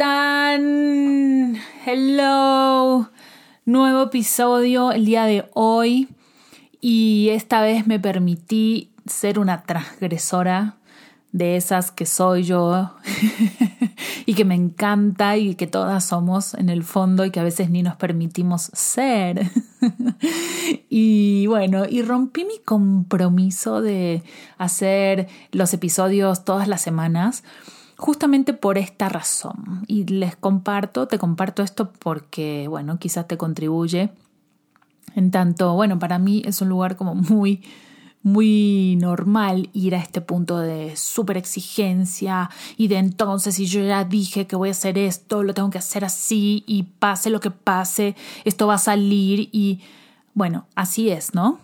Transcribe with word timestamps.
están? 0.00 1.56
Hello. 1.84 3.10
Nuevo 3.66 4.04
episodio 4.04 4.92
el 4.92 5.04
día 5.04 5.26
de 5.26 5.44
hoy 5.52 6.08
y 6.80 7.28
esta 7.32 7.60
vez 7.60 7.86
me 7.86 8.00
permití 8.00 8.94
ser 9.04 9.38
una 9.38 9.64
transgresora 9.64 10.78
de 11.32 11.56
esas 11.56 11.90
que 11.90 12.06
soy 12.06 12.44
yo 12.44 12.94
y 14.24 14.32
que 14.32 14.46
me 14.46 14.54
encanta 14.54 15.36
y 15.36 15.54
que 15.54 15.66
todas 15.66 16.02
somos 16.02 16.54
en 16.54 16.70
el 16.70 16.82
fondo 16.82 17.26
y 17.26 17.30
que 17.30 17.40
a 17.40 17.44
veces 17.44 17.68
ni 17.68 17.82
nos 17.82 17.96
permitimos 17.96 18.70
ser. 18.72 19.50
y 20.88 21.46
bueno, 21.46 21.84
y 21.86 22.00
rompí 22.00 22.46
mi 22.46 22.58
compromiso 22.64 23.82
de 23.82 24.22
hacer 24.56 25.28
los 25.52 25.74
episodios 25.74 26.46
todas 26.46 26.68
las 26.68 26.80
semanas 26.80 27.44
justamente 28.00 28.52
por 28.54 28.78
esta 28.78 29.08
razón. 29.08 29.84
Y 29.86 30.04
les 30.06 30.34
comparto, 30.36 31.06
te 31.06 31.18
comparto 31.18 31.62
esto 31.62 31.92
porque, 31.92 32.66
bueno, 32.68 32.98
quizás 32.98 33.28
te 33.28 33.36
contribuye. 33.36 34.10
En 35.14 35.30
tanto, 35.30 35.74
bueno, 35.74 35.98
para 35.98 36.18
mí 36.18 36.42
es 36.44 36.60
un 36.60 36.68
lugar 36.68 36.96
como 36.96 37.14
muy 37.14 37.62
muy 38.22 38.98
normal 39.00 39.70
ir 39.72 39.94
a 39.94 39.98
este 39.98 40.20
punto 40.20 40.58
de 40.58 40.94
super 40.94 41.38
exigencia 41.38 42.50
y 42.76 42.88
de 42.88 42.98
entonces 42.98 43.54
si 43.54 43.64
yo 43.64 43.82
ya 43.82 44.04
dije 44.04 44.46
que 44.46 44.56
voy 44.56 44.68
a 44.68 44.72
hacer 44.72 44.98
esto, 44.98 45.42
lo 45.42 45.54
tengo 45.54 45.70
que 45.70 45.78
hacer 45.78 46.04
así 46.04 46.62
y 46.66 46.82
pase 46.82 47.30
lo 47.30 47.40
que 47.40 47.50
pase, 47.50 48.16
esto 48.44 48.66
va 48.66 48.74
a 48.74 48.78
salir 48.78 49.48
y 49.52 49.80
bueno, 50.34 50.66
así 50.74 51.08
es, 51.08 51.34
¿no? 51.34 51.60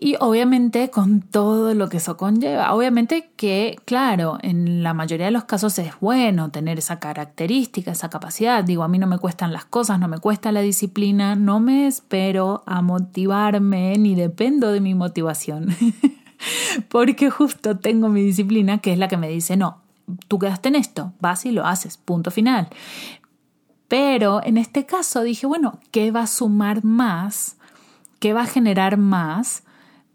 Y 0.00 0.14
obviamente 0.20 0.90
con 0.90 1.22
todo 1.22 1.74
lo 1.74 1.88
que 1.88 1.96
eso 1.96 2.16
conlleva. 2.16 2.72
Obviamente 2.72 3.32
que, 3.34 3.80
claro, 3.84 4.38
en 4.42 4.84
la 4.84 4.94
mayoría 4.94 5.26
de 5.26 5.32
los 5.32 5.42
casos 5.42 5.76
es 5.80 5.98
bueno 5.98 6.52
tener 6.52 6.78
esa 6.78 7.00
característica, 7.00 7.90
esa 7.90 8.08
capacidad. 8.08 8.62
Digo, 8.62 8.84
a 8.84 8.88
mí 8.88 9.00
no 9.00 9.08
me 9.08 9.18
cuestan 9.18 9.52
las 9.52 9.64
cosas, 9.64 9.98
no 9.98 10.06
me 10.06 10.18
cuesta 10.18 10.52
la 10.52 10.60
disciplina, 10.60 11.34
no 11.34 11.58
me 11.58 11.88
espero 11.88 12.62
a 12.64 12.80
motivarme 12.80 13.98
ni 13.98 14.14
dependo 14.14 14.70
de 14.70 14.80
mi 14.80 14.94
motivación. 14.94 15.74
Porque 16.88 17.28
justo 17.28 17.78
tengo 17.78 18.08
mi 18.08 18.22
disciplina 18.22 18.78
que 18.78 18.92
es 18.92 18.98
la 19.00 19.08
que 19.08 19.16
me 19.16 19.28
dice, 19.28 19.56
no, 19.56 19.78
tú 20.28 20.38
quedaste 20.38 20.68
en 20.68 20.76
esto, 20.76 21.12
vas 21.18 21.44
y 21.44 21.50
lo 21.50 21.66
haces, 21.66 21.96
punto 21.96 22.30
final. 22.30 22.68
Pero 23.88 24.44
en 24.44 24.58
este 24.58 24.86
caso 24.86 25.22
dije, 25.22 25.44
bueno, 25.48 25.80
¿qué 25.90 26.12
va 26.12 26.20
a 26.20 26.26
sumar 26.28 26.84
más? 26.84 27.56
¿Qué 28.20 28.32
va 28.32 28.42
a 28.42 28.46
generar 28.46 28.96
más? 28.96 29.64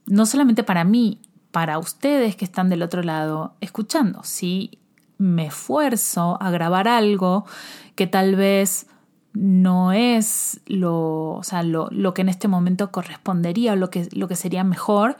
No 0.06 0.26
solamente 0.26 0.64
para 0.64 0.84
mí, 0.84 1.22
para 1.52 1.78
ustedes 1.78 2.36
que 2.36 2.46
están 2.46 2.70
del 2.70 2.82
otro 2.82 3.04
lado 3.04 3.54
escuchando. 3.62 4.23
Si 4.23 4.80
me 5.18 5.48
esfuerzo 5.48 6.38
a 6.42 6.50
grabar 6.50 6.88
algo 6.88 7.46
que 7.96 8.08
tal 8.08 8.36
vez 8.36 8.88
no 9.34 9.92
es 9.94 10.62
lo, 10.66 11.31
o 11.31 11.44
sea, 11.44 11.64
lo, 11.64 11.88
lo, 11.92 12.14
que 12.14 12.22
en 12.22 12.30
este 12.30 12.48
momento 12.48 12.92
correspondería 12.92 13.74
o 13.74 13.76
lo 13.76 13.90
que, 13.90 14.08
lo 14.12 14.28
que 14.28 14.36
sería 14.36 14.64
mejor, 14.64 15.18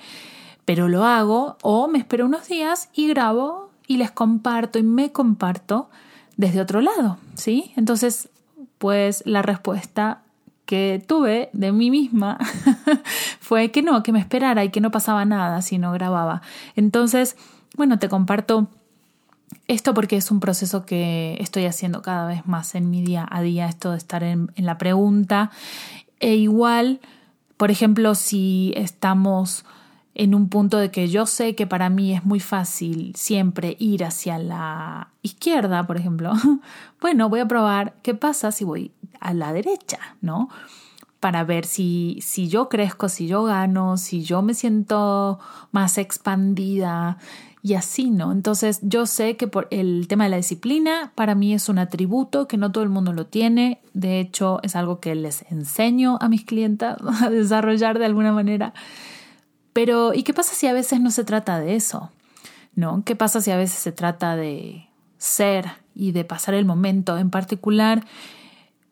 pero 0.66 0.88
lo 0.88 1.06
hago 1.06 1.58
o 1.62 1.88
me 1.88 2.00
espero 2.00 2.26
unos 2.26 2.48
días 2.48 2.90
y 2.94 3.08
grabo 3.08 3.72
y 3.88 3.98
les 3.98 4.12
comparto 4.12 4.80
y 4.80 4.84
me 4.84 5.12
comparto 5.12 5.90
desde 6.38 6.62
otro 6.62 6.82
lado, 6.82 7.18
¿sí? 7.36 7.74
Entonces, 7.76 8.30
pues 8.78 9.24
la 9.26 9.42
respuesta 9.42 10.23
que 10.66 11.04
tuve 11.06 11.50
de 11.54 11.72
mí 11.72 11.92
misma 11.92 12.38
fue 13.40 13.72
que 13.72 13.82
no, 13.82 14.04
que 14.04 14.12
me 14.12 14.20
esperara 14.20 14.64
y 14.64 14.70
que 14.70 14.82
no 14.82 14.92
pasaba 14.92 15.26
nada 15.26 15.62
si 15.62 15.78
no 15.78 15.92
grababa. 15.92 16.42
Entonces, 16.76 17.36
bueno, 17.76 18.00
te 18.00 18.10
comparto 18.10 18.68
esto 19.68 19.94
porque 19.94 20.18
es 20.18 20.32
un 20.32 20.40
proceso 20.40 20.86
que 20.86 21.38
estoy 21.40 21.66
haciendo 21.66 22.02
cada 22.02 22.28
vez 22.28 22.46
más 22.48 22.76
en 22.76 22.90
mi 22.90 23.02
día 23.02 23.28
a 23.30 23.42
día, 23.42 23.68
esto 23.68 23.92
de 23.92 23.98
estar 23.98 24.24
en, 24.24 24.52
en 24.56 24.66
la 24.66 24.78
pregunta. 24.78 25.52
E 26.20 26.36
igual, 26.36 27.00
por 27.58 27.72
ejemplo, 27.72 28.16
si 28.16 28.74
estamos 28.76 29.66
en 30.16 30.36
un 30.36 30.48
punto 30.50 30.78
de 30.78 30.92
que 30.92 31.08
yo 31.10 31.26
sé 31.26 31.56
que 31.56 31.66
para 31.66 31.90
mí 31.90 32.14
es 32.14 32.24
muy 32.24 32.40
fácil 32.40 33.14
siempre 33.16 33.76
ir 33.80 34.04
hacia 34.04 34.38
la 34.38 35.10
izquierda, 35.22 35.86
por 35.88 35.98
ejemplo, 35.98 36.34
bueno, 37.02 37.30
voy 37.30 37.40
a 37.40 37.48
probar 37.48 37.96
qué 38.04 38.14
pasa 38.14 38.52
si 38.52 38.64
voy 38.64 38.92
a 39.24 39.34
la 39.34 39.54
derecha, 39.54 40.00
¿no? 40.22 40.50
Para 41.20 41.44
ver 41.46 41.66
si, 41.66 42.20
si 42.22 42.50
yo 42.50 42.68
crezco, 42.68 43.08
si 43.10 43.28
yo 43.28 43.44
gano, 43.46 43.98
si 43.98 44.24
yo 44.24 44.42
me 44.42 44.54
siento 44.54 45.40
más 45.72 45.98
expandida 45.98 47.18
y 47.64 47.76
así, 47.76 48.12
¿no? 48.12 48.34
Entonces 48.34 48.80
yo 48.82 49.06
sé 49.06 49.38
que 49.38 49.48
por 49.48 49.70
el 49.72 50.10
tema 50.10 50.26
de 50.26 50.32
la 50.32 50.38
disciplina 50.38 51.14
para 51.16 51.34
mí 51.34 51.54
es 51.54 51.70
un 51.70 51.80
atributo 51.80 52.46
que 52.46 52.58
no 52.58 52.74
todo 52.74 52.84
el 52.84 52.90
mundo 52.90 53.14
lo 53.14 53.26
tiene, 53.26 53.80
de 53.94 54.20
hecho 54.20 54.60
es 54.64 54.76
algo 54.76 55.00
que 55.00 55.16
les 55.16 55.50
enseño 55.50 56.18
a 56.20 56.28
mis 56.28 56.44
clientes 56.44 56.90
a 57.22 57.30
desarrollar 57.30 57.98
de 57.98 58.06
alguna 58.06 58.34
manera. 58.34 58.74
Pero 59.72 60.14
¿y 60.14 60.24
qué 60.24 60.34
pasa 60.34 60.54
si 60.54 60.68
a 60.68 60.74
veces 60.74 61.00
no 61.00 61.10
se 61.10 61.24
trata 61.24 61.60
de 61.60 61.76
eso? 61.76 62.12
¿No? 62.76 63.04
¿Qué 63.06 63.16
pasa 63.16 63.40
si 63.40 63.50
a 63.50 63.58
veces 63.58 63.80
se 63.80 63.94
trata 63.94 64.36
de 64.36 64.90
ser 65.18 65.72
y 65.96 66.12
de 66.12 66.26
pasar 66.26 66.54
el 66.54 66.66
momento 66.66 67.18
en 67.18 67.30
particular? 67.30 68.04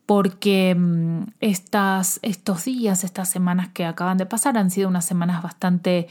Porque 0.06 0.76
mm, 0.76 1.24
estas, 1.40 2.20
estos 2.22 2.66
días, 2.66 3.04
estas 3.04 3.30
semanas 3.30 3.70
que 3.70 3.86
acaban 3.86 4.18
de 4.18 4.26
pasar 4.26 4.58
han 4.58 4.72
sido 4.72 4.90
unas 4.90 5.06
semanas 5.06 5.42
bastante 5.44 6.08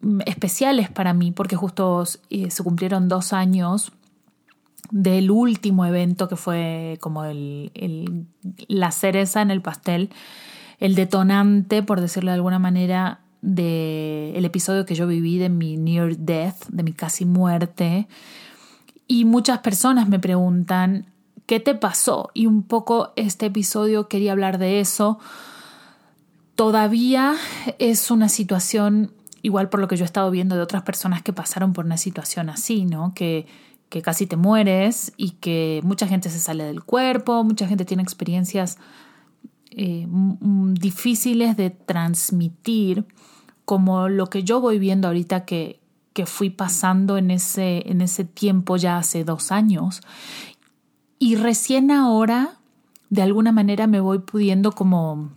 mm, 0.00 0.20
especiales 0.26 0.90
para 0.90 1.14
mí, 1.14 1.32
porque 1.32 1.56
justo 1.56 2.04
eh, 2.30 2.50
se 2.50 2.62
cumplieron 2.62 3.08
dos 3.08 3.32
años 3.32 3.92
del 4.90 5.30
último 5.30 5.84
evento 5.84 6.28
que 6.28 6.36
fue 6.36 6.98
como 7.00 7.24
el, 7.24 8.26
la 8.68 8.90
cereza 8.90 9.42
en 9.42 9.50
el 9.50 9.60
pastel, 9.60 10.10
el 10.78 10.94
detonante, 10.94 11.82
por 11.82 12.00
decirlo 12.00 12.30
de 12.30 12.36
alguna 12.36 12.58
manera, 12.58 13.20
del 13.40 14.44
episodio 14.44 14.86
que 14.86 14.94
yo 14.94 15.06
viví 15.06 15.38
de 15.38 15.48
mi 15.48 15.76
near 15.76 16.16
death, 16.16 16.66
de 16.68 16.82
mi 16.82 16.92
casi 16.92 17.24
muerte. 17.24 18.08
Y 19.06 19.24
muchas 19.24 19.58
personas 19.58 20.08
me 20.08 20.18
preguntan, 20.18 21.06
¿Qué 21.48 21.60
te 21.60 21.74
pasó? 21.74 22.30
Y 22.34 22.44
un 22.44 22.62
poco 22.62 23.14
este 23.16 23.46
episodio 23.46 24.06
quería 24.06 24.32
hablar 24.32 24.58
de 24.58 24.80
eso. 24.80 25.18
Todavía 26.56 27.36
es 27.78 28.10
una 28.10 28.28
situación, 28.28 29.14
igual 29.40 29.70
por 29.70 29.80
lo 29.80 29.88
que 29.88 29.96
yo 29.96 30.04
he 30.04 30.04
estado 30.04 30.30
viendo 30.30 30.56
de 30.56 30.60
otras 30.60 30.82
personas 30.82 31.22
que 31.22 31.32
pasaron 31.32 31.72
por 31.72 31.86
una 31.86 31.96
situación 31.96 32.50
así, 32.50 32.84
¿no? 32.84 33.14
Que, 33.14 33.46
que 33.88 34.02
casi 34.02 34.26
te 34.26 34.36
mueres 34.36 35.14
y 35.16 35.30
que 35.40 35.80
mucha 35.84 36.06
gente 36.06 36.28
se 36.28 36.38
sale 36.38 36.64
del 36.64 36.84
cuerpo, 36.84 37.42
mucha 37.44 37.66
gente 37.66 37.86
tiene 37.86 38.02
experiencias 38.02 38.76
eh, 39.70 40.06
difíciles 40.06 41.56
de 41.56 41.70
transmitir, 41.70 43.06
como 43.64 44.10
lo 44.10 44.26
que 44.26 44.44
yo 44.44 44.60
voy 44.60 44.78
viendo 44.78 45.08
ahorita 45.08 45.46
que, 45.46 45.80
que 46.12 46.26
fui 46.26 46.50
pasando 46.50 47.16
en 47.16 47.30
ese, 47.30 47.90
en 47.90 48.02
ese 48.02 48.24
tiempo 48.24 48.76
ya 48.76 48.98
hace 48.98 49.24
dos 49.24 49.50
años 49.50 50.02
y 51.18 51.36
recién 51.36 51.90
ahora, 51.90 52.54
de 53.10 53.22
alguna 53.22 53.52
manera, 53.52 53.86
me 53.86 54.00
voy 54.00 54.20
pudiendo 54.20 54.72
como 54.72 55.30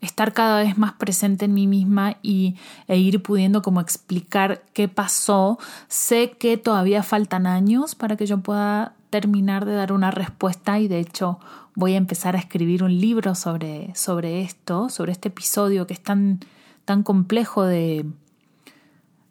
estar 0.00 0.32
cada 0.32 0.62
vez 0.62 0.78
más 0.78 0.92
presente 0.94 1.44
en 1.44 1.54
mí 1.54 1.66
misma 1.66 2.16
y, 2.22 2.56
e 2.88 2.96
ir 2.96 3.22
pudiendo 3.22 3.62
como 3.62 3.80
explicar 3.80 4.62
qué 4.72 4.88
pasó. 4.88 5.58
Sé 5.88 6.32
que 6.38 6.56
todavía 6.56 7.02
faltan 7.02 7.46
años 7.46 7.94
para 7.94 8.16
que 8.16 8.26
yo 8.26 8.38
pueda 8.38 8.94
terminar 9.10 9.64
de 9.64 9.74
dar 9.74 9.92
una 9.92 10.10
respuesta 10.10 10.78
y 10.78 10.88
de 10.88 11.00
hecho 11.00 11.38
voy 11.74 11.94
a 11.94 11.98
empezar 11.98 12.36
a 12.36 12.38
escribir 12.38 12.82
un 12.82 12.98
libro 12.98 13.34
sobre, 13.34 13.94
sobre 13.94 14.42
esto, 14.42 14.88
sobre 14.88 15.12
este 15.12 15.28
episodio 15.28 15.86
que 15.86 15.94
es 15.94 16.02
tan, 16.02 16.40
tan 16.84 17.02
complejo 17.02 17.64
de, 17.64 18.06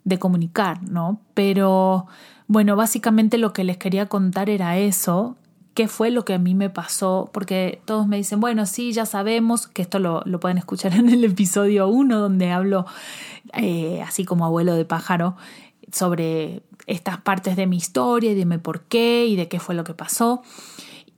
de 0.03 0.19
comunicar, 0.19 0.83
¿no? 0.83 1.19
Pero 1.33 2.07
bueno, 2.49 2.75
básicamente 2.75 3.37
lo 3.37 3.53
que 3.53 3.63
les 3.63 3.77
quería 3.77 4.07
contar 4.07 4.49
era 4.49 4.77
eso, 4.79 5.37
qué 5.75 5.87
fue 5.87 6.09
lo 6.09 6.25
que 6.25 6.33
a 6.33 6.39
mí 6.39 6.55
me 6.55 6.71
pasó, 6.71 7.29
porque 7.31 7.79
todos 7.85 8.07
me 8.07 8.17
dicen, 8.17 8.39
bueno, 8.39 8.65
sí, 8.65 8.91
ya 8.91 9.05
sabemos, 9.05 9.67
que 9.67 9.83
esto 9.83 9.99
lo, 9.99 10.23
lo 10.25 10.39
pueden 10.39 10.57
escuchar 10.57 10.93
en 10.95 11.09
el 11.09 11.23
episodio 11.23 11.87
1, 11.87 12.19
donde 12.19 12.51
hablo 12.51 12.87
eh, 13.53 14.01
así 14.01 14.25
como 14.25 14.45
abuelo 14.45 14.73
de 14.73 14.83
pájaro 14.83 15.37
sobre 15.91 16.63
estas 16.87 17.21
partes 17.21 17.55
de 17.55 17.67
mi 17.67 17.77
historia 17.77 18.31
y 18.31 18.35
dime 18.35 18.57
por 18.57 18.81
qué 18.81 19.27
y 19.27 19.35
de 19.35 19.47
qué 19.47 19.59
fue 19.59 19.75
lo 19.75 19.83
que 19.83 19.93
pasó. 19.93 20.41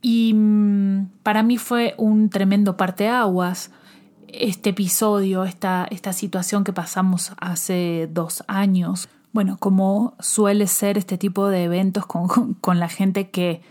Y 0.01 0.33
mm, 0.33 1.11
para 1.23 1.43
mí 1.43 1.57
fue 1.57 1.95
un 1.97 2.29
tremendo 2.29 2.75
parteaguas 2.75 3.71
este 4.27 4.71
episodio, 4.71 5.45
esta, 5.45 5.87
esta 5.91 6.11
situación 6.11 6.65
que 6.65 6.73
pasamos 6.73 7.31
hace 7.37 8.09
dos 8.11 8.43
años. 8.47 9.07
Bueno, 9.33 9.57
como 9.57 10.15
suele 10.19 10.67
ser 10.67 10.97
este 10.97 11.17
tipo 11.17 11.47
de 11.47 11.63
eventos 11.63 12.05
con, 12.05 12.53
con, 12.55 12.79
la 12.79 12.89
gente 12.89 13.29
que 13.29 13.61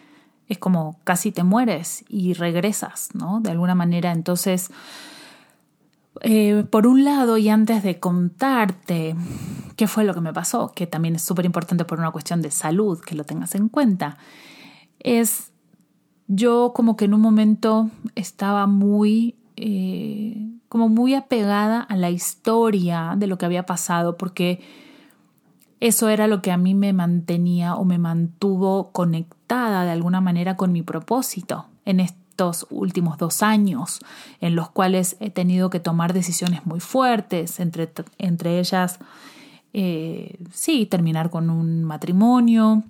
es 0.49 0.59
como 0.59 0.99
casi 1.05 1.33
te 1.33 1.45
mueres 1.45 2.05
y 2.09 2.33
regresas, 2.33 3.11
¿no? 3.15 3.41
De 3.41 3.51
alguna 3.51 3.75
manera. 3.75 4.13
Entonces, 4.13 4.71
eh, 6.23 6.65
por 6.71 6.87
un 6.87 7.05
lado, 7.05 7.37
y 7.39 7.49
antes 7.49 7.83
de 7.83 8.01
contarte 8.01 9.15
qué 9.77 9.87
fue 9.87 10.05
lo 10.05 10.15
que 10.15 10.21
me 10.21 10.33
pasó, 10.33 10.73
que 10.75 10.87
también 10.87 11.17
es 11.17 11.23
súper 11.23 11.45
importante 11.45 11.85
por 11.85 11.99
una 11.99 12.11
cuestión 12.11 12.43
de 12.43 12.51
salud, 12.51 13.01
que 13.01 13.15
lo 13.15 13.25
tengas 13.25 13.55
en 13.55 13.69
cuenta, 13.69 14.19
es 14.99 15.53
yo 16.27 16.73
como 16.75 16.97
que 16.97 17.07
en 17.07 17.15
un 17.15 17.21
momento 17.21 17.91
estaba 18.15 18.67
muy 18.67 19.37
eh, 19.57 20.51
como 20.69 20.89
muy 20.89 21.15
apegada 21.15 21.81
a 21.81 21.97
la 21.97 22.11
historia 22.11 23.15
de 23.17 23.27
lo 23.27 23.39
que 23.39 23.47
había 23.47 23.67
pasado, 23.67 24.17
porque 24.17 24.61
eso 25.81 26.11
era 26.11 26.27
lo 26.27 26.43
que 26.43 26.53
a 26.53 26.59
mí 26.59 26.75
me 26.75 26.93
mantenía 26.93 27.75
o 27.75 27.85
me 27.85 27.99
mantuvo 27.99 28.93
conectada 28.93 29.85
de 29.85 29.91
alguna 29.91 30.21
manera 30.21 30.57
con 30.57 30.73
mi 30.73 30.83
propósito 30.83 31.67
en 31.87 32.01
estos 32.01 32.67
últimos 32.71 33.19
dos 33.19 33.43
años, 33.43 34.01
en 34.41 34.55
los 34.55 34.71
cuales 34.71 35.17
he 35.21 35.31
tenido 35.31 35.71
que 35.71 35.81
tomar 35.81 36.13
decisiones 36.13 36.67
muy 36.67 36.81
fuertes, 36.81 37.61
entre, 37.61 37.91
entre 38.19 38.61
ellas, 38.61 38.99
eh, 39.73 40.39
sí, 40.53 40.87
terminar 40.87 41.31
con 41.31 41.49
un 41.49 41.85
matrimonio, 41.85 42.83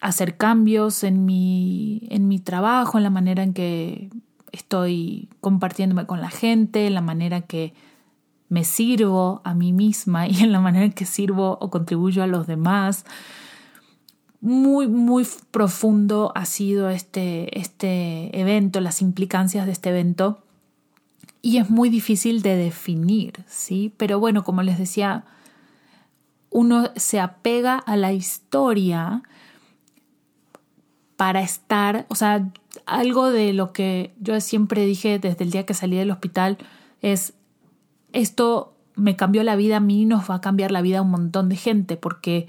hacer 0.00 0.36
cambios 0.36 1.02
en 1.02 1.24
mi, 1.24 2.06
en 2.10 2.28
mi 2.28 2.38
trabajo, 2.38 2.98
en 2.98 3.04
la 3.04 3.10
manera 3.10 3.42
en 3.42 3.54
que 3.54 4.10
estoy 4.52 5.28
compartiéndome 5.40 6.06
con 6.06 6.20
la 6.20 6.30
gente, 6.30 6.86
en 6.86 6.94
la 6.94 7.00
manera 7.00 7.42
que 7.42 7.74
me 8.48 8.64
sirvo 8.64 9.40
a 9.44 9.54
mí 9.54 9.72
misma 9.72 10.28
y 10.28 10.42
en 10.42 10.52
la 10.52 10.60
manera 10.60 10.84
en 10.84 10.92
que 10.92 11.06
sirvo 11.06 11.58
o 11.60 11.70
contribuyo 11.70 12.22
a 12.22 12.26
los 12.26 12.46
demás. 12.46 13.04
Muy, 14.40 14.86
muy 14.86 15.26
profundo 15.50 16.32
ha 16.34 16.44
sido 16.44 16.90
este, 16.90 17.58
este 17.58 18.38
evento, 18.38 18.80
las 18.80 19.02
implicancias 19.02 19.66
de 19.66 19.72
este 19.72 19.90
evento. 19.90 20.42
Y 21.42 21.58
es 21.58 21.70
muy 21.70 21.88
difícil 21.90 22.42
de 22.42 22.56
definir, 22.56 23.44
¿sí? 23.46 23.92
Pero 23.96 24.20
bueno, 24.20 24.44
como 24.44 24.62
les 24.62 24.78
decía, 24.78 25.24
uno 26.50 26.90
se 26.96 27.20
apega 27.20 27.76
a 27.76 27.96
la 27.96 28.12
historia 28.12 29.22
para 31.16 31.40
estar, 31.40 32.06
o 32.08 32.14
sea, 32.14 32.50
algo 32.84 33.30
de 33.30 33.52
lo 33.52 33.72
que 33.72 34.12
yo 34.20 34.40
siempre 34.40 34.84
dije 34.84 35.18
desde 35.18 35.44
el 35.44 35.50
día 35.50 35.66
que 35.66 35.74
salí 35.74 35.96
del 35.96 36.10
hospital 36.10 36.58
es, 37.00 37.34
esto 38.12 38.74
me 38.94 39.16
cambió 39.16 39.42
la 39.42 39.56
vida 39.56 39.76
a 39.76 39.80
mí, 39.80 40.06
nos 40.06 40.30
va 40.30 40.36
a 40.36 40.40
cambiar 40.40 40.70
la 40.70 40.82
vida 40.82 40.98
a 40.98 41.02
un 41.02 41.10
montón 41.10 41.48
de 41.48 41.56
gente, 41.56 41.96
porque 41.96 42.48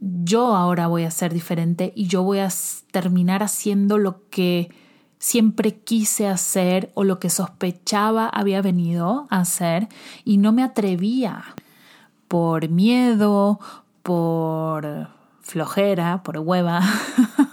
yo 0.00 0.56
ahora 0.56 0.86
voy 0.86 1.04
a 1.04 1.10
ser 1.10 1.32
diferente 1.32 1.92
y 1.94 2.08
yo 2.08 2.22
voy 2.22 2.40
a 2.40 2.48
terminar 2.90 3.42
haciendo 3.42 3.98
lo 3.98 4.28
que 4.28 4.70
siempre 5.18 5.78
quise 5.78 6.28
hacer 6.28 6.90
o 6.94 7.04
lo 7.04 7.18
que 7.18 7.30
sospechaba 7.30 8.28
había 8.28 8.60
venido 8.60 9.26
a 9.30 9.40
hacer 9.40 9.88
y 10.24 10.36
no 10.36 10.52
me 10.52 10.62
atrevía 10.62 11.44
por 12.28 12.68
miedo, 12.68 13.60
por 14.02 15.08
flojera, 15.40 16.22
por 16.22 16.38
hueva, 16.38 16.82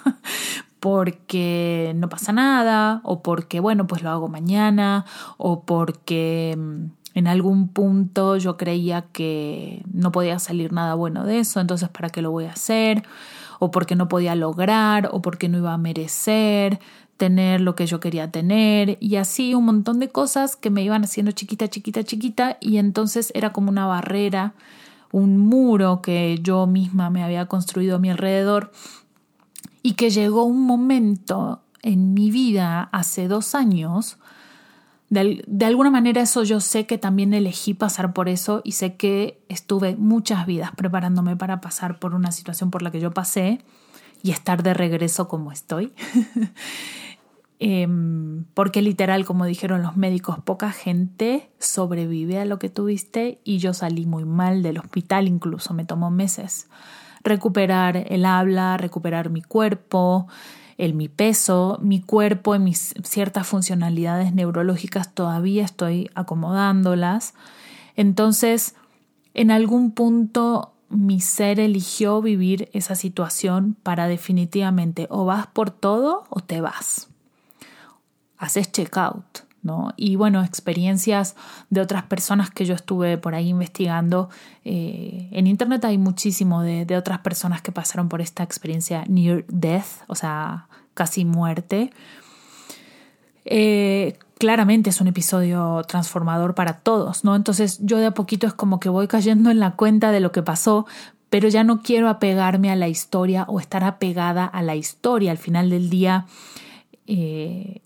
porque 0.80 1.94
no 1.96 2.10
pasa 2.10 2.32
nada, 2.34 3.02
o 3.04 3.22
porque, 3.22 3.60
bueno, 3.60 3.86
pues 3.86 4.02
lo 4.02 4.10
hago 4.10 4.28
mañana, 4.28 5.06
o 5.38 5.64
porque 5.64 6.56
mm, 6.58 7.01
en 7.14 7.28
algún 7.28 7.68
punto 7.68 8.38
yo 8.38 8.58
creía 8.58 9.04
que 9.12 9.84
no 9.92 10.12
podía 10.12 10.40
salir 10.40 10.72
nada 10.72 10.96
bueno 10.96 11.26
de 11.26 11.40
eso, 11.40 11.60
entonces 11.60 11.90
¿para 11.90 12.10
qué 12.10 12.22
lo 12.22 12.32
voy 12.32 12.46
a 12.46 12.52
hacer? 12.52 13.04
O 13.60 13.72
porque 13.72 13.96
no 13.96 14.08
podía 14.08 14.36
lograr, 14.36 15.10
o 15.12 15.22
porque 15.22 15.50
no 15.50 15.58
iba 15.58 15.74
a 15.74 15.78
merecer 15.78 16.80
tener 17.18 17.62
lo 17.62 17.76
que 17.76 17.86
yo 17.86 18.00
quería 18.00 18.32
tener, 18.32 18.98
y 19.00 19.18
así 19.18 19.54
un 19.54 19.66
montón 19.66 20.00
de 20.00 20.10
cosas 20.10 20.56
que 20.56 20.72
me 20.72 20.82
iban 20.82 21.04
haciendo 21.04 21.32
chiquita, 21.32 21.68
chiquita, 21.68 22.04
chiquita, 22.04 22.58
y 22.60 22.78
entonces 22.78 23.32
era 23.36 23.54
como 23.54 23.70
una 23.70 23.86
barrera, 23.86 24.54
un 25.12 25.38
muro 25.38 26.02
que 26.02 26.40
yo 26.42 26.66
misma 26.66 27.10
me 27.12 27.24
había 27.24 27.46
construido 27.46 27.98
a 27.98 28.00
mi 28.00 28.10
alrededor 28.10 28.72
y 29.84 29.94
que 29.94 30.10
llegó 30.10 30.46
un 30.46 30.66
momento 30.66 31.62
en 31.84 32.14
mi 32.14 32.32
vida 32.32 32.90
hace 32.92 33.28
dos 33.28 33.56
años, 33.56 34.18
de, 35.12 35.44
de, 35.46 35.66
alguna 35.66 35.92
manera 35.92 36.22
eso 36.22 36.44
yo 36.44 36.60
sé 36.60 36.88
que 36.88 36.98
también 36.98 37.34
elegí 37.34 37.76
pasar 37.76 38.14
por 38.14 38.30
eso 38.30 38.62
y 38.64 38.72
sé 38.72 38.96
que 38.96 39.44
estuve 39.50 39.96
muchas 39.96 40.46
vidas 40.46 40.72
preparándome 40.76 41.36
para 41.36 41.62
pasar 41.62 42.00
por 42.00 42.16
una 42.16 42.32
situación 42.32 42.72
por 42.72 42.82
la 42.82 42.90
que 42.90 43.00
yo 43.00 43.12
pasé 43.12 43.60
y 44.24 44.32
estar 44.32 44.64
de 44.64 44.74
regreso 44.74 45.28
como 45.28 45.52
estoy. 45.52 45.94
Em, 47.64 48.46
porque 48.56 48.82
literal, 48.82 49.24
como 49.24 49.46
dijeron 49.46 49.84
los 49.84 49.96
médicos, 49.96 50.40
poca 50.40 50.72
gente 50.72 51.52
sobrevive 51.60 52.40
a 52.40 52.46
lo 52.46 52.58
que 52.58 52.70
tuviste 52.70 53.40
y 53.44 53.60
yo 53.60 53.76
salí 53.76 54.08
muy 54.08 54.26
mal 54.26 54.64
del 54.64 54.80
hospital, 54.80 55.28
incluso 55.28 55.76
me 55.76 55.86
tomó 55.86 56.10
meses 56.10 56.68
recuperar 57.24 58.06
el 58.10 58.26
habla, 58.26 58.78
recuperar 58.78 59.30
mi 59.30 59.42
cuerpo, 59.42 60.28
el 60.82 60.96
mi 60.96 61.10
peso, 61.10 61.78
mi 61.80 62.02
cuerpo 62.02 62.56
y 62.56 62.60
mis 62.60 62.96
ciertas 63.04 63.46
funcionalidades 63.46 64.34
neurológicas 64.34 65.14
todavía 65.14 65.64
estoy 65.64 66.10
acomodándolas. 66.16 67.36
Entonces, 67.96 68.74
en 69.36 69.52
algún 69.52 69.92
punto 69.92 70.74
mi 70.90 71.22
ser 71.22 71.60
eligió 71.60 72.20
vivir 72.20 72.68
esa 72.74 72.96
situación 72.96 73.78
para 73.84 74.08
definitivamente 74.08 75.06
o 75.12 75.24
vas 75.24 75.46
por 75.46 75.70
todo 75.70 76.24
o 76.32 76.40
te 76.40 76.62
vas. 76.62 77.10
Haces 78.40 78.72
checkout. 78.72 79.51
¿No? 79.64 79.94
Y 79.98 80.16
bueno, 80.16 80.44
experiencias 80.44 81.36
de 81.70 81.82
otras 81.82 82.04
personas 82.04 82.50
que 82.50 82.66
yo 82.66 82.74
estuve 82.74 83.18
por 83.18 83.36
ahí 83.36 83.50
investigando. 83.50 84.30
Eh, 84.66 85.30
en 85.32 85.48
internet 85.48 85.86
hay 85.86 85.98
muchísimo 85.98 86.62
de, 86.62 86.86
otras 86.98 87.20
personas 87.20 87.62
que 87.62 87.72
pasaron 87.72 88.10
por 88.10 88.22
esta 88.22 88.44
experiencia 88.44 89.06
near 89.08 89.46
death, 89.48 90.04
o 90.08 90.16
sea, 90.16 90.68
casi 90.94 91.26
muerte. 91.26 91.92
Eh, 93.46 94.18
claramente 94.38 94.90
es 94.90 95.02
un 95.02 95.08
episodio 95.08 95.84
transformador 95.88 96.56
para 96.56 96.80
todos, 96.80 97.24
¿no? 97.24 97.36
Entonces 97.36 97.80
yo 97.82 97.98
de 97.98 98.08
a 98.08 98.14
poquito 98.14 98.48
es 98.48 98.54
como 98.54 98.80
que 98.80 98.90
voy 98.90 99.08
cayendo 99.08 99.52
en 99.52 99.60
la 99.60 99.76
cuenta 99.76 100.12
de 100.12 100.20
lo 100.20 100.32
que 100.32 100.42
pasó, 100.42 100.86
pero 101.30 101.48
ya 101.48 101.64
no 101.64 101.82
quiero 101.82 102.10
apegarme 102.10 102.72
a 102.72 102.76
la 102.76 102.90
historia 102.90 103.46
o 103.48 103.60
estar 103.60 103.84
apegada 103.84 104.46
a 104.46 104.62
la 104.62 104.76
historia. 104.76 105.32
Al 105.32 105.38
final 105.38 105.70
del 105.70 105.90
día, 105.90 106.26
eh, 107.08 107.82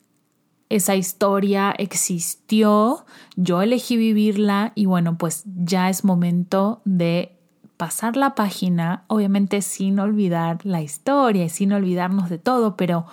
esa 0.70 0.96
historia 0.96 1.74
existió, 1.78 3.06
yo 3.36 3.62
elegí 3.62 3.98
vivirla 3.98 4.72
y 4.76 4.86
bueno, 4.86 5.18
pues 5.18 5.44
ya 5.46 5.90
es 5.90 6.04
momento 6.04 6.82
de 6.86 7.36
pasar 7.78 8.18
la 8.18 8.36
página, 8.36 9.04
obviamente 9.08 9.62
sin 9.62 10.00
olvidar 10.00 10.66
la 10.66 10.82
historia 10.82 11.46
y 11.46 11.50
sin 11.50 11.72
olvidarnos 11.74 12.30
de 12.30 12.40
todo, 12.40 12.78
pero 12.78 13.06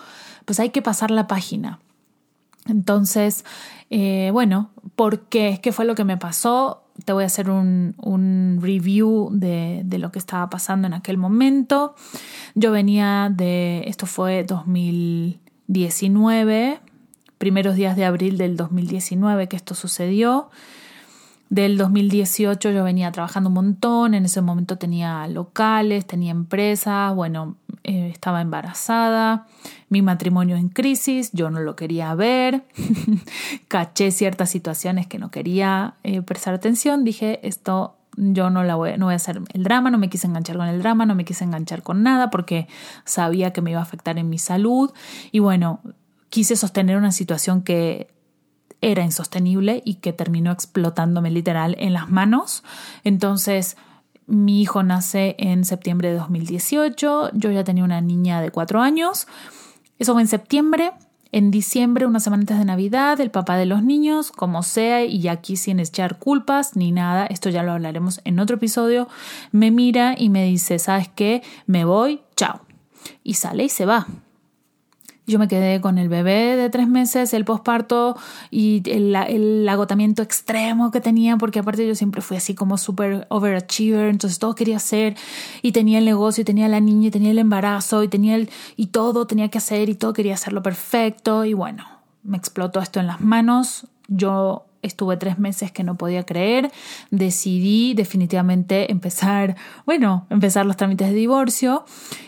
pues 0.45 0.61
hay 0.61 0.71
que 0.71 0.83
pasar 0.83 1.11
la 1.11 1.27
página. 1.27 1.81
Entonces, 2.67 3.45
eh, 3.91 4.31
bueno, 4.33 4.71
¿por 4.95 5.29
qué? 5.29 5.61
¿Qué 5.63 5.73
fue 5.73 5.85
lo 5.85 5.95
que 5.95 6.05
me 6.05 6.17
pasó? 6.17 6.85
Te 7.05 7.13
voy 7.13 7.25
a 7.25 7.27
hacer 7.27 7.51
un, 7.51 8.59
review 8.61 9.29
de, 9.33 9.83
de, 9.85 9.99
lo 9.99 10.13
que 10.13 10.21
estaba 10.21 10.49
pasando 10.49 10.87
en 10.87 10.95
aquel 10.95 11.19
momento. 11.19 11.97
Yo 12.55 12.71
venía 12.71 13.33
de, 13.35 13.83
esto 13.87 14.07
fue 14.07 14.45
2019, 14.45 16.81
primeros 17.43 17.75
días 17.75 17.97
de 17.97 18.05
abril 18.05 18.39
del 18.39 18.57
2019 18.57 19.49
que 19.49 19.57
esto 19.57 19.75
sucedió. 19.75 20.49
Del 21.51 21.77
2018 21.77 22.71
yo 22.71 22.85
venía 22.85 23.11
trabajando 23.11 23.49
un 23.49 23.55
montón, 23.55 24.15
en 24.15 24.27
ese 24.27 24.41
momento 24.43 24.79
tenía 24.79 25.27
locales, 25.27 26.07
tenía 26.07 26.31
empresas, 26.31 27.13
bueno, 27.17 27.57
eh, 27.83 28.11
estaba 28.13 28.43
embarazada, 28.43 29.49
mi 29.89 30.03
matrimonio 30.03 30.55
en 30.55 30.69
crisis, 30.69 31.33
yo 31.33 31.51
no 31.51 31.59
lo 31.59 31.75
quería 31.75 32.15
ver, 32.15 32.63
caché 33.67 34.13
ciertas 34.13 34.49
situaciones 34.49 35.09
que 35.09 35.19
no 35.19 35.33
quería 35.33 35.95
eh, 36.05 36.23
prestar 36.23 36.55
atención, 36.55 37.03
dije 37.03 37.41
esto 37.43 37.97
yo 38.17 38.51
no 38.51 38.63
la 38.63 38.77
voy, 38.77 38.97
no 38.99 39.07
voy 39.07 39.15
a 39.15 39.17
hacer 39.17 39.41
el 39.53 39.65
drama, 39.65 39.91
no 39.91 39.99
me 39.99 40.09
quise 40.09 40.29
enganchar 40.29 40.59
con 40.59 40.69
el 40.69 40.81
drama, 40.81 41.07
no 41.07 41.17
me 41.17 41.25
quise 41.25 41.43
enganchar 41.43 41.83
con 41.83 42.05
nada 42.05 42.31
porque 42.31 42.69
sabía 43.05 43.53
que 43.53 43.63
me 43.63 43.73
iba 43.73 43.81
a 43.81 43.83
afectar 43.83 44.17
en 44.19 44.29
mi 44.29 44.39
salud 44.39 44.93
y 45.33 45.41
bueno, 45.41 45.81
quise 46.33 46.57
sostener 46.57 46.97
una 46.97 47.13
situación 47.13 47.61
que 47.61 48.09
era 48.81 49.05
insostenible 49.05 49.83
y 49.85 49.97
que 49.97 50.15
terminó 50.15 50.51
explotándome 50.51 51.31
literal 51.31 51.77
en 51.79 51.93
las 51.93 52.09
manos. 52.09 52.65
Entonces, 53.05 53.77
mi 54.27 54.63
hijo 54.63 54.83
nace 54.83 55.37
en 55.39 55.67
septiembre 55.67 56.09
de 56.09 56.17
2018, 56.17 57.33
yo 57.35 57.51
ya 57.51 57.65
tenía 57.65 57.85
una 57.85 58.01
niña 58.01 58.41
de 58.41 58.51
cuatro 58.51 58.81
años. 58.81 59.27
Eso 59.99 60.15
fue 60.15 60.23
en 60.23 60.29
septiembre. 60.29 60.93
En 61.33 61.51
diciembre, 61.51 62.07
una 62.07 62.19
semana 62.19 62.41
antes 62.41 62.59
de 62.59 62.65
Navidad, 62.65 63.21
el 63.21 63.31
papá 63.31 63.59
de 63.59 63.67
los 63.67 63.83
niños, 63.83 64.33
como 64.33 64.63
sea, 64.63 65.05
y 65.05 65.29
aquí 65.29 65.57
sin 65.57 65.81
echar 65.81 66.19
culpas 66.19 66.77
ni 66.77 66.93
nada, 66.93 67.27
esto 67.27 67.51
ya 67.51 67.63
lo 67.63 67.73
hablaremos 67.73 68.23
en 68.25 68.39
otro 68.39 68.57
episodio, 68.57 69.07
me 69.51 69.71
mira 69.71 70.15
y 70.17 70.31
me 70.31 70.47
dice, 70.47 70.79
¿sabes 70.79 71.09
qué? 71.09 71.43
Me 71.67 71.85
voy, 71.85 72.23
chao. 72.37 72.63
Y 73.23 73.35
sale 73.35 73.65
y 73.65 73.69
se 73.69 73.85
va. 73.85 74.07
Yo 75.25 75.39
me 75.39 75.47
quedé 75.47 75.81
con 75.81 75.99
el 75.99 76.09
bebé 76.09 76.57
de 76.57 76.69
tres 76.69 76.89
meses, 76.89 77.33
el 77.33 77.45
posparto 77.45 78.17
y 78.51 78.83
el, 78.91 79.69
agotamiento 79.69 80.21
extremo 80.21 80.91
que 80.91 81.01
tenía, 81.01 81.37
porque 81.37 81.61
aparte 81.61 81.87
yo 81.87 81.95
siempre 81.95 82.21
fui 82.23 82.37
así 82.37 82.55
como 82.55 82.77
súper 82.77 83.27
overachiever, 83.29 84.09
entonces 84.09 84.41
todo 84.41 84.57
quería 84.57 84.79
hacer 84.79 85.17
y 85.63 85.71
tenía 85.71 85.99
el 85.99 86.07
negocio 86.07 86.43
y 86.43 86.45
tenía 86.45 86.67
la 86.67 86.81
niña 86.81 87.09
y 87.09 87.11
tenía 87.13 87.31
el 87.31 87.39
embarazo 87.39 88.03
y 88.03 88.09
tenía 88.09 88.35
el 88.35 88.51
y 88.77 88.89
todo 88.89 89.27
tenía 89.29 89.49
que 89.49 89.59
hacer 89.59 89.89
y 89.89 89.95
todo 89.95 90.13
quería 90.13 90.35
hacerlo 90.35 90.61
perfecto 90.61 91.45
y 91.45 91.55
bueno, 91.55 91.85
me 92.25 92.37
explotó 92.37 92.81
esto 92.81 92.99
en 92.99 93.07
las 93.07 93.21
manos. 93.21 93.87
Yo 94.09 94.67
estuve 94.83 95.17
tres 95.17 95.39
meses 95.39 95.71
que 95.71 95.85
no 95.85 95.97
podía 95.97 96.25
creer, 96.25 96.73
decidí 97.13 97.95
definitivamente 97.95 98.91
empezar, 98.91 99.57
bueno, 99.87 100.27
empezar 100.31 100.67
los 100.67 100.77
trámites 100.77 101.09
de 101.09 101.15
divorcio 101.15 101.85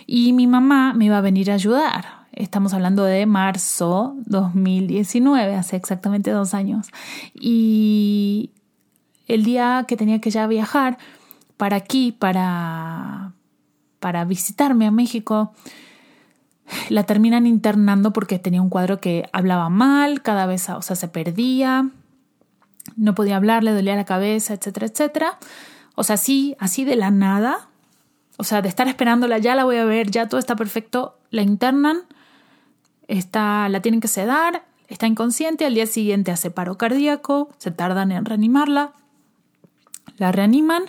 y 0.06 0.32
mi 0.32 0.46
mamá 0.46 0.94
me 0.94 1.06
iba 1.06 1.18
a 1.18 1.20
venir 1.20 1.50
a 1.50 1.54
ayudar. 1.54 2.23
Estamos 2.36 2.74
hablando 2.74 3.04
de 3.04 3.26
marzo 3.26 4.16
2019, 4.26 5.54
hace 5.54 5.76
exactamente 5.76 6.32
dos 6.32 6.52
años. 6.52 6.88
Y 7.32 8.50
el 9.28 9.44
día 9.44 9.84
que 9.86 9.96
tenía 9.96 10.20
que 10.20 10.30
ya 10.30 10.48
viajar 10.48 10.98
para 11.56 11.76
aquí, 11.76 12.10
para, 12.10 13.34
para 14.00 14.24
visitarme 14.24 14.86
a 14.88 14.90
México, 14.90 15.52
la 16.88 17.04
terminan 17.04 17.46
internando 17.46 18.12
porque 18.12 18.40
tenía 18.40 18.62
un 18.62 18.68
cuadro 18.68 19.00
que 19.00 19.28
hablaba 19.32 19.68
mal, 19.68 20.20
cada 20.20 20.46
vez, 20.46 20.68
o 20.70 20.82
sea, 20.82 20.96
se 20.96 21.06
perdía, 21.06 21.88
no 22.96 23.14
podía 23.14 23.36
hablar, 23.36 23.62
le 23.62 23.72
dolía 23.72 23.94
la 23.94 24.04
cabeza, 24.04 24.54
etcétera, 24.54 24.86
etcétera. 24.86 25.38
O 25.94 26.02
sea, 26.02 26.16
sí, 26.16 26.56
así 26.58 26.84
de 26.84 26.96
la 26.96 27.12
nada, 27.12 27.68
o 28.38 28.44
sea, 28.44 28.60
de 28.60 28.68
estar 28.68 28.88
esperándola, 28.88 29.38
ya 29.38 29.54
la 29.54 29.62
voy 29.62 29.76
a 29.76 29.84
ver, 29.84 30.10
ya 30.10 30.28
todo 30.28 30.40
está 30.40 30.56
perfecto, 30.56 31.16
la 31.30 31.42
internan 31.42 32.02
Está, 33.08 33.68
la 33.68 33.80
tienen 33.80 34.00
que 34.00 34.08
sedar, 34.08 34.64
está 34.88 35.06
inconsciente, 35.06 35.66
al 35.66 35.74
día 35.74 35.86
siguiente 35.86 36.30
hace 36.30 36.50
paro 36.50 36.76
cardíaco, 36.78 37.48
se 37.58 37.70
tardan 37.70 38.12
en 38.12 38.24
reanimarla, 38.24 38.92
la 40.16 40.32
reaniman, 40.32 40.84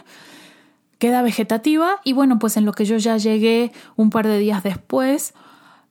queda 0.99 1.21
vegetativa 1.21 1.99
y 2.03 2.13
bueno, 2.13 2.39
pues 2.39 2.57
en 2.57 2.65
lo 2.65 2.73
que 2.73 2.85
yo 2.85 2.97
ya 2.97 3.17
llegué 3.17 3.71
un 3.95 4.09
par 4.09 4.27
de 4.27 4.39
días 4.39 4.63
después, 4.63 5.33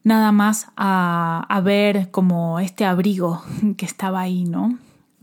nada 0.03 0.31
más 0.31 0.67
a, 0.75 1.45
a 1.47 1.61
ver 1.61 2.11
como 2.11 2.59
este 2.59 2.85
abrigo 2.85 3.43
que 3.77 3.85
estaba 3.85 4.21
ahí, 4.21 4.45
¿no? 4.45 4.77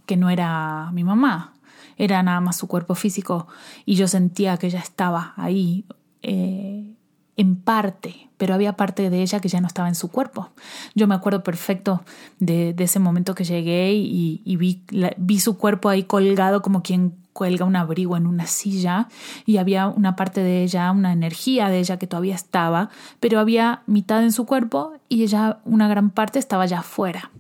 Que 0.07 0.17
no 0.17 0.31
era 0.31 0.91
mi 0.93 1.05
mamá, 1.05 1.53
era 1.97 2.23
nada 2.23 2.41
más 2.41 2.57
su 2.57 2.69
cuerpo 2.69 2.95
físico 2.95 3.47
y 3.85 3.95
yo 3.95 4.09
sentía 4.09 4.57
que 4.57 4.67
ella 4.69 4.81
estaba 4.81 5.35
ahí. 5.37 5.85
Eh, 6.23 6.95
en 7.37 7.57
parte, 7.57 8.29
pero 8.43 8.55
había 8.55 8.73
parte 8.73 9.09
de 9.09 9.23
ella 9.23 9.39
que 9.39 9.49
ya 9.49 9.61
no 9.61 9.69
estaba 9.69 9.87
en 9.87 9.95
su 9.95 10.09
cuerpo. 10.09 10.49
Yo 10.97 11.07
me 11.07 11.15
acuerdo 11.15 11.45
perfecto 11.45 12.03
de, 12.41 12.75
ese 12.77 12.99
momento 12.99 13.37
que 13.37 13.45
llegué 13.45 13.93
y, 13.93 14.57
vi, 14.57 14.83
vi 15.17 15.39
su 15.39 15.57
cuerpo 15.57 15.89
ahí 15.89 16.03
colgado 16.03 16.61
como 16.61 16.83
quien 16.83 17.15
cuelga 17.33 17.65
un 17.65 17.77
abrigo 17.77 18.17
en 18.17 18.27
una 18.27 18.49
silla 18.49 19.07
y 19.47 19.59
había 19.59 19.87
una 19.87 20.17
parte 20.17 20.43
de 20.43 20.65
ella, 20.65 20.91
una 20.91 21.13
energía 21.13 21.69
de 21.69 21.79
ella 21.79 22.01
que 22.01 22.09
todavía 22.09 22.35
estaba, 22.35 22.91
pero 23.21 23.39
había 23.39 23.85
mitad 23.87 24.25
en 24.25 24.33
su 24.33 24.45
cuerpo 24.45 24.95
y 25.09 25.23
ella, 25.23 25.61
una 25.65 25.87
gran 25.87 26.11
parte 26.11 26.41
estaba 26.41 26.67
ya 26.67 26.81
afuera. 26.81 27.31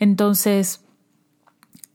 Entonces, 0.00 0.80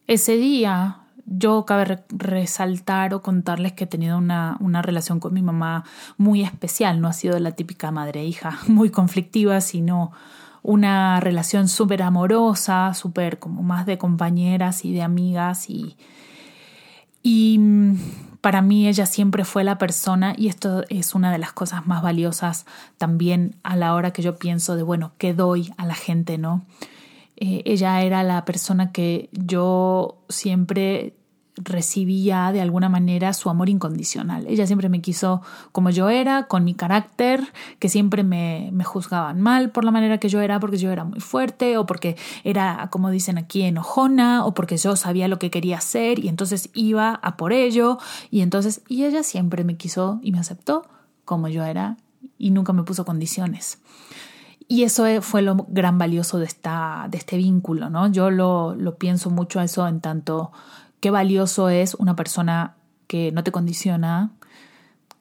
ese 0.08 0.38
día 0.38 1.02
yo 1.28 1.66
cabe 1.66 2.04
resaltar 2.10 3.14
o 3.14 3.22
contarles 3.22 3.74
que 3.74 3.84
he 3.84 3.88
tenido 3.88 4.18
una, 4.18 4.56
una, 4.62 4.82
relación 4.82 5.20
con 5.20 5.34
mi 5.34 5.42
mamá 5.42 5.84
muy 6.18 6.42
especial, 6.42 7.02
no 7.02 7.10
ha 7.10 7.14
sido 7.14 7.38
la 7.40 7.52
típica 7.52 7.92
madre-hija 7.92 8.58
muy 8.68 8.90
conflictiva, 8.90 9.62
sino 9.62 10.12
una 10.64 11.20
relación 11.20 11.68
súper 11.68 12.02
amorosa, 12.02 12.94
súper 12.94 13.40
como 13.40 13.62
más 13.62 13.86
de 13.86 13.98
compañeras 13.98 14.86
y 14.86 14.94
de 14.94 15.02
amigas 15.02 15.70
y, 15.70 15.98
y 17.22 17.58
mm, 17.60 17.98
para 18.42 18.62
mí 18.62 18.88
ella 18.88 19.06
siempre 19.06 19.44
fue 19.44 19.66
la 19.66 19.78
persona 19.78 20.34
y 20.38 20.48
esto 20.48 20.84
es 20.88 21.14
una 21.14 21.32
de 21.32 21.38
las 21.38 21.52
cosas 21.52 21.86
más 21.88 22.02
valiosas 22.02 22.66
también 22.98 23.56
a 23.64 23.76
la 23.76 23.94
hora 23.94 24.12
que 24.12 24.22
yo 24.22 24.38
pienso 24.38 24.78
de, 24.78 24.84
bueno, 24.84 25.12
¿qué 25.18 25.34
doy 25.34 25.74
a 25.78 25.86
la 25.86 25.96
gente, 25.96 26.38
no? 26.38 26.64
Eh, 27.38 27.62
ella 27.66 28.02
era 28.02 28.24
la 28.24 28.46
persona 28.46 28.92
que 28.92 29.30
yo 29.32 30.24
siempre 30.28 31.14
recibía 31.58 32.52
de 32.52 32.62
alguna 32.62 32.90
manera 32.90 33.34
su 33.34 33.50
amor 33.50 33.70
incondicional. 33.70 34.46
Ella 34.48 34.68
siempre 34.68 34.90
me 34.90 35.02
quiso 35.02 35.42
como 35.72 35.90
yo 35.90 36.10
era, 36.10 36.48
con 36.48 36.64
mi 36.64 36.74
carácter, 36.74 37.42
que 37.80 37.90
siempre 37.90 38.24
me, 38.24 38.70
me, 38.74 38.84
juzgaban 38.84 39.42
mal 39.42 39.72
por 39.72 39.84
la 39.84 39.92
manera 39.92 40.20
que 40.20 40.30
yo 40.30 40.42
era, 40.42 40.60
porque 40.60 40.78
yo 40.78 40.92
era 40.92 41.04
muy 41.04 41.20
fuerte, 41.20 41.78
o 41.78 41.86
porque 41.86 42.16
era, 42.44 42.88
como 42.92 43.10
dicen 43.10 43.38
aquí, 43.38 43.64
enojona, 43.64 44.46
o 44.46 44.54
porque 44.54 44.78
yo 44.78 44.96
sabía 44.96 45.28
lo 45.28 45.40
que 45.40 45.50
quería 45.50 45.78
hacer 45.78 46.20
y 46.24 46.28
entonces 46.28 46.70
iba 46.74 47.16
a 47.16 47.38
por 47.38 47.54
ello. 47.54 47.98
Y 48.30 48.42
entonces, 48.42 48.82
y 48.88 49.06
ella 49.06 49.24
siempre 49.24 49.64
me 49.64 49.78
quiso 49.78 50.20
y 50.22 50.32
me 50.32 50.40
aceptó 50.40 50.86
como 51.26 51.48
yo 51.48 51.64
era 51.64 51.98
y 52.38 52.52
nunca 52.52 52.74
me 52.74 52.84
puso 52.84 53.04
condiciones. 53.06 53.80
Y 54.68 54.84
eso 54.84 55.06
fue 55.22 55.42
lo 55.42 55.66
gran 55.70 55.98
valioso 55.98 56.40
de, 56.40 56.46
esta, 56.46 57.08
de 57.10 57.18
este 57.18 57.38
vínculo, 57.38 57.90
¿no? 57.90 58.12
Yo 58.12 58.30
lo, 58.30 58.76
lo 58.76 58.96
pienso 58.96 59.30
mucho 59.30 59.62
eso 59.62 59.88
en 59.88 60.02
tanto 60.02 60.52
qué 61.00 61.10
valioso 61.10 61.70
es 61.70 61.96
una 61.96 62.16
persona 62.16 62.76
que 63.08 63.32
no 63.32 63.44
te 63.44 63.52
condiciona, 63.52 64.32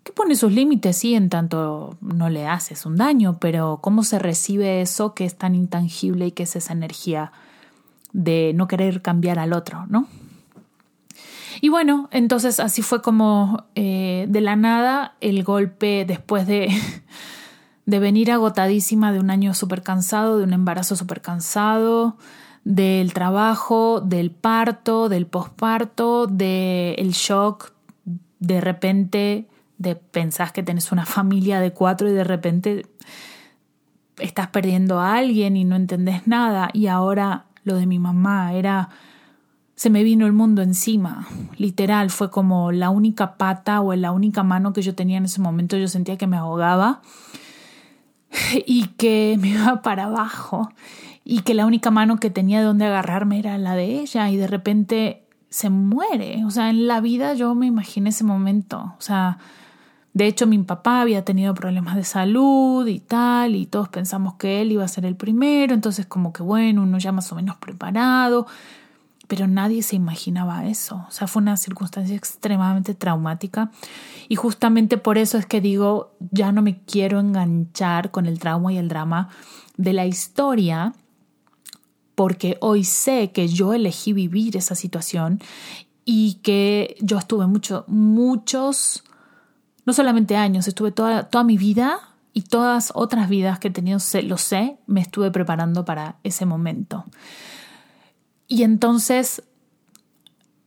que 0.03 0.13
pone 0.13 0.37
sus 0.37 0.53
límites, 0.53 0.97
sí, 0.97 1.15
en 1.15 1.29
tanto 1.29 1.97
no 2.01 2.29
le 2.29 2.47
haces 2.47 2.87
un 2.87 2.97
daño, 2.97 3.39
pero 3.41 3.81
cómo 3.83 4.03
se 4.03 4.19
recibe 4.19 4.81
eso 4.81 5.15
que 5.15 5.25
es 5.25 5.37
tan 5.37 5.55
intangible 5.55 6.27
y 6.27 6.33
que 6.33 6.45
es 6.45 6.57
esa 6.57 6.73
energía 6.73 7.33
de 8.13 8.53
no 8.55 8.67
querer 8.67 9.03
cambiar 9.03 9.39
al 9.39 9.53
otro, 9.53 9.87
¿no? 9.89 10.09
Y 11.61 11.71
bueno, 11.71 12.09
entonces 12.13 12.61
así 12.61 12.83
fue 12.83 13.03
como 13.03 13.65
eh, 13.75 14.27
de 14.29 14.41
la 14.41 14.57
nada 14.57 15.17
el 15.21 15.43
golpe 15.43 16.05
después 16.07 16.47
de, 16.47 16.69
de 17.87 18.01
venir 18.01 18.33
agotadísima 18.33 19.13
de 19.13 19.21
un 19.21 19.31
año 19.31 19.55
súper 19.55 19.83
cansado, 19.83 20.39
de 20.39 20.45
un 20.45 20.53
embarazo 20.53 20.97
súper 20.97 21.21
cansado, 21.23 22.19
del 22.65 23.13
trabajo, 23.13 24.01
del 24.01 24.33
parto, 24.33 25.09
del 25.09 25.27
posparto, 25.27 26.27
del 26.27 27.13
shock, 27.13 27.73
de 28.41 28.61
repente, 28.61 29.47
de 29.79 29.95
pensás 29.95 30.51
que 30.51 30.65
tenés 30.65 30.91
una 30.91 31.07
familia 31.07 31.61
de 31.61 31.73
cuatro 31.73 32.09
y 32.09 32.13
de 32.13 32.25
repente 32.25 32.87
estás 34.19 34.49
perdiendo 34.49 34.99
a 34.99 35.15
alguien 35.15 35.57
y 35.57 35.65
no 35.65 35.77
entendés 35.77 36.27
nada. 36.27 36.71
Y 36.73 36.89
ahora 36.89 37.47
lo 37.63 37.77
de 37.77 37.87
mi 37.87 38.01
mamá 38.01 38.53
era 38.55 38.89
se 39.77 39.91
me 39.91 40.03
vino 40.03 40.27
el 40.27 40.33
mundo 40.33 40.63
encima, 40.63 41.29
literal, 41.59 42.09
fue 42.11 42.31
como 42.31 42.73
la 42.73 42.89
única 42.89 43.37
pata 43.37 43.83
o 43.83 43.95
la 43.95 44.11
única 44.11 44.43
mano 44.43 44.73
que 44.73 44.81
yo 44.81 44.95
tenía 44.95 45.19
en 45.19 45.27
ese 45.27 45.41
momento, 45.41 45.77
yo 45.77 45.87
sentía 45.87 46.17
que 46.17 46.27
me 46.27 46.39
ahogaba 46.39 47.03
y 48.67 48.89
que 48.97 49.37
me 49.41 49.49
iba 49.49 49.83
para 49.83 50.05
abajo 50.05 50.71
y 51.25 51.41
que 51.41 51.55
la 51.55 51.67
única 51.67 51.91
mano 51.91 52.19
que 52.19 52.31
tenía 52.31 52.61
de 52.61 52.67
donde 52.67 52.87
agarrarme 52.87 53.39
era 53.39 53.59
la 53.59 53.75
de 53.75 54.01
ella 54.01 54.31
y 54.31 54.37
de 54.37 54.47
repente 54.47 55.27
se 55.49 55.71
muere. 55.71 56.45
O 56.45 56.51
sea, 56.51 56.71
en 56.71 56.87
la 56.87 57.01
vida 57.01 57.35
yo 57.35 57.55
me 57.55 57.67
imaginé 57.67 58.11
ese 58.11 58.25
momento. 58.25 58.95
O 58.97 59.01
sea, 59.01 59.39
de 60.13 60.27
hecho 60.27 60.47
mi 60.47 60.59
papá 60.59 61.01
había 61.01 61.25
tenido 61.25 61.53
problemas 61.53 61.97
de 61.97 62.05
salud 62.05 62.87
y 62.87 63.01
tal 63.01 63.57
y 63.57 63.67
todos 63.67 63.89
pensamos 63.89 64.35
que 64.35 64.63
él 64.63 64.73
iba 64.73 64.85
a 64.85 64.89
ser 64.89 65.05
el 65.05 65.17
primero, 65.17 65.75
entonces 65.75 66.07
como 66.07 66.33
que 66.33 66.43
bueno, 66.43 66.85
uno 66.85 66.99
ya 66.99 67.13
más 67.13 67.31
o 67.33 67.35
menos 67.35 67.57
preparado, 67.57 68.47
pero 69.27 69.47
nadie 69.47 69.83
se 69.83 69.97
imaginaba 69.97 70.67
eso. 70.67 71.05
O 71.09 71.11
sea, 71.11 71.27
fue 71.27 71.43
una 71.43 71.57
circunstancia 71.57 72.17
extremadamente 72.17 72.95
traumática 72.95 73.71
y 74.29 74.37
justamente 74.37 74.99
por 74.99 75.19
eso 75.19 75.39
es 75.39 75.47
que 75.47 75.61
digo, 75.61 76.15
ya 76.31 76.53
no 76.53 76.63
me 76.63 76.81
quiero 76.83 77.21
enganchar 77.21 78.11
con 78.11 78.27
el 78.27 78.39
trauma 78.39 78.73
y 78.73 78.79
el 78.79 78.89
drama 78.89 79.29
de 79.77 79.93
la 79.93 80.07
historia 80.07 80.95
porque 82.15 82.57
hoy 82.61 82.83
sé 82.85 83.31
que 83.31 83.47
yo 83.47 83.75
elegí 83.75 84.13
vivir 84.13 84.57
esa 84.57 84.75
situación 84.75 85.41
y 86.05 86.35
que 86.43 86.97
yo 87.01 87.19
estuve 87.19 87.47
mucho, 87.47 87.85
muchos, 87.89 89.05
no 89.85 89.93
solamente 89.93 90.37
años, 90.37 90.67
estuve 90.67 90.93
toda, 90.93 91.25
toda 91.25 91.45
mi 91.45 91.59
vida 91.59 92.01
y 92.33 92.43
todas 92.43 92.91
otras 92.95 93.29
vidas 93.29 93.59
que 93.59 93.69
he 93.69 93.71
tenido, 93.71 93.99
lo 94.23 94.39
sé, 94.39 94.79
me 94.87 95.01
estuve 95.01 95.31
preparando 95.31 95.85
para 95.85 96.17
ese 96.23 96.47
momento. 96.47 97.05
Y 98.49 98.63
entonces 98.63 99.43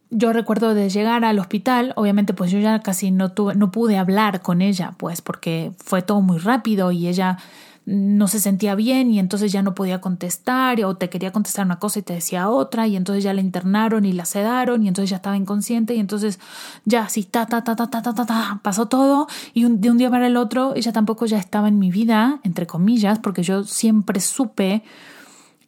yo 0.09 0.33
recuerdo 0.33 0.73
de 0.73 0.89
llegar 0.89 1.23
al 1.23 1.39
hospital, 1.39 1.93
obviamente 1.95 2.33
pues 2.33 2.51
yo 2.51 2.59
ya 2.59 2.79
casi 2.81 3.11
no 3.11 3.31
tuve, 3.31 3.55
no 3.55 3.71
pude 3.71 3.97
hablar 3.97 4.41
con 4.41 4.61
ella, 4.61 4.93
pues 4.97 5.21
porque 5.21 5.71
fue 5.77 6.01
todo 6.01 6.21
muy 6.21 6.39
rápido 6.39 6.91
y 6.91 7.07
ella 7.07 7.37
no 7.85 8.27
se 8.27 8.39
sentía 8.39 8.75
bien 8.75 9.09
y 9.09 9.17
entonces 9.17 9.51
ya 9.51 9.63
no 9.63 9.73
podía 9.73 9.99
contestar 9.99 10.83
o 10.83 10.95
te 10.95 11.09
quería 11.09 11.31
contestar 11.31 11.65
una 11.65 11.79
cosa 11.79 11.99
y 11.99 12.01
te 12.03 12.13
decía 12.13 12.49
otra 12.49 12.85
y 12.85 12.95
entonces 12.95 13.23
ya 13.23 13.33
la 13.33 13.41
internaron 13.41 14.05
y 14.05 14.13
la 14.13 14.25
sedaron 14.25 14.83
y 14.83 14.87
entonces 14.87 15.09
ya 15.09 15.15
estaba 15.15 15.35
inconsciente 15.35 15.95
y 15.95 15.99
entonces 15.99 16.39
ya 16.85 17.03
así 17.03 17.23
ta 17.23 17.47
ta 17.47 17.63
ta 17.63 17.75
ta 17.75 17.89
ta 17.89 18.01
ta 18.01 18.13
ta, 18.13 18.59
pasó 18.61 18.87
todo 18.87 19.27
y 19.55 19.63
de 19.63 19.89
un 19.89 19.97
día 19.97 20.11
para 20.11 20.27
el 20.27 20.37
otro 20.37 20.73
ella 20.75 20.93
tampoco 20.93 21.25
ya 21.25 21.39
estaba 21.39 21.67
en 21.67 21.79
mi 21.79 21.89
vida 21.89 22.39
entre 22.43 22.67
comillas 22.67 23.17
porque 23.17 23.41
yo 23.41 23.63
siempre 23.63 24.19
supe 24.19 24.83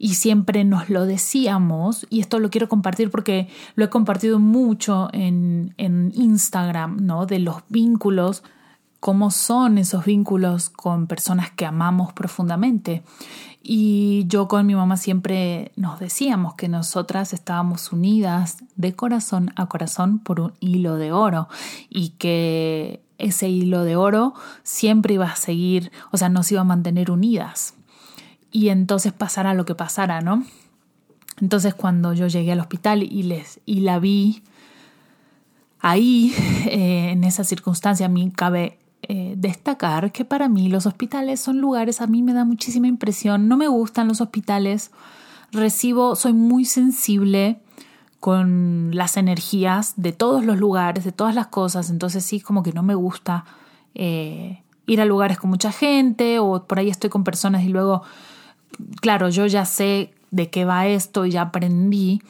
y 0.04 0.16
siempre 0.16 0.64
nos 0.64 0.90
lo 0.90 1.06
decíamos, 1.06 2.08
y 2.10 2.22
esto 2.22 2.40
lo 2.40 2.50
quiero 2.50 2.68
compartir 2.68 3.12
porque 3.12 3.50
lo 3.76 3.86
he 3.86 3.90
compartido 3.90 4.40
mucho 4.40 5.10
en, 5.14 5.76
en 5.78 6.12
Instagram, 6.16 7.06
¿no? 7.06 7.28
De 7.28 7.38
los 7.38 7.58
vínculos, 7.70 8.42
cómo 9.00 9.30
son 9.30 9.78
esos 9.78 10.04
vínculos 10.04 10.72
con 10.72 11.06
personas 11.06 11.52
que 11.52 11.68
amamos 11.68 12.14
profundamente. 12.14 13.04
Y 13.62 14.26
yo 14.26 14.48
con 14.48 14.66
mi 14.66 14.74
mamá 14.74 14.98
siempre 14.98 15.72
nos 15.76 16.00
decíamos 16.00 16.56
que 16.56 16.68
nosotras 16.68 17.32
estábamos 17.32 17.92
unidas 17.92 18.58
de 18.76 18.96
corazón 18.96 19.54
a 19.56 19.68
corazón 19.68 20.18
por 20.18 20.40
un 20.40 20.54
hilo 20.60 20.96
de 20.96 21.12
oro 21.12 21.48
y 21.92 22.10
que 22.18 23.04
ese 23.20 23.50
hilo 23.50 23.84
de 23.84 23.98
oro 23.98 24.34
siempre 24.64 25.14
iba 25.14 25.28
a 25.28 25.36
seguir, 25.36 25.92
o 26.12 26.18
sea, 26.18 26.30
nos 26.30 26.52
iba 26.52 26.62
a 26.62 26.64
mantener 26.64 27.12
unidas 27.12 27.76
y 28.52 28.70
entonces 28.70 29.14
pasara 29.14 29.54
lo 29.54 29.66
que 29.66 29.76
pasara, 29.76 30.22
¿no? 30.22 30.44
Entonces 31.40 31.74
cuando 31.74 32.14
yo 32.14 32.28
llegué 32.28 32.52
al 32.52 32.60
hospital 32.60 33.04
y, 33.04 33.24
les, 33.24 33.60
y 33.66 33.82
la 33.82 34.00
vi 34.00 34.44
ahí, 35.80 36.34
eh, 36.68 37.12
en 37.12 37.24
esa 37.24 37.44
circunstancia, 37.44 38.06
a 38.06 38.10
mí 38.10 38.32
cabe 38.32 38.78
eh, 39.04 39.34
destacar 39.38 40.12
que 40.12 40.26
para 40.26 40.48
mí 40.48 40.70
los 40.70 40.86
hospitales 40.86 41.40
son 41.40 41.60
lugares, 41.60 42.02
a 42.02 42.08
mí 42.08 42.22
me 42.22 42.34
da 42.34 42.46
muchísima 42.46 42.88
impresión, 42.88 43.48
no 43.48 43.58
me 43.58 43.68
gustan 43.68 44.08
los 44.08 44.22
hospitales, 44.22 44.92
recibo, 45.52 46.16
soy 46.16 46.34
muy 46.34 46.66
sensible 46.66 47.60
con 48.20 48.92
las 48.94 49.18
energías 49.18 49.94
de 49.96 50.12
todos 50.14 50.46
los 50.46 50.60
lugares, 50.60 51.04
de 51.04 51.12
todas 51.12 51.34
las 51.34 51.48
cosas, 51.48 51.90
entonces 51.90 52.24
sí, 52.24 52.40
como 52.40 52.62
que 52.62 52.74
no 52.74 52.84
me 52.84 52.94
gusta 52.94 53.46
eh, 53.96 54.62
ir 54.86 55.02
a 55.02 55.06
lugares 55.06 55.40
con 55.40 55.50
mucha 55.50 55.72
gente 55.72 56.38
o 56.38 56.68
por 56.68 56.78
ahí 56.78 56.90
estoy 56.90 57.10
con 57.10 57.24
personas 57.24 57.64
y 57.64 57.70
luego 57.70 58.04
claro, 59.02 59.30
yo 59.30 59.46
ya 59.48 59.66
sé 59.66 60.14
de 60.32 60.50
qué 60.50 60.66
va 60.66 60.88
esto 60.88 61.26
y 61.26 61.32
ya 61.32 61.42
aprendí 61.44 62.22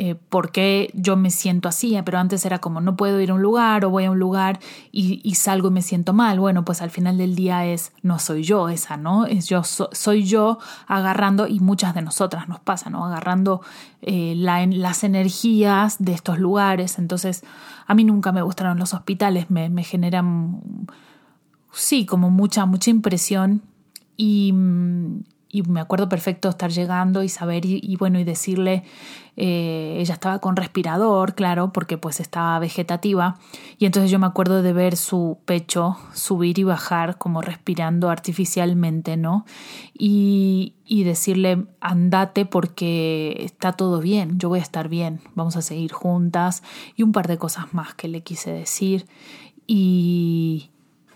eh, 0.00 0.14
por 0.14 0.52
qué 0.52 0.92
yo 0.94 1.16
me 1.16 1.28
siento 1.28 1.68
así, 1.68 1.98
pero 2.04 2.18
antes 2.18 2.46
era 2.46 2.60
como 2.60 2.80
no 2.80 2.94
puedo 2.96 3.20
ir 3.20 3.32
a 3.32 3.34
un 3.34 3.42
lugar 3.42 3.84
o 3.84 3.90
voy 3.90 4.04
a 4.04 4.12
un 4.12 4.20
lugar 4.20 4.60
y, 4.92 5.34
salgo 5.34 5.68
y 5.68 5.70
me 5.72 5.82
siento 5.82 6.12
mal. 6.12 6.38
Bueno, 6.38 6.64
pues 6.64 6.82
al 6.82 6.90
final 6.90 7.18
del 7.18 7.34
día 7.34 7.66
es 7.66 7.90
no 8.02 8.20
soy 8.20 8.44
yo 8.44 8.68
esa, 8.68 8.96
¿no? 8.96 9.26
Es 9.26 9.48
yo, 9.48 9.64
soy 9.64 10.22
yo 10.22 10.60
agarrando, 10.86 11.48
y 11.48 11.58
muchas 11.58 11.96
de 11.96 12.02
nosotras 12.02 12.48
nos 12.48 12.60
pasa, 12.60 12.90
¿no? 12.90 13.04
Agarrando 13.04 13.60
eh, 14.00 14.34
las 14.36 15.02
energías 15.02 15.96
de 15.98 16.12
estos 16.12 16.38
lugares. 16.38 17.00
Entonces, 17.00 17.42
a 17.88 17.94
mí 17.94 18.04
nunca 18.04 18.30
me 18.30 18.42
gustaron 18.42 18.78
los 18.78 18.94
hospitales, 18.94 19.50
me, 19.50 19.68
me 19.68 19.82
generan, 19.82 20.60
sí, 21.72 22.06
como 22.06 22.30
mucha, 22.30 22.66
mucha 22.66 22.90
impresión. 22.90 23.62
Y, 24.16 24.54
y 25.50 25.62
me 25.62 25.80
acuerdo 25.80 26.08
perfecto 26.08 26.48
estar 26.48 26.70
llegando 26.70 27.22
y 27.22 27.28
saber 27.28 27.64
y, 27.64 27.96
bueno 27.96 28.18
y 28.18 28.24
decirle 28.24 28.84
eh, 29.36 29.96
ella 29.98 30.14
estaba 30.14 30.40
con 30.40 30.56
respirador 30.56 31.34
claro 31.34 31.72
porque 31.72 31.96
pues 31.96 32.20
estaba 32.20 32.58
vegetativa 32.58 33.38
y 33.78 33.86
entonces 33.86 34.10
yo 34.10 34.18
me 34.18 34.26
acuerdo 34.26 34.62
de 34.62 34.72
ver 34.72 34.96
su 34.96 35.38
pecho 35.44 35.96
subir 36.12 36.58
y 36.58 36.64
bajar 36.64 37.18
como 37.18 37.40
respirando 37.40 38.10
artificialmente 38.10 39.16
no 39.16 39.46
y, 39.94 40.74
y 40.84 41.04
decirle 41.04 41.66
andate 41.80 42.46
porque 42.46 43.36
está 43.40 43.72
todo 43.72 44.00
bien 44.00 44.38
yo 44.38 44.48
voy 44.48 44.58
a 44.58 44.62
estar 44.62 44.88
bien 44.88 45.20
vamos 45.34 45.56
a 45.56 45.62
seguir 45.62 45.92
juntas 45.92 46.62
y 46.96 47.02
un 47.02 47.12
par 47.12 47.28
de 47.28 47.38
cosas 47.38 47.72
más 47.72 47.94
que 47.94 48.08
le 48.08 48.22
quise 48.22 48.52
decir. 48.52 49.06
Y 49.66 50.70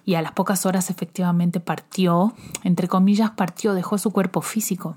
y 0.05 0.15
a 0.15 0.23
las 0.23 0.33
pocas 0.33 0.67
horas 0.67 0.91
efectivamente 0.91 1.61
partió, 1.61 2.35
entre 2.65 2.89
comillas, 2.89 3.31
partió, 3.31 3.75
dejó 3.75 3.99
su 3.99 4.11
cuerpo 4.11 4.43
físico. 4.43 4.97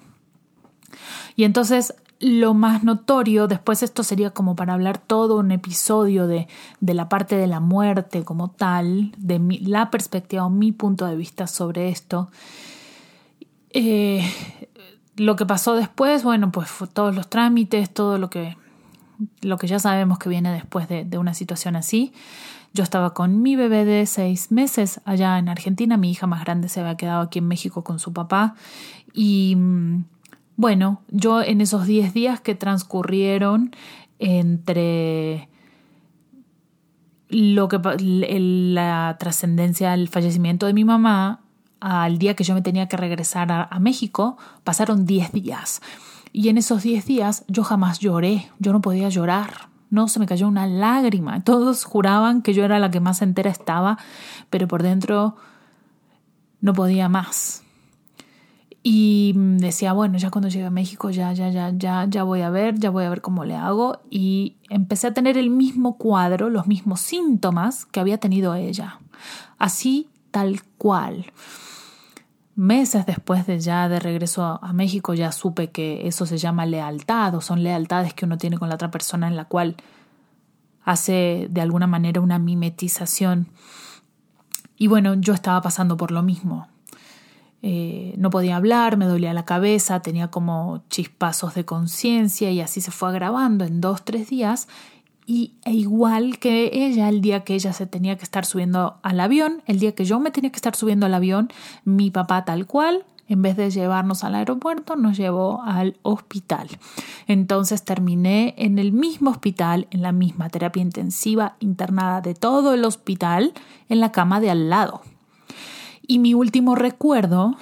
Y 1.36 1.44
entonces 1.44 1.94
lo 2.20 2.54
más 2.54 2.84
notorio, 2.84 3.48
después 3.48 3.84
esto 3.84 4.04
sería 4.04 4.32
como 4.32 4.56
para 4.56 4.74
hablar 4.74 4.98
todo 4.98 5.38
un 5.38 5.52
episodio 5.52 6.28
de, 6.28 6.48
de 6.80 6.94
la 6.94 7.10
parte 7.10 7.36
de 7.36 7.48
la 7.48 7.60
muerte 7.60 8.24
como 8.24 8.50
tal, 8.50 9.12
de 9.18 9.40
mi, 9.40 9.60
la 9.60 9.92
perspectiva 9.92 10.46
o 10.46 10.50
mi 10.50 10.72
punto 10.72 11.06
de 11.06 11.16
vista 11.16 11.46
sobre 11.46 11.90
esto. 11.90 12.30
Eh, 13.72 14.24
lo 15.18 15.36
que 15.36 15.46
pasó 15.46 15.76
después, 15.76 16.24
bueno, 16.24 16.52
pues 16.52 16.70
todos 16.94 17.14
los 17.14 17.30
trámites, 17.30 17.94
todo 17.94 18.18
lo 18.18 18.30
que, 18.30 18.58
lo 19.42 19.58
que 19.58 19.68
ya 19.68 19.80
sabemos 19.80 20.18
que 20.18 20.30
viene 20.30 20.52
después 20.54 20.88
de, 20.88 21.04
de 21.04 21.18
una 21.18 21.34
situación 21.34 21.76
así. 21.76 22.14
Yo 22.76 22.84
estaba 22.84 23.14
con 23.14 23.42
mi 23.42 23.56
bebé 23.56 23.86
de 23.86 24.06
seis 24.06 24.52
meses 24.52 25.00
allá 25.06 25.40
en 25.40 25.48
Argentina, 25.48 25.96
mi 25.96 26.12
hija 26.12 26.28
más 26.28 26.44
grande 26.44 26.68
se 26.68 26.82
había 26.82 26.98
quedado 26.98 27.22
aquí 27.22 27.40
en 27.40 27.48
México 27.48 27.86
con 27.86 28.00
su 28.00 28.12
papá. 28.12 28.56
Y 29.14 29.56
mm, 29.56 30.04
bueno, 30.58 31.00
yo 31.08 31.42
en 31.42 31.62
esos 31.62 31.88
diez 31.88 32.14
días 32.14 32.42
que 32.42 32.54
transcurrieron 32.54 33.74
entre 34.20 35.48
lo 37.30 37.70
que 37.70 37.80
la 37.80 39.16
trascendencia 39.20 39.92
del 39.92 40.10
fallecimiento 40.10 40.66
de 40.66 40.74
mi 40.74 40.84
mamá 40.84 41.44
al 41.80 42.18
día 42.18 42.36
que 42.36 42.44
yo 42.44 42.56
me 42.56 42.62
tenía 42.62 42.90
que 42.90 42.98
regresar 42.98 43.54
a, 43.54 43.64
a 43.64 43.80
México, 43.80 44.38
pasaron 44.66 45.06
diez 45.06 45.32
días. 45.32 45.82
Y 46.34 46.50
en 46.50 46.58
esos 46.58 46.84
diez 46.84 47.06
días 47.06 47.46
yo 47.48 47.64
jamás 47.64 48.00
lloré, 48.00 48.50
yo 48.60 48.74
no 48.74 48.82
podía 48.82 49.08
llorar, 49.08 49.70
no 49.96 50.08
se 50.08 50.20
me 50.20 50.28
cayó 50.28 50.48
una 50.48 50.68
lágrima. 50.68 51.44
Todos 51.44 51.86
juraban 51.86 52.44
que 52.44 52.54
yo 52.54 52.64
era 52.64 52.78
la 52.78 52.92
que 52.92 53.00
más 53.00 53.24
entera 53.24 53.50
estaba, 53.50 53.98
pero 54.52 54.68
por 54.68 54.84
dentro 54.84 55.38
no 56.62 56.74
podía 56.74 57.10
más. 57.10 57.64
Y 58.84 59.34
decía, 59.36 59.94
bueno, 59.94 60.20
ya 60.20 60.30
cuando 60.30 60.48
llegue 60.48 60.66
a 60.66 60.70
México 60.70 61.10
ya, 61.10 61.34
ya, 61.34 61.50
ya, 61.50 61.72
ya, 61.76 62.06
ya 62.08 62.22
voy 62.22 62.42
a 62.42 62.52
ver, 62.52 62.76
ya 62.78 62.92
voy 62.92 63.06
a 63.06 63.10
ver 63.10 63.22
cómo 63.22 63.44
le 63.44 63.56
hago. 63.56 64.02
Y 64.12 64.58
empecé 64.70 65.08
a 65.08 65.14
tener 65.14 65.40
el 65.40 65.50
mismo 65.50 65.98
cuadro, 65.98 66.52
los 66.52 66.68
mismos 66.68 67.00
síntomas 67.00 67.88
que 67.88 68.00
había 68.00 68.20
tenido 68.20 68.54
ella. 68.54 69.00
Así, 69.58 70.10
tal 70.30 70.62
cual 70.78 71.32
meses 72.56 73.06
después 73.06 73.46
de 73.46 73.60
ya 73.60 73.90
de 73.90 74.00
regreso 74.00 74.60
a, 74.62 74.74
México 74.74 75.14
ya 75.14 75.32
supe 75.32 75.72
que 75.72 76.08
eso 76.08 76.26
se 76.26 76.38
llama 76.38 76.66
lealtad 76.66 77.36
o 77.36 77.42
son 77.42 77.64
lealtades 77.64 78.14
que 78.14 78.26
uno 78.26 78.38
tiene 78.38 78.58
con 78.58 78.70
la 78.70 78.76
otra 78.76 78.92
persona 78.92 79.28
en 79.28 79.36
la 79.36 79.46
cual 79.46 79.76
hace 80.84 81.48
de 81.50 81.62
alguna 81.62 81.88
manera 81.88 82.22
una 82.22 82.40
mimetización. 82.40 83.48
Y 84.78 84.88
bueno, 84.88 85.16
yo 85.16 85.34
estaba 85.34 85.62
pasando 85.62 85.98
por 85.98 86.12
lo 86.12 86.22
mismo. 86.22 86.68
Eh, 87.62 88.14
no 88.18 88.30
podía 88.30 88.58
hablar, 88.58 88.96
me 88.96 89.06
dolía 89.06 89.34
la 89.34 89.46
cabeza, 89.46 90.02
tenía 90.02 90.30
como 90.30 90.84
chispazos 90.90 91.56
de 91.56 91.66
conciencia 91.66 92.52
y 92.52 92.62
así 92.62 92.80
se 92.80 92.92
fue 92.92 93.10
agravando 93.10 93.66
en 93.66 93.82
dos, 93.82 94.06
tres 94.06 94.30
días 94.30 94.68
y 95.26 95.54
e 95.64 95.72
igual 95.72 96.38
que 96.38 96.70
ella, 96.72 97.10
el 97.10 97.22
día 97.22 97.44
que 97.44 97.56
ella 97.56 97.74
se 97.74 97.88
tenía 97.88 98.18
que 98.18 98.24
estar 98.24 98.46
subiendo 98.46 98.98
al 99.02 99.20
avión, 99.20 99.64
el 99.66 99.80
día 99.80 99.94
que 99.94 100.06
yo 100.06 100.20
me 100.20 100.32
tenía 100.32 100.52
que 100.52 100.58
estar 100.58 100.76
subiendo 100.76 101.06
al 101.06 101.14
avión, 101.14 101.52
mi 101.84 102.12
papá 102.12 102.46
tal 102.46 102.68
cual, 102.68 103.06
en 103.28 103.42
vez 103.42 103.58
de 103.58 103.72
llevarnos 103.72 104.24
al 104.24 104.36
aeropuerto, 104.36 104.96
nos 104.96 105.18
llevó 105.18 105.64
al 105.64 105.98
hospital. 106.04 106.70
Entonces 107.26 107.84
terminé 107.84 108.54
en 108.58 108.78
el 108.78 108.92
mismo 108.92 109.32
hospital, 109.32 109.88
en 109.90 110.04
la 110.04 110.12
misma 110.12 110.50
terapia 110.50 110.84
intensiva, 110.84 111.56
internada 111.60 112.22
de 112.22 112.36
todo 112.36 112.76
el 112.76 112.86
hospital, 112.86 113.54
en 113.90 114.00
la 114.00 114.12
cama 114.12 114.40
de 114.40 114.52
al 114.52 114.70
lado. 114.70 115.02
Y 116.06 116.20
mi 116.20 116.36
último 116.36 116.76
recuerdo, 116.76 117.56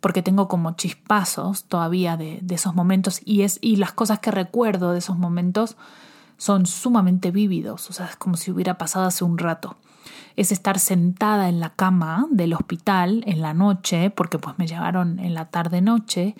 porque 0.00 0.22
tengo 0.22 0.48
como 0.48 0.72
chispazos 0.72 1.64
todavía 1.64 2.16
de, 2.16 2.40
de 2.42 2.56
esos 2.56 2.74
momentos 2.74 3.20
y, 3.24 3.42
es, 3.42 3.60
y 3.60 3.76
las 3.76 3.92
cosas 3.92 4.18
que 4.18 4.32
recuerdo 4.32 4.90
de 4.90 4.98
esos 4.98 5.16
momentos, 5.16 5.76
son 6.38 6.64
sumamente 6.64 7.30
vívidos, 7.30 7.90
o 7.90 7.92
sea, 7.92 8.06
es 8.06 8.16
como 8.16 8.36
si 8.36 8.50
hubiera 8.50 8.78
pasado 8.78 9.06
hace 9.06 9.24
un 9.24 9.36
rato. 9.36 9.76
Es 10.36 10.52
estar 10.52 10.78
sentada 10.78 11.48
en 11.48 11.60
la 11.60 11.74
cama 11.74 12.26
del 12.30 12.54
hospital 12.54 13.22
en 13.26 13.42
la 13.42 13.52
noche, 13.52 14.08
porque 14.10 14.38
pues 14.38 14.56
me 14.58 14.66
llevaron 14.66 15.18
en 15.18 15.34
la 15.34 15.50
tarde-noche, 15.50 16.36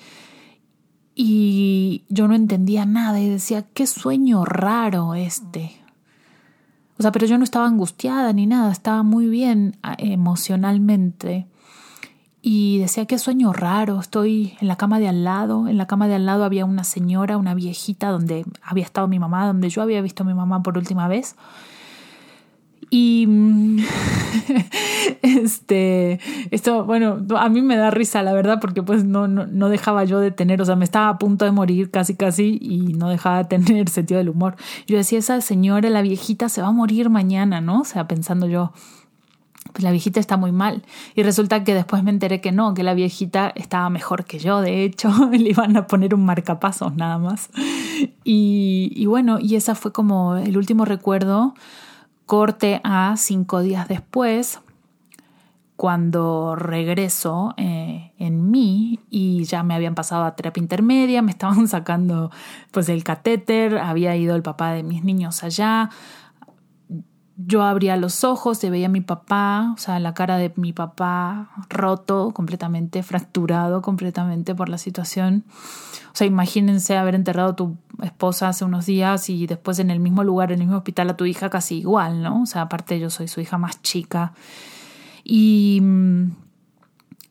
y 1.20 2.04
yo 2.08 2.28
no 2.28 2.36
entendía 2.36 2.86
nada 2.86 3.18
y 3.18 3.28
decía, 3.28 3.62
qué 3.74 3.88
sueño 3.88 4.44
raro 4.44 5.16
este. 5.16 5.72
O 6.96 7.02
sea, 7.02 7.10
pero 7.10 7.26
yo 7.26 7.36
no 7.38 7.44
estaba 7.44 7.66
angustiada 7.66 8.32
ni 8.32 8.46
nada, 8.46 8.70
estaba 8.70 9.02
muy 9.02 9.26
bien 9.26 9.76
ah, 9.82 9.96
emocionalmente 9.98 11.48
y 12.40 12.78
decía 12.78 13.06
qué 13.06 13.18
sueño 13.18 13.52
raro, 13.52 13.98
estoy 13.98 14.56
en 14.60 14.68
la 14.68 14.76
cama 14.76 15.00
de 15.00 15.08
al 15.08 15.24
lado, 15.24 15.66
en 15.68 15.76
la 15.76 15.86
cama 15.86 16.06
de 16.06 16.14
al 16.14 16.26
lado 16.26 16.44
había 16.44 16.64
una 16.64 16.84
señora, 16.84 17.36
una 17.36 17.54
viejita 17.54 18.10
donde 18.10 18.44
había 18.62 18.84
estado 18.84 19.08
mi 19.08 19.18
mamá, 19.18 19.46
donde 19.46 19.68
yo 19.68 19.82
había 19.82 20.00
visto 20.00 20.22
a 20.22 20.26
mi 20.26 20.34
mamá 20.34 20.62
por 20.62 20.78
última 20.78 21.08
vez. 21.08 21.36
Y 22.90 23.26
mm, 23.26 23.80
este, 25.22 26.20
esto, 26.50 26.84
bueno, 26.84 27.18
a 27.36 27.48
mí 27.48 27.60
me 27.60 27.76
da 27.76 27.90
risa, 27.90 28.22
la 28.22 28.32
verdad, 28.32 28.58
porque 28.60 28.82
pues 28.82 29.04
no, 29.04 29.28
no, 29.28 29.46
no, 29.46 29.68
dejaba 29.68 30.04
yo 30.04 30.20
de 30.20 30.30
tener, 30.30 30.62
o 30.62 30.64
sea, 30.64 30.76
me 30.76 30.84
estaba 30.84 31.08
a 31.08 31.18
punto 31.18 31.44
de 31.44 31.50
morir 31.50 31.90
casi, 31.90 32.14
casi, 32.14 32.58
y 32.60 32.94
no 32.94 33.08
dejaba 33.08 33.38
de 33.38 33.44
tener 33.44 33.88
sentido 33.90 34.18
del 34.18 34.30
humor. 34.30 34.56
Yo 34.86 34.96
decía, 34.96 35.18
esa 35.18 35.40
señora, 35.40 35.90
la 35.90 36.02
viejita, 36.02 36.48
se 36.48 36.62
va 36.62 36.68
a 36.68 36.72
morir 36.72 37.10
mañana, 37.10 37.60
¿no? 37.60 37.80
O 37.80 37.84
sea, 37.84 38.08
pensando 38.08 38.46
yo, 38.46 38.72
pues 39.78 39.84
la 39.84 39.92
viejita 39.92 40.18
está 40.18 40.36
muy 40.36 40.50
mal. 40.50 40.82
Y 41.14 41.22
resulta 41.22 41.62
que 41.62 41.72
después 41.72 42.02
me 42.02 42.10
enteré 42.10 42.40
que 42.40 42.50
no, 42.50 42.74
que 42.74 42.82
la 42.82 42.94
viejita 42.94 43.52
estaba 43.54 43.88
mejor 43.90 44.24
que 44.24 44.40
yo, 44.40 44.60
de 44.60 44.82
hecho, 44.82 45.08
le 45.30 45.50
iban 45.50 45.76
a 45.76 45.86
poner 45.86 46.16
un 46.16 46.24
marcapasos 46.24 46.96
nada 46.96 47.16
más. 47.18 47.48
Y, 48.24 49.06
bueno, 49.06 49.38
y 49.40 49.54
esa 49.54 49.76
fue 49.76 49.92
como 49.92 50.34
el 50.34 50.56
último 50.56 50.84
recuerdo 50.84 51.54
Corte 52.26 52.80
a 52.82 53.14
cinco 53.16 53.60
días 53.60 53.86
después, 53.86 54.58
cuando 55.76 56.56
regreso 56.56 57.54
eh, 57.56 58.10
en 58.18 58.50
mí 58.50 58.98
y 59.10 59.44
ya 59.44 59.62
me 59.62 59.74
habían 59.74 59.94
pasado 59.94 60.24
a 60.24 60.34
terapia 60.34 60.60
intermedia, 60.60 61.22
me 61.22 61.30
estaban 61.30 61.68
sacando 61.68 62.32
pues 62.72 62.88
el 62.88 63.04
catéter, 63.04 63.78
había 63.78 64.16
ido 64.16 64.34
el 64.34 64.42
papá 64.42 64.72
de 64.72 64.82
mis 64.82 65.04
niños 65.04 65.44
allá, 65.44 65.90
yo 67.40 67.62
abría 67.62 67.96
los 67.96 68.24
ojos 68.24 68.62
y 68.64 68.68
veía 68.68 68.86
a 68.86 68.90
mi 68.90 69.00
papá, 69.00 69.72
o 69.72 69.78
sea, 69.78 70.00
la 70.00 70.12
cara 70.12 70.38
de 70.38 70.52
mi 70.56 70.72
papá 70.72 71.50
roto, 71.70 72.32
completamente 72.34 73.04
fracturado, 73.04 73.80
completamente 73.80 74.56
por 74.56 74.68
la 74.68 74.76
situación. 74.76 75.44
O 76.12 76.16
sea, 76.16 76.26
imagínense 76.26 76.96
haber 76.96 77.14
enterrado 77.14 77.50
a 77.50 77.56
tu 77.56 77.76
esposa 78.02 78.48
hace 78.48 78.64
unos 78.64 78.86
días 78.86 79.30
y 79.30 79.46
después 79.46 79.78
en 79.78 79.92
el 79.92 80.00
mismo 80.00 80.24
lugar, 80.24 80.50
en 80.50 80.58
el 80.58 80.66
mismo 80.66 80.78
hospital, 80.78 81.10
a 81.10 81.16
tu 81.16 81.26
hija 81.26 81.48
casi 81.48 81.78
igual, 81.78 82.22
¿no? 82.22 82.42
O 82.42 82.46
sea, 82.46 82.62
aparte 82.62 82.98
yo 82.98 83.08
soy 83.08 83.28
su 83.28 83.40
hija 83.40 83.56
más 83.56 83.82
chica. 83.82 84.32
Y, 85.22 85.80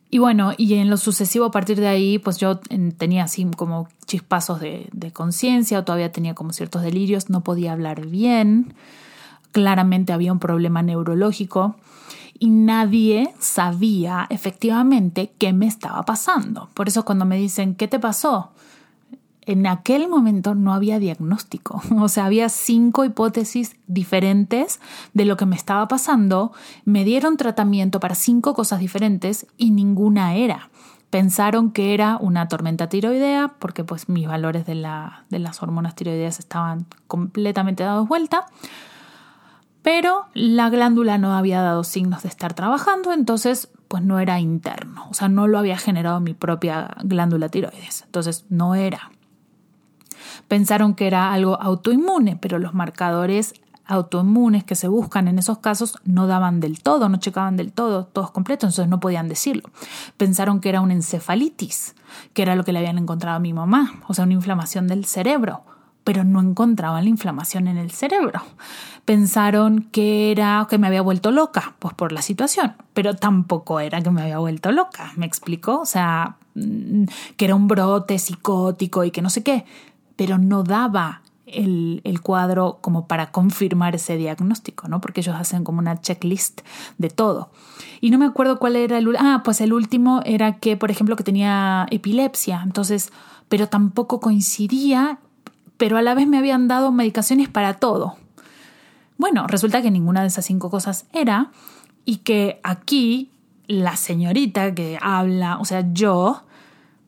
y 0.08 0.18
bueno, 0.18 0.52
y 0.56 0.72
en 0.74 0.88
lo 0.88 0.96
sucesivo 0.96 1.44
a 1.44 1.50
partir 1.50 1.78
de 1.80 1.88
ahí, 1.88 2.18
pues 2.18 2.38
yo 2.38 2.60
tenía 2.96 3.24
así 3.24 3.44
como 3.56 3.88
chispazos 4.06 4.58
de, 4.58 4.88
de 4.92 5.12
conciencia, 5.12 5.84
todavía 5.84 6.12
tenía 6.12 6.34
como 6.34 6.54
ciertos 6.54 6.80
delirios, 6.80 7.28
no 7.28 7.44
podía 7.44 7.72
hablar 7.72 8.06
bien 8.06 8.74
claramente 9.58 10.12
había 10.12 10.32
un 10.32 10.38
problema 10.38 10.82
neurológico 10.82 11.74
y 12.38 12.48
nadie 12.50 13.34
sabía 13.40 14.28
efectivamente 14.30 15.32
qué 15.36 15.52
me 15.52 15.66
estaba 15.66 16.04
pasando. 16.04 16.68
Por 16.74 16.86
eso 16.86 17.04
cuando 17.04 17.24
me 17.24 17.36
dicen, 17.36 17.74
¿qué 17.74 17.88
te 17.88 17.98
pasó? 17.98 18.52
En 19.42 19.66
aquel 19.66 20.08
momento 20.08 20.54
no 20.54 20.72
había 20.72 21.00
diagnóstico, 21.00 21.82
o 22.00 22.08
sea, 22.08 22.26
había 22.26 22.48
cinco 22.50 23.04
hipótesis 23.04 23.74
diferentes 23.88 24.78
de 25.12 25.24
lo 25.24 25.36
que 25.36 25.46
me 25.46 25.56
estaba 25.56 25.88
pasando, 25.88 26.52
me 26.84 27.02
dieron 27.02 27.36
tratamiento 27.36 27.98
para 27.98 28.14
cinco 28.14 28.54
cosas 28.54 28.78
diferentes 28.78 29.48
y 29.56 29.72
ninguna 29.72 30.36
era. 30.36 30.70
Pensaron 31.10 31.72
que 31.72 31.94
era 31.94 32.16
una 32.20 32.46
tormenta 32.46 32.88
tiroidea 32.88 33.54
porque 33.58 33.82
pues 33.82 34.08
mis 34.08 34.28
valores 34.28 34.66
de, 34.66 34.76
la, 34.76 35.24
de 35.30 35.40
las 35.40 35.64
hormonas 35.64 35.96
tiroideas 35.96 36.38
estaban 36.38 36.86
completamente 37.08 37.82
dados 37.82 38.06
vuelta 38.06 38.46
pero 39.90 40.26
la 40.34 40.68
glándula 40.68 41.16
no 41.16 41.32
había 41.32 41.62
dado 41.62 41.82
signos 41.82 42.22
de 42.22 42.28
estar 42.28 42.52
trabajando, 42.52 43.10
entonces 43.10 43.70
pues 43.88 44.02
no 44.02 44.20
era 44.20 44.38
interno, 44.38 45.06
o 45.08 45.14
sea, 45.14 45.30
no 45.30 45.48
lo 45.48 45.58
había 45.58 45.78
generado 45.78 46.20
mi 46.20 46.34
propia 46.34 46.94
glándula 47.04 47.48
tiroides, 47.48 48.02
entonces 48.04 48.44
no 48.50 48.74
era. 48.74 49.10
Pensaron 50.46 50.94
que 50.94 51.06
era 51.06 51.32
algo 51.32 51.58
autoinmune, 51.58 52.36
pero 52.36 52.58
los 52.58 52.74
marcadores 52.74 53.54
autoinmunes 53.86 54.62
que 54.62 54.74
se 54.74 54.88
buscan 54.88 55.26
en 55.26 55.38
esos 55.38 55.60
casos 55.60 55.96
no 56.04 56.26
daban 56.26 56.60
del 56.60 56.82
todo, 56.82 57.08
no 57.08 57.16
checaban 57.16 57.56
del 57.56 57.72
todo, 57.72 58.04
todos 58.04 58.30
completos, 58.30 58.68
entonces 58.68 58.90
no 58.90 59.00
podían 59.00 59.26
decirlo. 59.26 59.70
Pensaron 60.18 60.60
que 60.60 60.68
era 60.68 60.82
una 60.82 60.92
encefalitis, 60.92 61.94
que 62.34 62.42
era 62.42 62.56
lo 62.56 62.64
que 62.64 62.74
le 62.74 62.80
habían 62.80 62.98
encontrado 62.98 63.38
a 63.38 63.40
mi 63.40 63.54
mamá, 63.54 64.02
o 64.06 64.12
sea, 64.12 64.24
una 64.24 64.34
inflamación 64.34 64.86
del 64.86 65.06
cerebro 65.06 65.62
pero 66.08 66.24
no 66.24 66.40
encontraban 66.40 67.04
la 67.04 67.10
inflamación 67.10 67.68
en 67.68 67.76
el 67.76 67.90
cerebro. 67.90 68.40
Pensaron 69.04 69.82
que 69.92 70.30
era 70.30 70.66
que 70.70 70.78
me 70.78 70.86
había 70.86 71.02
vuelto 71.02 71.30
loca, 71.32 71.74
pues 71.80 71.92
por 71.92 72.12
la 72.12 72.22
situación, 72.22 72.76
pero 72.94 73.12
tampoco 73.12 73.78
era 73.78 74.00
que 74.00 74.10
me 74.10 74.22
había 74.22 74.38
vuelto 74.38 74.72
loca, 74.72 75.12
¿me 75.16 75.26
explicó? 75.26 75.80
O 75.80 75.84
sea, 75.84 76.38
mm, 76.54 77.04
que 77.36 77.44
era 77.44 77.54
un 77.54 77.68
brote 77.68 78.18
psicótico 78.18 79.04
y 79.04 79.10
que 79.10 79.20
no 79.20 79.28
sé 79.28 79.42
qué, 79.42 79.66
pero 80.16 80.38
no 80.38 80.62
daba 80.62 81.20
el, 81.44 82.20
cuadro 82.22 82.78
como 82.80 83.06
para 83.06 83.30
confirmar 83.30 83.94
ese 83.94 84.16
diagnóstico, 84.16 84.88
¿no? 84.88 85.02
Porque 85.02 85.20
ellos 85.20 85.36
hacen 85.36 85.62
como 85.62 85.80
una 85.80 86.00
checklist 86.00 86.62
de 86.96 87.10
todo. 87.10 87.50
Y 88.00 88.08
no 88.08 88.16
me 88.16 88.24
acuerdo 88.24 88.58
cuál 88.58 88.76
era 88.76 88.96
el... 88.96 89.14
Ah, 89.18 89.42
pues 89.44 89.60
el 89.60 89.74
último 89.74 90.22
era 90.24 90.56
que, 90.56 90.78
por 90.78 90.90
ejemplo, 90.90 91.16
que 91.16 91.24
tenía 91.24 91.86
epilepsia, 91.90 92.62
entonces, 92.64 93.12
pero 93.50 93.68
tampoco 93.68 94.20
coincidía 94.20 95.18
pero 95.78 95.96
a 95.96 96.02
la 96.02 96.14
vez 96.14 96.26
me 96.26 96.36
habían 96.36 96.68
dado 96.68 96.92
medicaciones 96.92 97.48
para 97.48 97.74
todo. 97.74 98.16
Bueno, 99.16 99.46
resulta 99.46 99.80
que 99.80 99.90
ninguna 99.90 100.20
de 100.20 100.26
esas 100.26 100.44
cinco 100.44 100.70
cosas 100.70 101.06
era 101.12 101.50
y 102.04 102.18
que 102.18 102.60
aquí 102.62 103.30
la 103.66 103.96
señorita 103.96 104.74
que 104.74 104.98
habla, 105.00 105.58
o 105.58 105.64
sea, 105.64 105.84
yo, 105.92 106.42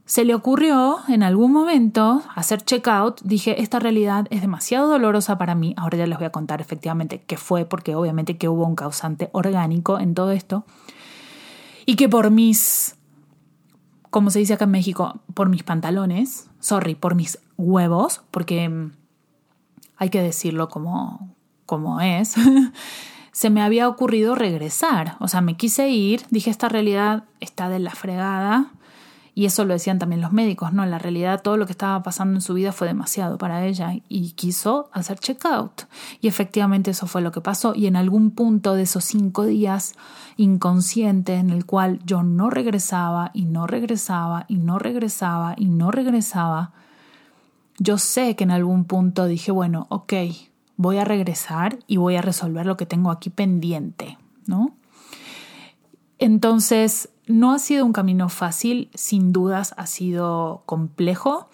se 0.04 0.24
le 0.24 0.35
ocurrió 0.35 0.98
en 1.09 1.22
algún 1.22 1.52
momento 1.52 2.22
hacer 2.35 2.62
checkout, 2.62 3.20
dije, 3.22 3.62
esta 3.62 3.78
realidad 3.78 4.26
es 4.30 4.40
demasiado 4.40 4.88
dolorosa 4.88 5.38
para 5.38 5.54
mí, 5.54 5.72
ahora 5.76 5.98
ya 5.98 6.06
les 6.09 6.18
voy 6.18 6.26
a 6.26 6.33
contar 6.33 6.61
efectivamente 6.61 7.22
qué 7.26 7.37
fue, 7.37 7.64
porque 7.64 7.94
obviamente 7.94 8.37
que 8.37 8.48
hubo 8.48 8.66
un 8.66 8.74
causante 8.74 9.30
orgánico 9.33 10.00
en 10.00 10.14
todo 10.14 10.33
esto, 10.33 10.64
y 11.87 11.94
que 11.94 12.09
por 12.09 12.30
mis, 12.33 12.96
como 14.11 14.31
se 14.31 14.40
dice 14.40 14.55
acá 14.55 14.64
en 14.64 14.73
México, 14.73 15.20
por 15.35 15.49
mis 15.49 15.62
pantalones, 15.62 16.49
sorry, 16.59 16.94
por 16.94 17.14
mis 17.14 17.38
huevos, 17.57 18.23
porque 18.31 18.68
mm, 18.68 18.92
hay 19.96 20.11
que 20.11 20.23
decirlo 20.23 20.68
como, 20.68 21.35
como 21.66 22.01
es, 22.01 22.35
se 23.33 23.51
me 23.51 23.62
había 23.62 23.88
ocurrido 23.88 24.35
regresar. 24.35 25.16
O 25.20 25.29
sea, 25.29 25.40
me 25.40 25.57
quise 25.57 25.88
ir, 25.88 26.23
dije, 26.31 26.51
esta 26.51 26.68
realidad 26.68 27.25
está 27.38 27.68
de 27.68 27.79
la 27.79 27.92
fregada. 27.92 28.73
Y 29.40 29.46
eso 29.46 29.64
lo 29.64 29.72
decían 29.72 29.98
también 29.98 30.20
los 30.20 30.33
médicos, 30.33 30.74
¿no? 30.74 30.85
En 30.85 30.90
la 30.90 30.98
realidad 30.98 31.40
todo 31.40 31.57
lo 31.57 31.64
que 31.64 31.72
estaba 31.72 32.03
pasando 32.03 32.35
en 32.35 32.42
su 32.42 32.53
vida 32.53 32.72
fue 32.72 32.87
demasiado 32.87 33.38
para 33.38 33.64
ella 33.64 33.94
y 34.07 34.33
quiso 34.33 34.90
hacer 34.92 35.18
checkout. 35.18 35.85
Y 36.20 36.29
efectivamente 36.29 36.90
eso 36.90 37.07
fue 37.07 37.22
lo 37.22 37.33
que 37.33 37.40
pasó. 37.40 37.74
Y 37.74 37.87
en 37.87 37.96
algún 37.96 38.33
punto 38.33 38.74
de 38.74 38.83
esos 38.83 39.03
cinco 39.03 39.46
días 39.46 39.94
inconscientes 40.37 41.40
en 41.40 41.48
el 41.48 41.64
cual 41.64 42.00
yo 42.05 42.22
no 42.22 42.50
regresaba 42.50 43.31
y 43.33 43.46
no 43.46 43.66
regresaba 43.66 44.44
y 44.46 44.57
no 44.59 44.79
regresaba 44.79 45.55
y 45.57 45.70
no 45.70 45.90
regresaba, 45.90 46.74
yo 47.79 47.96
sé 47.96 48.37
que 48.37 48.44
en 48.44 48.50
algún 48.50 48.85
punto 48.85 49.24
dije, 49.24 49.53
bueno, 49.53 49.87
ok, 49.88 50.12
voy 50.76 50.98
a 50.98 51.07
regresar 51.07 51.79
y 51.87 51.96
voy 51.96 52.16
a 52.16 52.20
resolver 52.20 52.66
lo 52.66 52.76
que 52.76 52.85
tengo 52.85 53.11
aquí 53.11 53.31
pendiente, 53.31 54.18
¿no? 54.44 54.76
Entonces, 56.18 57.09
no 57.30 57.52
ha 57.52 57.58
sido 57.58 57.84
un 57.84 57.92
camino 57.92 58.28
fácil, 58.28 58.90
sin 58.94 59.32
dudas 59.32 59.74
ha 59.76 59.86
sido 59.86 60.62
complejo, 60.66 61.48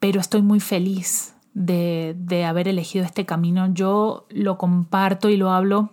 pero 0.00 0.20
estoy 0.20 0.42
muy 0.42 0.60
feliz 0.60 1.34
de, 1.54 2.14
de 2.18 2.44
haber 2.44 2.68
elegido 2.68 3.04
este 3.04 3.26
camino. 3.26 3.72
Yo 3.72 4.26
lo 4.30 4.58
comparto 4.58 5.28
y 5.28 5.36
lo 5.36 5.50
hablo 5.50 5.90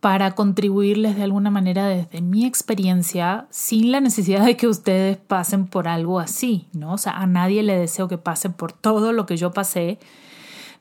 para 0.00 0.34
contribuirles 0.34 1.16
de 1.16 1.24
alguna 1.24 1.50
manera 1.50 1.88
desde 1.88 2.20
mi 2.20 2.46
experiencia 2.46 3.46
sin 3.50 3.90
la 3.90 4.00
necesidad 4.00 4.44
de 4.44 4.56
que 4.56 4.68
ustedes 4.68 5.16
pasen 5.16 5.66
por 5.66 5.88
algo 5.88 6.20
así, 6.20 6.68
¿no? 6.72 6.92
O 6.92 6.98
sea, 6.98 7.12
a 7.12 7.26
nadie 7.26 7.62
le 7.62 7.76
deseo 7.76 8.06
que 8.06 8.18
pase 8.18 8.50
por 8.50 8.72
todo 8.72 9.12
lo 9.12 9.26
que 9.26 9.36
yo 9.36 9.52
pasé, 9.52 9.98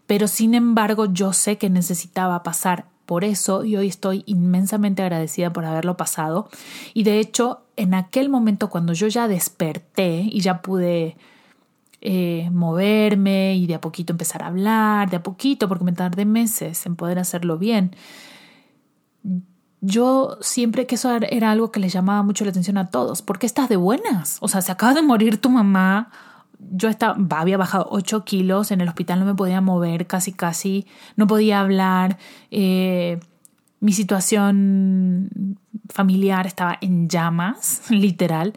pero 0.06 0.28
sin 0.28 0.54
embargo 0.54 1.06
yo 1.06 1.34
sé 1.34 1.58
que 1.58 1.70
necesitaba 1.70 2.44
pasar 2.44 2.86
por 3.08 3.24
eso 3.24 3.64
y 3.64 3.76
hoy 3.78 3.88
estoy 3.88 4.22
inmensamente 4.28 5.02
agradecida 5.02 5.52
por 5.52 5.66
haberlo 5.66 5.98
pasado 5.98 6.50
y 6.94 7.04
de 7.04 7.20
hecho 7.20 7.62
en 7.78 7.96
aquel 7.96 8.30
momento 8.30 8.70
cuando 8.70 8.94
yo 8.94 9.08
ya 9.08 9.28
desperté 9.28 10.28
y 10.30 10.42
ya 10.42 10.62
pude 10.62 11.18
eh, 12.02 12.50
moverme 12.52 13.56
y 13.56 13.66
de 13.66 13.76
a 13.76 13.82
poquito 13.82 14.14
empezar 14.14 14.44
a 14.44 14.48
hablar, 14.48 15.10
de 15.10 15.18
a 15.18 15.24
poquito, 15.24 15.68
porque 15.68 15.84
me 15.84 15.94
tardé 15.94 16.26
meses 16.26 16.86
en 16.86 16.96
poder 16.96 17.18
hacerlo 17.18 17.58
bien, 17.58 17.96
yo 19.82 20.38
siempre 20.42 20.86
que 20.86 20.96
eso 20.96 21.12
era 21.16 21.52
algo 21.52 21.72
que 21.72 21.80
les 21.80 21.94
llamaba 21.94 22.24
mucho 22.24 22.44
la 22.44 22.52
atención 22.52 22.78
a 22.78 22.90
todos. 22.90 23.22
¿Por 23.22 23.40
qué 23.40 23.46
estás 23.46 23.70
de 23.70 23.78
buenas? 23.78 24.38
O 24.42 24.48
sea, 24.48 24.62
se 24.62 24.72
acaba 24.72 24.94
de 24.94 25.02
morir 25.02 25.40
tu 25.40 25.50
mamá. 25.50 26.12
Yo 26.60 26.90
estaba, 26.90 27.18
había 27.40 27.58
bajado 27.58 27.88
8 27.92 28.26
kilos, 28.26 28.72
en 28.72 28.82
el 28.82 28.88
hospital 28.88 29.20
no 29.20 29.26
me 29.26 29.36
podía 29.36 29.62
mover 29.62 30.08
casi 30.08 30.34
casi, 30.34 30.88
no 31.16 31.28
podía 31.28 31.60
hablar. 31.60 32.18
Eh, 32.52 33.20
mi 33.80 33.94
situación 33.94 35.60
familiar 35.90 36.48
estaba 36.48 36.78
en 36.82 37.10
llamas, 37.10 37.84
literal. 37.90 38.54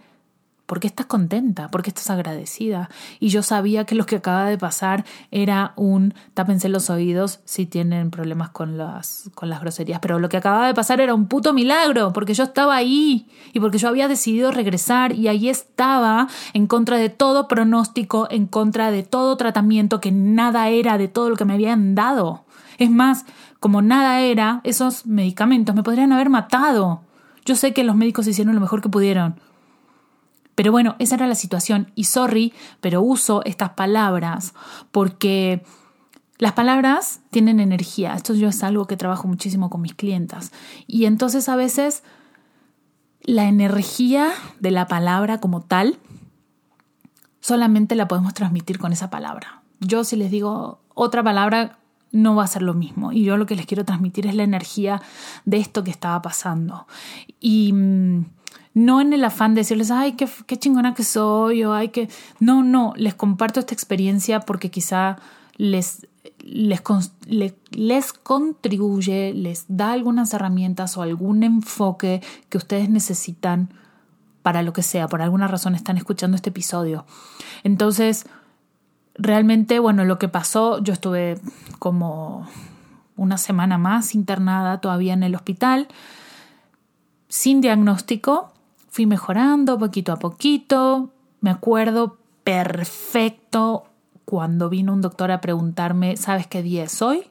¿Por 0.70 0.78
qué 0.78 0.86
estás 0.86 1.06
contenta? 1.06 1.68
¿Por 1.68 1.82
qué 1.82 1.90
estás 1.90 2.10
agradecida? 2.10 2.90
Y 3.18 3.30
yo 3.30 3.42
sabía 3.42 3.86
que 3.86 3.96
lo 3.96 4.06
que 4.06 4.14
acaba 4.14 4.44
de 4.44 4.56
pasar 4.56 5.04
era 5.32 5.72
un 5.74 6.14
tápense 6.32 6.68
los 6.68 6.90
oídos 6.90 7.40
si 7.44 7.66
tienen 7.66 8.12
problemas 8.12 8.50
con 8.50 8.78
las, 8.78 9.32
con 9.34 9.50
las 9.50 9.60
groserías. 9.60 9.98
Pero 9.98 10.20
lo 10.20 10.28
que 10.28 10.36
acababa 10.36 10.68
de 10.68 10.74
pasar 10.74 11.00
era 11.00 11.12
un 11.12 11.26
puto 11.26 11.52
milagro, 11.52 12.12
porque 12.12 12.34
yo 12.34 12.44
estaba 12.44 12.76
ahí 12.76 13.26
y 13.52 13.58
porque 13.58 13.78
yo 13.78 13.88
había 13.88 14.06
decidido 14.06 14.52
regresar 14.52 15.12
y 15.12 15.26
ahí 15.26 15.48
estaba 15.48 16.28
en 16.52 16.68
contra 16.68 16.98
de 16.98 17.08
todo 17.08 17.48
pronóstico, 17.48 18.28
en 18.30 18.46
contra 18.46 18.92
de 18.92 19.02
todo 19.02 19.36
tratamiento, 19.36 20.00
que 20.00 20.12
nada 20.12 20.68
era 20.68 20.98
de 20.98 21.08
todo 21.08 21.30
lo 21.30 21.36
que 21.36 21.46
me 21.46 21.54
habían 21.54 21.96
dado. 21.96 22.44
Es 22.78 22.92
más, 22.92 23.26
como 23.58 23.82
nada 23.82 24.20
era, 24.20 24.60
esos 24.62 25.04
medicamentos 25.04 25.74
me 25.74 25.82
podrían 25.82 26.12
haber 26.12 26.30
matado. 26.30 27.00
Yo 27.44 27.56
sé 27.56 27.72
que 27.72 27.82
los 27.82 27.96
médicos 27.96 28.28
hicieron 28.28 28.54
lo 28.54 28.60
mejor 28.60 28.80
que 28.82 28.88
pudieron. 28.88 29.34
Pero 30.60 30.72
bueno, 30.72 30.94
esa 30.98 31.14
era 31.14 31.26
la 31.26 31.36
situación. 31.36 31.90
Y 31.94 32.04
sorry, 32.04 32.52
pero 32.82 33.00
uso 33.00 33.42
estas 33.46 33.70
palabras 33.70 34.52
porque 34.90 35.64
las 36.36 36.52
palabras 36.52 37.20
tienen 37.30 37.60
energía. 37.60 38.12
Esto 38.12 38.34
yo 38.34 38.48
es 38.48 38.62
algo 38.62 38.86
que 38.86 38.98
trabajo 38.98 39.26
muchísimo 39.26 39.70
con 39.70 39.80
mis 39.80 39.94
clientas. 39.94 40.52
Y 40.86 41.06
entonces 41.06 41.48
a 41.48 41.56
veces 41.56 42.02
la 43.22 43.44
energía 43.44 44.32
de 44.58 44.70
la 44.70 44.86
palabra 44.86 45.40
como 45.40 45.62
tal 45.62 45.98
solamente 47.40 47.94
la 47.94 48.06
podemos 48.06 48.34
transmitir 48.34 48.78
con 48.78 48.92
esa 48.92 49.08
palabra. 49.08 49.62
Yo 49.78 50.04
si 50.04 50.16
les 50.16 50.30
digo 50.30 50.82
otra 50.92 51.22
palabra 51.22 51.78
no 52.12 52.34
va 52.34 52.44
a 52.44 52.48
ser 52.48 52.60
lo 52.60 52.74
mismo. 52.74 53.12
Y 53.12 53.24
yo 53.24 53.38
lo 53.38 53.46
que 53.46 53.56
les 53.56 53.64
quiero 53.64 53.86
transmitir 53.86 54.26
es 54.26 54.34
la 54.34 54.42
energía 54.42 55.00
de 55.46 55.56
esto 55.56 55.84
que 55.84 55.90
estaba 55.90 56.20
pasando. 56.20 56.86
Y 57.40 57.72
mm, 57.72 58.24
no 58.74 59.00
en 59.00 59.12
el 59.12 59.24
afán 59.24 59.54
de 59.54 59.62
decirles, 59.62 59.90
ay, 59.90 60.12
qué, 60.12 60.28
qué 60.46 60.56
chingona 60.58 60.94
que 60.94 61.04
soy, 61.04 61.64
o 61.64 61.72
ay, 61.72 61.88
que... 61.88 62.08
No, 62.38 62.62
no, 62.62 62.92
les 62.96 63.14
comparto 63.14 63.60
esta 63.60 63.74
experiencia 63.74 64.40
porque 64.40 64.70
quizá 64.70 65.18
les, 65.56 66.06
les, 66.38 66.82
les 67.70 68.12
contribuye, 68.12 69.34
les 69.34 69.64
da 69.68 69.92
algunas 69.92 70.32
herramientas 70.32 70.96
o 70.96 71.02
algún 71.02 71.42
enfoque 71.42 72.22
que 72.48 72.58
ustedes 72.58 72.88
necesitan 72.88 73.72
para 74.42 74.62
lo 74.62 74.72
que 74.72 74.82
sea. 74.82 75.08
Por 75.08 75.22
alguna 75.22 75.48
razón 75.48 75.74
están 75.74 75.96
escuchando 75.96 76.36
este 76.36 76.50
episodio. 76.50 77.04
Entonces, 77.64 78.26
realmente, 79.14 79.78
bueno, 79.78 80.04
lo 80.04 80.18
que 80.18 80.28
pasó, 80.28 80.82
yo 80.82 80.92
estuve 80.92 81.38
como 81.78 82.48
una 83.16 83.36
semana 83.36 83.76
más 83.76 84.14
internada 84.14 84.80
todavía 84.80 85.12
en 85.12 85.22
el 85.22 85.34
hospital, 85.34 85.88
sin 87.28 87.60
diagnóstico, 87.60 88.52
fui 88.90 89.06
mejorando 89.06 89.78
poquito 89.78 90.12
a 90.12 90.18
poquito, 90.18 91.10
me 91.40 91.50
acuerdo 91.50 92.18
perfecto 92.44 93.84
cuando 94.24 94.68
vino 94.68 94.92
un 94.92 95.00
doctor 95.00 95.30
a 95.30 95.40
preguntarme, 95.40 96.16
¿sabes 96.16 96.46
qué 96.46 96.62
día 96.62 96.84
es 96.84 97.00
hoy? 97.00 97.24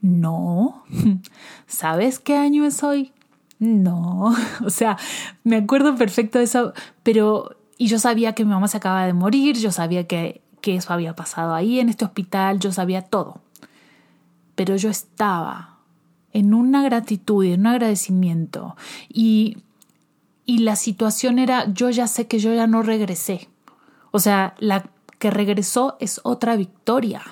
No. 0.00 0.84
¿Sabes 1.66 2.18
qué 2.18 2.36
año 2.36 2.64
es 2.64 2.82
hoy? 2.82 3.12
No. 3.58 4.34
O 4.64 4.70
sea, 4.70 4.98
me 5.44 5.56
acuerdo 5.56 5.94
perfecto 5.96 6.38
de 6.38 6.44
eso, 6.44 6.72
pero... 7.02 7.56
Y 7.78 7.86
yo 7.86 7.98
sabía 7.98 8.34
que 8.34 8.44
mi 8.44 8.50
mamá 8.50 8.68
se 8.68 8.76
acaba 8.76 9.06
de 9.06 9.14
morir, 9.14 9.56
yo 9.56 9.72
sabía 9.72 10.06
que 10.06 10.42
que 10.60 10.76
eso 10.76 10.92
había 10.92 11.14
pasado 11.14 11.54
ahí 11.54 11.80
en 11.80 11.88
este 11.88 12.04
hospital, 12.04 12.60
yo 12.60 12.72
sabía 12.72 13.02
todo. 13.02 13.40
Pero 14.54 14.76
yo 14.76 14.90
estaba 14.90 15.78
en 16.32 16.54
una 16.54 16.82
gratitud 16.82 17.44
y 17.44 17.52
en 17.52 17.60
un 17.60 17.66
agradecimiento 17.68 18.76
y, 19.08 19.58
y 20.50 20.58
la 20.58 20.74
situación 20.74 21.38
era, 21.38 21.72
yo 21.72 21.90
ya 21.90 22.08
sé 22.08 22.26
que 22.26 22.40
yo 22.40 22.52
ya 22.52 22.66
no 22.66 22.82
regresé. 22.82 23.48
O 24.10 24.18
sea, 24.18 24.56
la 24.58 24.90
que 25.20 25.30
regresó 25.30 25.96
es 26.00 26.20
otra 26.24 26.56
victoria. 26.56 27.22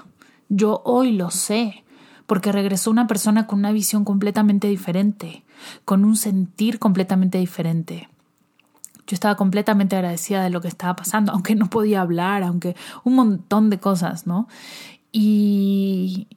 Yo 0.48 0.82
hoy 0.84 1.10
lo 1.10 1.32
sé, 1.32 1.82
porque 2.28 2.52
regresó 2.52 2.92
una 2.92 3.08
persona 3.08 3.48
con 3.48 3.58
una 3.58 3.72
visión 3.72 4.04
completamente 4.04 4.68
diferente, 4.68 5.42
con 5.84 6.04
un 6.04 6.14
sentir 6.14 6.78
completamente 6.78 7.38
diferente. 7.38 8.08
Yo 9.08 9.14
estaba 9.14 9.34
completamente 9.34 9.96
agradecida 9.96 10.44
de 10.44 10.50
lo 10.50 10.60
que 10.60 10.68
estaba 10.68 10.94
pasando, 10.94 11.32
aunque 11.32 11.56
no 11.56 11.68
podía 11.68 12.02
hablar, 12.02 12.44
aunque 12.44 12.76
un 13.02 13.16
montón 13.16 13.68
de 13.68 13.80
cosas, 13.80 14.28
¿no? 14.28 14.46
Y 15.10 16.28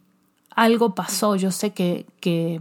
algo 0.56 0.96
pasó, 0.96 1.36
yo 1.36 1.52
sé 1.52 1.74
que, 1.74 2.08
que 2.22 2.60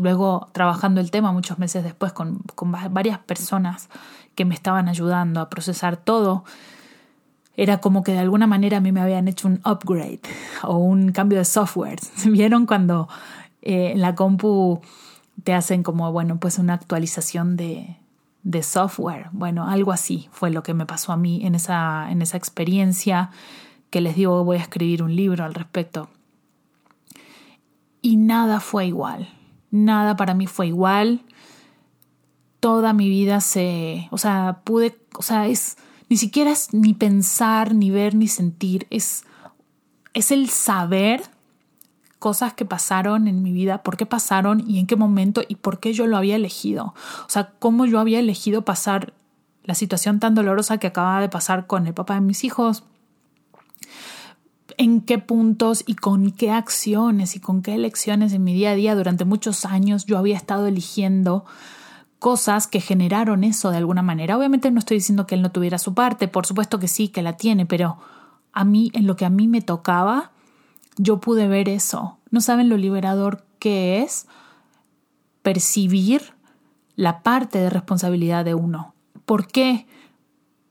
luego 0.00 0.48
trabajando 0.52 1.00
el 1.00 1.10
tema 1.10 1.32
muchos 1.32 1.58
meses 1.58 1.84
después 1.84 2.12
con, 2.12 2.38
con 2.54 2.72
varias 2.72 3.18
personas 3.18 3.88
que 4.34 4.44
me 4.44 4.54
estaban 4.54 4.88
ayudando 4.88 5.40
a 5.40 5.50
procesar 5.50 5.96
todo, 5.96 6.44
era 7.56 7.78
como 7.78 8.02
que 8.02 8.12
de 8.12 8.18
alguna 8.18 8.46
manera 8.46 8.78
a 8.78 8.80
mí 8.80 8.92
me 8.92 9.00
habían 9.00 9.28
hecho 9.28 9.46
un 9.46 9.60
upgrade 9.64 10.20
o 10.62 10.78
un 10.78 11.12
cambio 11.12 11.38
de 11.38 11.44
software. 11.44 12.00
¿Vieron 12.24 12.64
cuando 12.66 13.08
eh, 13.62 13.92
en 13.92 14.00
la 14.00 14.14
compu 14.14 14.80
te 15.44 15.52
hacen 15.52 15.82
como, 15.82 16.10
bueno, 16.12 16.38
pues 16.38 16.58
una 16.58 16.74
actualización 16.74 17.56
de, 17.56 17.96
de 18.42 18.62
software. 18.62 19.28
Bueno, 19.32 19.68
algo 19.68 19.92
así 19.92 20.28
fue 20.32 20.50
lo 20.50 20.62
que 20.62 20.74
me 20.74 20.86
pasó 20.86 21.12
a 21.12 21.16
mí 21.16 21.44
en 21.44 21.54
esa, 21.54 22.10
en 22.10 22.22
esa 22.22 22.36
experiencia 22.36 23.30
que 23.90 24.00
les 24.00 24.16
digo 24.16 24.44
voy 24.44 24.58
a 24.58 24.60
escribir 24.60 25.02
un 25.02 25.14
libro 25.14 25.44
al 25.44 25.54
respecto. 25.54 26.08
Y 28.02 28.16
nada 28.16 28.60
fue 28.60 28.86
igual, 28.86 29.28
nada 29.70 30.16
para 30.16 30.34
mí 30.34 30.46
fue 30.46 30.68
igual. 30.68 31.22
Toda 32.60 32.92
mi 32.92 33.08
vida 33.08 33.40
se, 33.40 34.08
o 34.10 34.18
sea, 34.18 34.60
pude, 34.64 34.98
o 35.16 35.22
sea, 35.22 35.46
es 35.48 35.76
ni 36.08 36.16
siquiera 36.16 36.50
es 36.50 36.74
ni 36.74 36.92
pensar, 36.92 37.74
ni 37.74 37.90
ver, 37.90 38.14
ni 38.14 38.28
sentir, 38.28 38.86
es 38.90 39.24
es 40.12 40.30
el 40.30 40.48
saber 40.48 41.22
cosas 42.18 42.52
que 42.52 42.64
pasaron 42.64 43.28
en 43.28 43.42
mi 43.42 43.52
vida, 43.52 43.82
por 43.82 43.96
qué 43.96 44.06
pasaron 44.06 44.62
y 44.68 44.78
en 44.78 44.86
qué 44.86 44.96
momento 44.96 45.42
y 45.48 45.56
por 45.56 45.80
qué 45.80 45.92
yo 45.92 46.06
lo 46.06 46.16
había 46.16 46.36
elegido. 46.36 46.94
O 47.26 47.28
sea, 47.28 47.52
cómo 47.58 47.86
yo 47.86 47.98
había 47.98 48.18
elegido 48.18 48.62
pasar 48.62 49.14
la 49.64 49.74
situación 49.74 50.20
tan 50.20 50.34
dolorosa 50.34 50.78
que 50.78 50.88
acababa 50.88 51.20
de 51.20 51.28
pasar 51.28 51.66
con 51.66 51.86
el 51.86 51.94
papá 51.94 52.14
de 52.14 52.20
mis 52.20 52.44
hijos, 52.44 52.84
en 54.80 55.02
qué 55.02 55.18
puntos 55.18 55.84
y 55.86 55.94
con 55.94 56.30
qué 56.30 56.50
acciones 56.50 57.36
y 57.36 57.40
con 57.40 57.60
qué 57.60 57.74
elecciones 57.74 58.32
en 58.32 58.42
mi 58.42 58.54
día 58.54 58.70
a 58.70 58.74
día 58.74 58.94
durante 58.94 59.26
muchos 59.26 59.66
años 59.66 60.06
yo 60.06 60.16
había 60.16 60.34
estado 60.34 60.66
eligiendo 60.66 61.44
cosas 62.18 62.66
que 62.66 62.80
generaron 62.80 63.44
eso 63.44 63.70
de 63.70 63.76
alguna 63.76 64.00
manera. 64.00 64.38
Obviamente 64.38 64.70
no 64.70 64.78
estoy 64.78 64.96
diciendo 64.96 65.26
que 65.26 65.34
él 65.34 65.42
no 65.42 65.52
tuviera 65.52 65.76
su 65.76 65.92
parte, 65.92 66.28
por 66.28 66.46
supuesto 66.46 66.78
que 66.78 66.88
sí, 66.88 67.08
que 67.08 67.20
la 67.20 67.36
tiene, 67.36 67.66
pero 67.66 67.98
a 68.54 68.64
mí, 68.64 68.90
en 68.94 69.06
lo 69.06 69.16
que 69.16 69.26
a 69.26 69.30
mí 69.30 69.48
me 69.48 69.60
tocaba, 69.60 70.30
yo 70.96 71.20
pude 71.20 71.46
ver 71.46 71.68
eso. 71.68 72.16
No 72.30 72.40
saben 72.40 72.70
lo 72.70 72.78
liberador 72.78 73.44
que 73.58 74.00
es 74.00 74.28
percibir 75.42 76.32
la 76.96 77.22
parte 77.22 77.58
de 77.58 77.68
responsabilidad 77.68 78.46
de 78.46 78.54
uno. 78.54 78.94
¿Por 79.26 79.46
qué? 79.46 79.86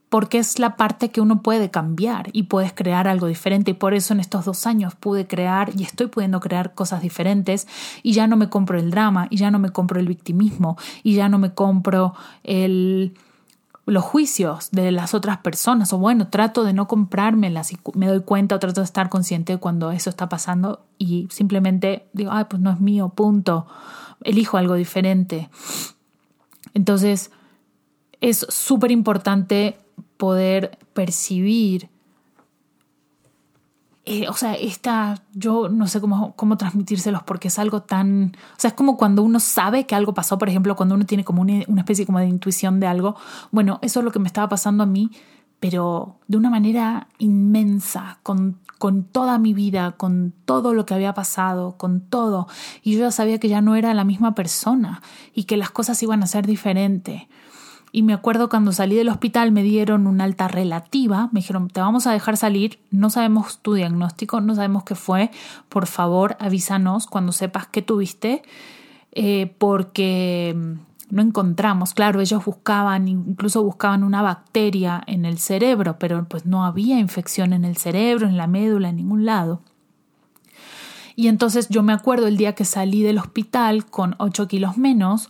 Porque 0.09 0.39
es 0.39 0.57
la 0.59 0.75
parte 0.75 1.11
que 1.11 1.21
uno 1.21 1.41
puede 1.41 1.69
cambiar 1.69 2.29
y 2.33 2.43
puedes 2.43 2.73
crear 2.73 3.07
algo 3.07 3.27
diferente. 3.27 3.71
Y 3.71 3.73
por 3.75 3.93
eso 3.93 4.13
en 4.13 4.19
estos 4.19 4.45
dos 4.45 4.65
años 4.65 4.95
pude 4.95 5.27
crear 5.27 5.71
y 5.77 5.83
estoy 5.83 6.07
pudiendo 6.07 6.39
crear 6.39 6.73
cosas 6.73 7.01
diferentes 7.01 7.67
y 8.01 8.13
ya 8.13 8.27
no 8.27 8.35
me 8.35 8.49
compro 8.49 8.79
el 8.79 8.89
drama 8.89 9.27
y 9.29 9.37
ya 9.37 9.51
no 9.51 9.59
me 9.59 9.69
compro 9.69 9.99
el 9.99 10.07
victimismo 10.07 10.77
y 11.03 11.13
ya 11.13 11.29
no 11.29 11.37
me 11.37 11.53
compro 11.53 12.15
el 12.43 13.13
los 13.89 14.03
juicios 14.03 14.69
de 14.71 14.91
las 14.91 15.13
otras 15.13 15.39
personas, 15.39 15.91
o 15.93 15.97
bueno, 15.97 16.27
trato 16.27 16.63
de 16.63 16.73
no 16.73 16.87
comprármelas 16.87 17.73
y 17.73 17.79
me 17.95 18.07
doy 18.07 18.21
cuenta 18.21 18.55
o 18.55 18.59
trato 18.59 18.81
de 18.81 18.85
estar 18.85 19.09
consciente 19.09 19.57
cuando 19.57 19.91
eso 19.91 20.09
está 20.09 20.29
pasando 20.29 20.85
y 20.97 21.27
simplemente 21.31 22.07
digo, 22.13 22.31
ay, 22.31 22.45
pues 22.49 22.61
no 22.61 22.71
es 22.71 22.79
mío, 22.79 23.09
punto, 23.09 23.67
elijo 24.23 24.57
algo 24.57 24.75
diferente. 24.75 25.49
Entonces, 26.73 27.31
es 28.21 28.45
súper 28.49 28.91
importante 28.91 29.77
poder 30.19 30.77
percibir 30.93 31.89
eh, 34.11 34.27
o 34.27 34.33
sea, 34.33 34.55
esta, 34.55 35.21
yo 35.33 35.69
no 35.69 35.85
sé 35.87 36.01
cómo, 36.01 36.33
cómo 36.35 36.57
transmitírselos 36.57 37.21
porque 37.21 37.49
es 37.49 37.59
algo 37.59 37.83
tan, 37.83 38.35
o 38.35 38.59
sea, 38.59 38.69
es 38.69 38.73
como 38.73 38.97
cuando 38.97 39.21
uno 39.21 39.39
sabe 39.39 39.85
que 39.85 39.93
algo 39.93 40.15
pasó, 40.15 40.39
por 40.39 40.49
ejemplo, 40.49 40.75
cuando 40.75 40.95
uno 40.95 41.05
tiene 41.05 41.23
como 41.23 41.43
una, 41.43 41.63
una 41.67 41.81
especie 41.81 42.07
como 42.07 42.17
de 42.17 42.25
intuición 42.25 42.79
de 42.79 42.87
algo, 42.87 43.15
bueno, 43.51 43.77
eso 43.83 43.99
es 43.99 44.03
lo 44.03 44.11
que 44.11 44.17
me 44.17 44.25
estaba 44.25 44.49
pasando 44.49 44.81
a 44.81 44.87
mí, 44.87 45.11
pero 45.59 46.15
de 46.27 46.37
una 46.37 46.49
manera 46.49 47.07
inmensa, 47.19 48.17
con, 48.23 48.57
con 48.79 49.03
toda 49.03 49.37
mi 49.37 49.53
vida, 49.53 49.91
con 49.91 50.33
todo 50.45 50.73
lo 50.73 50.87
que 50.87 50.95
había 50.95 51.13
pasado, 51.13 51.77
con 51.77 52.01
todo, 52.01 52.47
y 52.81 52.93
yo 52.93 53.01
ya 53.01 53.11
sabía 53.11 53.37
que 53.37 53.47
ya 53.47 53.61
no 53.61 53.75
era 53.75 53.93
la 53.93 54.05
misma 54.05 54.33
persona 54.33 55.03
y 55.35 55.43
que 55.43 55.55
las 55.55 55.69
cosas 55.69 56.01
iban 56.01 56.23
a 56.23 56.27
ser 56.27 56.47
diferentes. 56.47 57.27
Y 57.91 58.03
me 58.03 58.13
acuerdo 58.13 58.49
cuando 58.49 58.71
salí 58.71 58.95
del 58.95 59.09
hospital 59.09 59.51
me 59.51 59.63
dieron 59.63 60.05
una 60.05 60.23
alta 60.23 60.47
relativa, 60.47 61.29
me 61.31 61.39
dijeron, 61.39 61.69
te 61.69 61.81
vamos 61.81 62.05
a 62.07 62.11
dejar 62.11 62.37
salir, 62.37 62.79
no 62.91 63.09
sabemos 63.09 63.59
tu 63.59 63.73
diagnóstico, 63.73 64.41
no 64.41 64.55
sabemos 64.55 64.83
qué 64.83 64.95
fue, 64.95 65.31
por 65.69 65.87
favor 65.87 66.37
avísanos 66.39 67.07
cuando 67.07 67.31
sepas 67.31 67.67
qué 67.67 67.81
tuviste, 67.81 68.43
eh, 69.11 69.53
porque 69.57 70.55
no 71.09 71.21
encontramos. 71.21 71.93
Claro, 71.93 72.21
ellos 72.21 72.45
buscaban, 72.45 73.07
incluso 73.07 73.63
buscaban 73.63 74.03
una 74.03 74.21
bacteria 74.21 75.01
en 75.07 75.25
el 75.25 75.39
cerebro, 75.39 75.97
pero 75.97 76.23
pues 76.25 76.45
no 76.45 76.65
había 76.65 76.99
infección 76.99 77.53
en 77.53 77.65
el 77.65 77.77
cerebro, 77.77 78.27
en 78.27 78.37
la 78.37 78.47
médula, 78.47 78.89
en 78.89 78.97
ningún 78.97 79.25
lado. 79.25 79.61
Y 81.15 81.27
entonces 81.27 81.67
yo 81.69 81.83
me 81.83 81.91
acuerdo 81.91 82.27
el 82.27 82.37
día 82.37 82.55
que 82.55 82.65
salí 82.65 83.01
del 83.01 83.17
hospital 83.17 83.85
con 83.85 84.15
8 84.19 84.47
kilos 84.47 84.77
menos, 84.77 85.29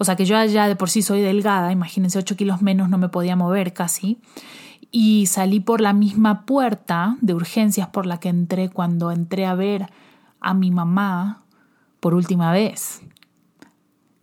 o 0.00 0.04
sea 0.04 0.16
que 0.16 0.24
yo 0.24 0.42
ya 0.46 0.66
de 0.66 0.76
por 0.76 0.88
sí 0.88 1.02
soy 1.02 1.20
delgada, 1.20 1.72
imagínense 1.72 2.18
8 2.18 2.34
kilos 2.34 2.62
menos, 2.62 2.88
no 2.88 2.96
me 2.96 3.10
podía 3.10 3.36
mover 3.36 3.74
casi. 3.74 4.18
Y 4.90 5.26
salí 5.26 5.60
por 5.60 5.82
la 5.82 5.92
misma 5.92 6.46
puerta 6.46 7.18
de 7.20 7.34
urgencias 7.34 7.88
por 7.88 8.06
la 8.06 8.18
que 8.18 8.30
entré 8.30 8.70
cuando 8.70 9.10
entré 9.10 9.44
a 9.44 9.54
ver 9.54 9.90
a 10.40 10.54
mi 10.54 10.70
mamá 10.70 11.42
por 12.00 12.14
última 12.14 12.50
vez 12.50 13.02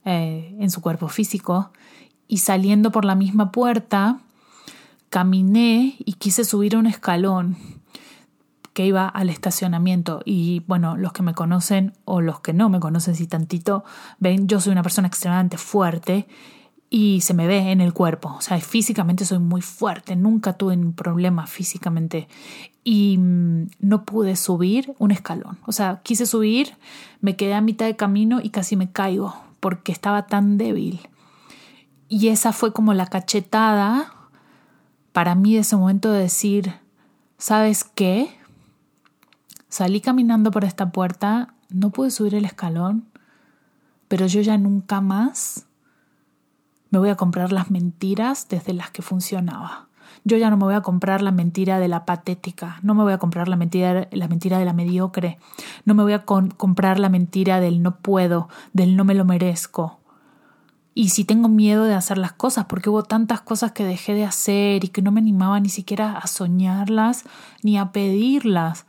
eh, 0.04 0.58
en 0.60 0.72
su 0.72 0.82
cuerpo 0.82 1.10
físico. 1.10 1.70
Y 2.28 2.40
saliendo 2.40 2.92
por 2.92 3.06
la 3.06 3.14
misma 3.14 3.52
puerta, 3.52 4.18
caminé 5.12 5.96
y 6.00 6.14
quise 6.14 6.44
subir 6.44 6.76
un 6.76 6.88
escalón 6.88 7.56
que 8.78 8.86
iba 8.86 9.08
al 9.08 9.32
estacionamiento. 9.32 10.22
Y 10.24 10.62
bueno, 10.68 10.98
los 10.98 11.12
que 11.12 11.24
me 11.24 11.34
conocen 11.34 11.94
o 12.06 12.22
los 12.22 12.42
que 12.42 12.54
no 12.54 12.70
me 12.70 12.80
conocen, 12.80 13.16
si 13.16 13.26
tantito, 13.26 13.84
ven, 14.20 14.48
yo 14.48 14.62
soy 14.62 14.72
una 14.72 14.84
persona 14.84 15.08
extremadamente 15.08 15.58
fuerte 15.58 16.28
y 16.88 17.22
se 17.22 17.34
me 17.34 17.48
ve 17.48 17.72
en 17.72 17.82
el 17.82 17.94
cuerpo. 17.94 18.36
O 18.38 18.42
sea, 18.42 18.60
físicamente 18.60 19.26
soy 19.26 19.40
muy 19.40 19.64
fuerte, 19.64 20.16
nunca 20.16 20.54
tuve 20.54 20.78
un 20.78 20.94
problema 20.94 21.48
físicamente 21.48 22.28
y 22.84 23.18
mm, 23.18 23.70
no 23.80 24.06
pude 24.06 24.36
subir 24.36 24.94
un 25.00 25.10
escalón. 25.10 25.58
O 25.66 25.72
sea, 25.72 26.02
quise 26.04 26.28
subir, 26.28 26.76
me 27.20 27.36
quedé 27.36 27.56
a 27.56 27.62
mitad 27.62 27.88
de 27.88 27.96
camino 27.96 28.42
y 28.44 28.52
casi 28.52 28.76
me 28.76 28.92
caigo 28.92 29.34
porque 29.60 29.92
estaba 29.92 30.28
tan 30.28 30.60
débil. 30.60 31.00
Y 32.10 32.28
esa 32.28 32.54
fue 32.54 32.74
como 32.74 32.94
la 32.94 33.08
cachetada 33.08 34.14
para 35.14 35.34
mí 35.34 35.56
de 35.56 35.62
ese 35.62 35.76
momento 35.78 36.12
de 36.12 36.20
decir, 36.20 36.76
¿sabes 37.40 37.84
qué? 37.84 38.38
Salí 39.70 40.00
caminando 40.00 40.52
por 40.52 40.64
esta 40.64 40.92
puerta, 40.92 41.54
no 41.70 41.90
pude 41.90 42.12
subir 42.12 42.36
el 42.36 42.46
escalón, 42.46 43.06
pero 44.08 44.26
yo 44.26 44.42
ya 44.42 44.58
nunca 44.58 45.02
más 45.02 45.66
me 46.90 47.00
voy 47.00 47.10
a 47.10 47.16
comprar 47.16 47.52
las 47.52 47.70
mentiras 47.70 48.48
desde 48.50 48.74
las 48.74 48.92
que 48.92 49.02
funcionaba. 49.02 49.88
Yo 50.24 50.38
ya 50.38 50.50
no 50.50 50.58
me 50.58 50.64
voy 50.64 50.74
a 50.74 50.82
comprar 50.82 51.22
la 51.22 51.32
mentira 51.32 51.80
de 51.80 51.90
la 51.90 52.06
patética, 52.06 52.80
no 52.82 52.94
me 52.94 53.04
voy 53.04 53.14
a 53.14 53.18
comprar 53.18 53.50
la 53.50 53.58
mentira, 53.58 54.08
la 54.12 54.28
mentira 54.28 54.58
de 54.58 54.66
la 54.66 54.74
mediocre, 54.74 55.38
no 55.86 55.94
me 55.94 56.04
voy 56.04 56.14
a 56.14 56.24
comprar 56.26 57.00
la 57.00 57.10
mentira 57.10 57.60
del 57.60 57.84
no 57.84 57.98
puedo, 57.98 58.48
del 58.74 58.96
no 58.96 59.04
me 59.04 59.16
lo 59.16 59.26
merezco. 59.26 60.00
Y 60.94 61.10
si 61.10 61.26
tengo 61.26 61.50
miedo 61.50 61.84
de 61.84 61.94
hacer 61.94 62.18
las 62.18 62.32
cosas, 62.32 62.66
porque 62.66 62.90
hubo 62.90 63.04
tantas 63.04 63.42
cosas 63.42 63.74
que 63.74 63.84
dejé 63.84 64.14
de 64.14 64.26
hacer 64.26 64.84
y 64.84 64.88
que 64.88 65.02
no 65.02 65.12
me 65.12 65.20
animaba 65.20 65.60
ni 65.60 65.70
siquiera 65.70 66.18
a 66.18 66.26
soñarlas 66.26 67.26
ni 67.62 67.78
a 67.78 67.92
pedirlas, 67.92 68.86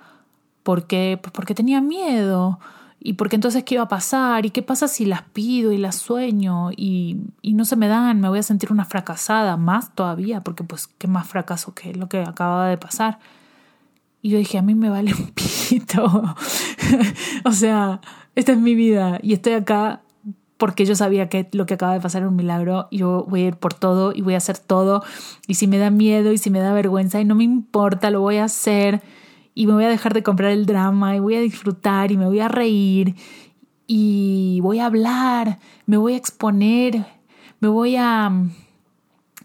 porque, 0.68 1.18
pues 1.22 1.32
porque 1.32 1.54
tenía 1.54 1.80
miedo. 1.80 2.60
Y 3.00 3.14
porque 3.14 3.36
entonces 3.36 3.64
qué 3.64 3.76
iba 3.76 3.84
a 3.84 3.88
pasar 3.88 4.44
y 4.44 4.50
qué 4.50 4.60
pasa 4.60 4.86
si 4.86 5.06
las 5.06 5.22
pido 5.22 5.72
y 5.72 5.78
las 5.78 5.96
sueño 5.96 6.72
y, 6.76 7.22
y 7.40 7.54
no 7.54 7.64
se 7.64 7.74
me 7.74 7.88
dan, 7.88 8.20
me 8.20 8.28
voy 8.28 8.40
a 8.40 8.42
sentir 8.42 8.70
una 8.70 8.84
fracasada 8.84 9.56
más 9.56 9.94
todavía, 9.94 10.42
porque 10.42 10.64
pues 10.64 10.86
qué 10.86 11.08
más 11.08 11.26
fracaso 11.26 11.72
que 11.72 11.94
lo 11.94 12.10
que 12.10 12.20
acababa 12.20 12.68
de 12.68 12.76
pasar. 12.76 13.18
Y 14.20 14.28
yo 14.28 14.36
dije, 14.36 14.58
a 14.58 14.62
mí 14.62 14.74
me 14.74 14.90
vale 14.90 15.14
un 15.14 15.28
pito. 15.28 16.34
o 17.46 17.52
sea, 17.52 18.02
esta 18.34 18.52
es 18.52 18.58
mi 18.58 18.74
vida 18.74 19.20
y 19.22 19.32
estoy 19.32 19.54
acá 19.54 20.02
porque 20.58 20.84
yo 20.84 20.94
sabía 20.94 21.30
que 21.30 21.48
lo 21.52 21.64
que 21.64 21.74
acaba 21.74 21.94
de 21.94 22.00
pasar 22.02 22.20
era 22.20 22.28
un 22.28 22.36
milagro. 22.36 22.88
Yo 22.90 23.24
voy 23.26 23.44
a 23.44 23.46
ir 23.46 23.56
por 23.56 23.72
todo 23.72 24.12
y 24.14 24.20
voy 24.20 24.34
a 24.34 24.36
hacer 24.36 24.58
todo. 24.58 25.02
Y 25.46 25.54
si 25.54 25.66
me 25.66 25.78
da 25.78 25.88
miedo 25.88 26.30
y 26.30 26.36
si 26.36 26.50
me 26.50 26.60
da 26.60 26.74
vergüenza 26.74 27.22
y 27.22 27.24
no 27.24 27.34
me 27.34 27.44
importa, 27.44 28.10
lo 28.10 28.20
voy 28.20 28.36
a 28.36 28.44
hacer 28.44 29.00
y 29.58 29.66
me 29.66 29.72
voy 29.72 29.82
a 29.82 29.88
dejar 29.88 30.14
de 30.14 30.22
comprar 30.22 30.52
el 30.52 30.66
drama 30.66 31.16
y 31.16 31.18
voy 31.18 31.34
a 31.34 31.40
disfrutar 31.40 32.12
y 32.12 32.16
me 32.16 32.26
voy 32.26 32.38
a 32.38 32.46
reír 32.46 33.16
y 33.88 34.60
voy 34.62 34.78
a 34.78 34.86
hablar, 34.86 35.58
me 35.84 35.96
voy 35.96 36.14
a 36.14 36.16
exponer, 36.16 37.04
me 37.58 37.66
voy 37.66 37.96
a 37.96 38.30
me 38.30 38.48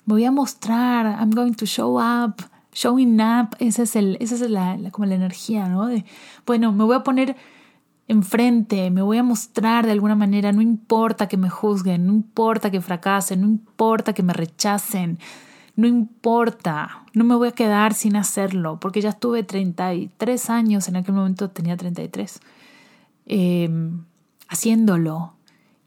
voy 0.06 0.24
a 0.24 0.30
mostrar, 0.32 1.18
I'm 1.20 1.32
going 1.32 1.54
to 1.54 1.66
show 1.66 1.98
up, 2.00 2.44
showing 2.74 3.20
up, 3.20 3.56
esa 3.58 3.82
es 3.82 3.96
el 3.96 4.18
esa 4.20 4.36
es 4.36 4.42
la, 4.42 4.78
como 4.92 5.08
la 5.08 5.16
energía, 5.16 5.68
¿no? 5.68 5.88
De, 5.88 6.06
bueno, 6.46 6.72
me 6.74 6.84
voy 6.84 6.96
a 6.96 7.02
poner 7.02 7.36
enfrente, 8.08 8.92
me 8.92 9.02
voy 9.02 9.18
a 9.18 9.24
mostrar 9.24 9.88
de 9.88 9.94
alguna 9.94 10.14
manera, 10.14 10.52
no 10.52 10.62
importa 10.62 11.28
que 11.28 11.38
me 11.38 11.50
juzguen, 11.50 12.06
no 12.06 12.14
importa 12.14 12.70
que 12.70 12.82
fracasen, 12.82 13.42
no 13.42 13.48
importa 13.48 14.14
que 14.14 14.22
me 14.22 14.34
rechacen, 14.34 15.18
no 15.76 15.88
importa, 15.88 17.04
no 17.14 17.24
me 17.24 17.36
voy 17.36 17.48
a 17.48 17.52
quedar 17.52 17.94
sin 17.94 18.16
hacerlo, 18.16 18.80
porque 18.80 19.02
ya 19.02 19.10
estuve 19.10 19.44
33 19.44 20.50
años, 20.50 20.88
en 20.88 20.98
aquel 20.98 21.16
momento 21.16 21.50
tenía 21.50 21.76
33, 21.76 22.40
em, 23.26 24.04
haciéndolo 24.48 25.34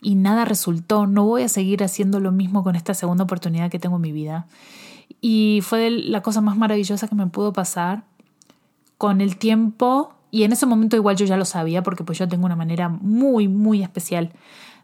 y 0.02 0.16
nada 0.16 0.44
resultó, 0.44 1.06
no 1.06 1.24
voy 1.24 1.42
a 1.42 1.48
seguir 1.48 1.84
haciendo 1.84 2.20
lo 2.20 2.32
mismo 2.32 2.64
con 2.64 2.74
esta 2.74 2.94
segunda 2.94 3.24
oportunidad 3.24 3.70
que 3.70 3.78
tengo 3.78 3.96
en 3.96 4.02
mi 4.02 4.12
vida. 4.12 4.46
Y 5.20 5.60
fue 5.62 5.90
la 5.90 6.22
cosa 6.22 6.40
más 6.40 6.56
maravillosa 6.56 7.08
que 7.08 7.14
me 7.14 7.26
pudo 7.28 7.52
pasar 7.52 8.04
con 8.98 9.20
el 9.20 9.36
tiempo, 9.36 10.14
y 10.30 10.42
en 10.42 10.52
ese 10.52 10.66
momento 10.66 10.96
igual 10.96 11.16
yo 11.16 11.26
ya 11.26 11.36
lo 11.36 11.44
sabía, 11.44 11.82
porque 11.82 12.04
pues 12.04 12.18
yo 12.18 12.28
tengo 12.28 12.46
una 12.46 12.56
manera 12.56 12.88
muy, 12.88 13.46
muy 13.46 13.82
especial 13.82 14.32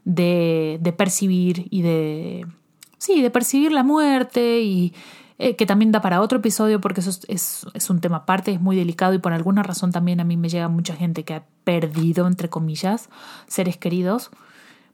de, 0.04 0.78
de 0.80 0.92
percibir 0.92 1.66
y 1.70 1.82
de 1.82 2.46
sí, 3.02 3.20
de 3.20 3.30
percibir 3.30 3.72
la 3.72 3.82
muerte 3.82 4.60
y 4.60 4.94
eh, 5.38 5.56
que 5.56 5.66
también 5.66 5.90
da 5.90 6.00
para 6.00 6.20
otro 6.20 6.38
episodio 6.38 6.80
porque 6.80 7.00
eso 7.00 7.10
es, 7.26 7.66
es, 7.74 7.90
un 7.90 8.00
tema 8.00 8.18
aparte, 8.18 8.52
es 8.52 8.60
muy 8.60 8.76
delicado 8.76 9.12
y 9.12 9.18
por 9.18 9.32
alguna 9.32 9.64
razón 9.64 9.90
también 9.90 10.20
a 10.20 10.24
mí 10.24 10.36
me 10.36 10.48
llega 10.48 10.68
mucha 10.68 10.94
gente 10.94 11.24
que 11.24 11.34
ha 11.34 11.42
perdido, 11.64 12.28
entre 12.28 12.48
comillas, 12.48 13.10
seres 13.48 13.76
queridos, 13.76 14.30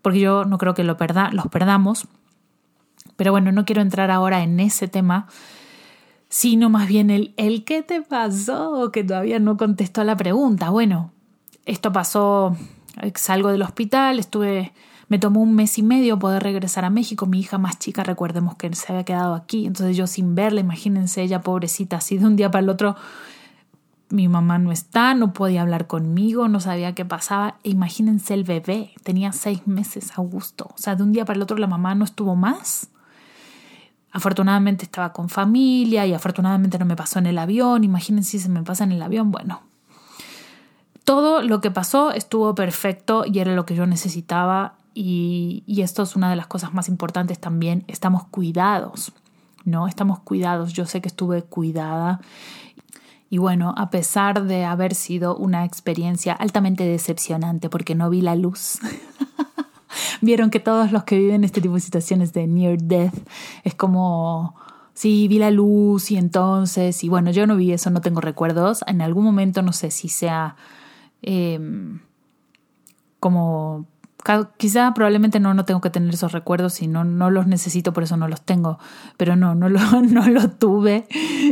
porque 0.01 0.21
yo 0.21 0.47
no 0.47 0.57
creo 0.57 0.73
que 0.73 0.85
lo 0.85 0.97
los 1.33 1.47
perdamos. 1.49 2.09
Pero 3.17 3.31
bueno, 3.33 3.53
no 3.53 3.67
quiero 3.67 3.83
entrar 3.83 4.11
ahora 4.11 4.43
en 4.43 4.59
ese 4.59 4.89
tema, 4.89 5.27
sino 6.31 6.71
más 6.71 6.89
bien 6.89 7.11
el, 7.11 7.35
el 7.37 7.65
qué 7.65 7.83
te 7.83 8.01
pasó, 8.01 8.91
que 8.91 9.05
todavía 9.05 9.39
no 9.39 9.59
contestó 9.59 10.01
a 10.01 10.05
la 10.05 10.17
pregunta. 10.17 10.71
Bueno, 10.71 11.13
esto 11.67 11.93
pasó, 11.93 12.57
salgo 13.17 13.51
del 13.51 13.61
hospital, 13.61 14.19
estuve 14.19 14.73
me 15.09 15.19
tomó 15.19 15.41
un 15.41 15.55
mes 15.55 15.79
y 15.79 15.83
medio 15.83 16.19
poder 16.19 16.43
regresar 16.43 16.85
a 16.85 16.91
México. 16.91 17.27
Mi 17.27 17.41
hija 17.41 17.59
más 17.59 17.79
chica, 17.79 18.05
recordemos 18.05 18.57
que 18.57 18.73
se 18.75 18.93
había 18.93 19.05
quedado 19.05 19.35
aquí. 19.35 19.67
Entonces 19.67 19.97
yo 19.97 20.07
sin 20.07 20.35
verla, 20.35 20.61
imagínense 20.61 21.23
ella 21.23 21.41
pobrecita, 21.41 21.97
así 21.97 22.19
de 22.19 22.27
un 22.27 22.37
día 22.37 22.51
para 22.51 22.63
el 22.63 22.69
otro, 22.69 22.97
mi 24.11 24.29
mamá 24.29 24.59
no 24.59 24.73
está, 24.73 25.15
no 25.15 25.33
podía 25.33 25.63
hablar 25.63 25.87
conmigo, 25.87 26.49
no 26.49 26.61
sabía 26.61 26.95
qué 26.95 27.05
pasaba. 27.05 27.57
E 27.63 27.71
imagínense 27.71 28.35
el 28.35 28.45
bebé, 28.45 28.93
tenía 29.03 29.33
seis 29.33 29.67
meses, 29.67 30.13
Augusto. 30.17 30.69
O 30.75 30.79
sea, 30.79 30.95
de 30.95 31.03
un 31.03 31.13
día 31.13 31.25
para 31.25 31.37
el 31.37 31.43
otro 31.43 31.57
la 31.57 31.67
mamá 31.67 31.95
no 31.95 32.05
estuvo 32.05 32.37
más. 32.37 32.89
Afortunadamente 34.11 34.85
estaba 34.85 35.13
con 35.13 35.29
familia 35.29 36.07
y 36.07 36.15
afortunadamente 36.15 36.79
no 36.79 36.87
me 36.87 36.97
pasó 36.97 37.19
en 37.19 37.27
el 37.27 37.39
avión. 37.39 37.85
Imagínense 37.85 38.33
si 38.33 38.39
se 38.39 38.49
me 38.49 38.63
pasa 38.63 38.85
en 38.85 38.93
el 38.93 39.03
avión. 39.03 39.31
Bueno, 39.31 39.63
todo 41.05 41.43
lo 41.43 41.61
que 41.61 41.71
pasó 41.71 42.11
estuvo 42.13 42.55
perfecto 42.55 43.25
y 43.27 43.39
era 43.39 43.55
lo 43.55 43.67
que 43.67 43.75
yo 43.75 43.87
necesitaba 43.87 44.78
y, 45.01 45.81
esto 45.81 46.03
es 46.03 46.17
una 46.17 46.29
de 46.29 46.35
las 46.35 46.49
cosas 46.49 46.75
más 46.75 46.89
importantes 46.89 47.39
también, 47.39 47.85
estamos 47.87 48.25
cuidados, 48.25 49.13
¿no? 49.65 49.87
Estamos 49.87 50.19
cuidados. 50.19 50.73
Yo 50.73 50.87
sé 50.87 51.01
que 51.01 51.09
estuve 51.09 51.43
cuidada 51.43 52.21
y 53.31 53.39
bueno, 53.39 53.75
a 53.77 53.91
pesar 53.91 54.45
de 54.45 54.65
haber 54.65 54.95
sido 54.95 55.37
una 55.37 55.65
experiencia 55.65 56.33
altamente 56.33 56.85
decepcionante 56.85 57.71
porque 57.71 57.95
no 57.95 58.11
vi 58.11 58.23
la 58.23 58.35
luz. 58.35 58.81
Vieron 60.21 60.51
que 60.51 60.59
todos 60.59 60.91
los 60.91 61.05
que 61.05 61.17
viven 61.17 61.45
este 61.45 61.61
tipo 61.61 61.75
de 61.75 61.81
situaciones 61.81 62.33
de 62.33 62.49
near 62.49 62.79
death 62.79 63.15
es 63.63 63.75
como, 63.75 64.57
sí, 64.95 65.29
vi 65.29 65.39
la 65.39 65.53
luz 65.53 66.11
y 66.11 66.17
entonces, 66.17 67.05
y 67.05 67.09
bueno, 67.09 67.31
yo 67.31 67.47
no 67.47 67.55
vi 67.55 67.73
eso, 67.73 67.91
no 67.91 68.01
tengo 68.01 68.21
recuerdos. 68.21 68.83
En 68.89 69.01
algún 69.01 69.25
momento 69.25 69.63
no 69.63 69.73
sé 69.73 69.93
si 69.93 70.09
sea 70.09 70.57
em, 71.23 72.01
como 73.21 73.87
quizá 74.57 74.93
probablemente 74.95 75.41
no, 75.41 75.55
no 75.55 75.65
tengo 75.65 75.81
que 75.81 75.91
tener 75.91 76.13
esos 76.13 76.33
recuerdos 76.33 76.83
y 76.83 76.89
no, 76.89 77.05
no 77.05 77.31
los 77.31 77.47
necesito, 77.47 77.93
por 77.93 78.03
eso 78.03 78.17
no 78.17 78.29
los 78.29 78.43
tengo, 78.43 78.79
pero 79.17 79.37
no, 79.37 79.55
no 79.55 79.69
lo, 79.69 79.81
no 80.03 80.29
lo 80.29 80.51
tuve. 80.51 81.07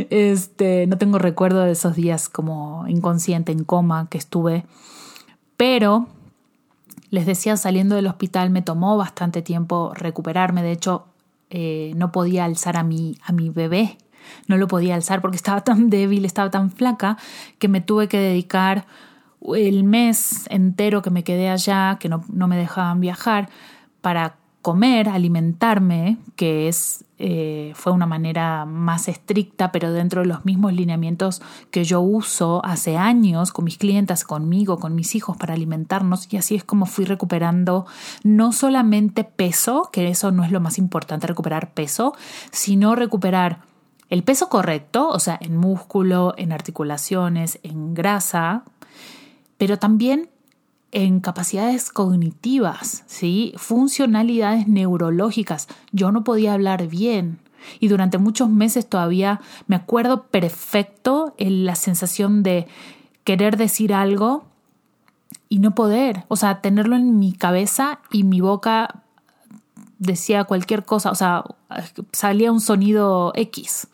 Este, 0.09 0.87
no 0.87 0.97
tengo 0.97 1.17
recuerdo 1.17 1.61
de 1.61 1.71
esos 1.71 1.95
días 1.95 2.29
como 2.29 2.85
inconsciente, 2.87 3.51
en 3.51 3.63
coma 3.63 4.07
que 4.09 4.17
estuve. 4.17 4.65
Pero 5.55 6.07
les 7.09 7.25
decía, 7.25 7.57
saliendo 7.57 7.95
del 7.95 8.07
hospital 8.07 8.49
me 8.49 8.61
tomó 8.61 8.97
bastante 8.97 9.41
tiempo 9.41 9.93
recuperarme. 9.95 10.61
De 10.61 10.71
hecho, 10.71 11.05
eh, 11.49 11.93
no 11.95 12.11
podía 12.11 12.45
alzar 12.45 12.77
a 12.77 12.83
mi, 12.83 13.17
a 13.23 13.31
mi 13.31 13.49
bebé. 13.49 13.97
No 14.47 14.57
lo 14.57 14.67
podía 14.67 14.95
alzar 14.95 15.21
porque 15.21 15.37
estaba 15.37 15.61
tan 15.61 15.89
débil, 15.89 16.25
estaba 16.25 16.51
tan 16.51 16.69
flaca, 16.69 17.17
que 17.59 17.69
me 17.69 17.81
tuve 17.81 18.07
que 18.07 18.19
dedicar 18.19 18.85
el 19.55 19.83
mes 19.83 20.47
entero 20.49 21.01
que 21.01 21.09
me 21.09 21.23
quedé 21.23 21.49
allá, 21.49 21.97
que 21.99 22.09
no, 22.09 22.23
me 22.27 22.57
dejaban 22.57 22.99
viajar, 22.99 23.49
para 24.01 24.35
comer, 24.61 25.07
alimentarme, 25.07 26.17
que 26.35 26.67
es, 26.67 27.05
eh, 27.19 27.71
fue 27.73 27.93
una 27.93 28.05
manera 28.05 28.65
más 28.65 29.07
estricta, 29.07 29.71
pero 29.71 29.93
dentro 29.93 30.21
de 30.21 30.27
los 30.27 30.43
mismos 30.43 30.73
lineamientos 30.73 31.41
que 31.71 31.85
yo 31.85 32.01
uso 32.01 32.61
hace 32.65 32.97
años 32.97 33.53
con 33.53 33.63
mis 33.63 33.77
clientes, 33.77 34.25
conmigo, 34.25 34.79
con 34.79 34.93
mis 34.93 35.15
hijos 35.15 35.37
para 35.37 35.53
alimentarnos, 35.53 36.31
y 36.33 36.37
así 36.37 36.55
es 36.55 36.65
como 36.65 36.85
fui 36.85 37.05
recuperando 37.05 37.85
no 38.23 38.51
solamente 38.51 39.23
peso, 39.23 39.89
que 39.91 40.09
eso 40.09 40.31
no 40.31 40.43
es 40.43 40.51
lo 40.51 40.59
más 40.59 40.77
importante, 40.77 41.27
recuperar 41.27 41.71
peso, 41.73 42.13
sino 42.51 42.95
recuperar 42.95 43.61
el 44.09 44.23
peso 44.23 44.47
correcto, 44.49 45.09
o 45.09 45.19
sea, 45.19 45.37
en 45.41 45.57
músculo, 45.57 46.33
en 46.37 46.53
articulaciones, 46.53 47.59
en 47.63 47.93
grasa, 47.93 48.63
pero 49.57 49.77
también 49.77 50.29
en 50.91 51.19
capacidades 51.19 51.91
cognitivas, 51.91 53.03
¿sí? 53.07 53.53
funcionalidades 53.57 54.67
neurológicas. 54.67 55.67
Yo 55.91 56.11
no 56.11 56.23
podía 56.23 56.53
hablar 56.53 56.87
bien 56.87 57.39
y 57.79 57.87
durante 57.87 58.17
muchos 58.17 58.49
meses 58.49 58.87
todavía 58.87 59.41
me 59.67 59.75
acuerdo 59.75 60.23
perfecto 60.27 61.33
en 61.37 61.65
la 61.65 61.75
sensación 61.75 62.43
de 62.43 62.67
querer 63.23 63.57
decir 63.57 63.93
algo 63.93 64.45
y 65.49 65.59
no 65.59 65.75
poder, 65.75 66.25
o 66.29 66.35
sea, 66.35 66.61
tenerlo 66.61 66.95
en 66.95 67.19
mi 67.19 67.33
cabeza 67.33 67.99
y 68.11 68.23
mi 68.23 68.41
boca 68.41 69.03
decía 69.99 70.43
cualquier 70.43 70.85
cosa, 70.85 71.11
o 71.11 71.15
sea, 71.15 71.43
salía 72.11 72.51
un 72.51 72.61
sonido 72.61 73.33
X 73.35 73.87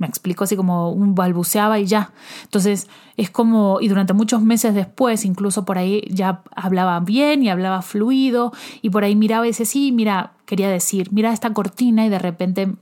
me 0.00 0.06
explico 0.06 0.44
así 0.44 0.56
como 0.56 0.90
un 0.90 1.14
balbuceaba 1.14 1.78
y 1.78 1.84
ya. 1.84 2.10
Entonces 2.44 2.88
es 3.18 3.30
como, 3.30 3.82
y 3.82 3.88
durante 3.88 4.14
muchos 4.14 4.40
meses 4.40 4.74
después, 4.74 5.26
incluso 5.26 5.66
por 5.66 5.76
ahí 5.76 6.02
ya 6.08 6.42
hablaba 6.56 6.98
bien 7.00 7.42
y 7.42 7.50
hablaba 7.50 7.82
fluido 7.82 8.50
y 8.80 8.88
por 8.88 9.04
ahí 9.04 9.14
miraba 9.14 9.46
y 9.46 9.50
decía, 9.50 9.66
sí, 9.66 9.92
mira, 9.92 10.32
quería 10.46 10.70
decir, 10.70 11.12
mira 11.12 11.34
esta 11.34 11.52
cortina 11.52 12.06
y 12.06 12.08
de 12.08 12.18
repente 12.18 12.74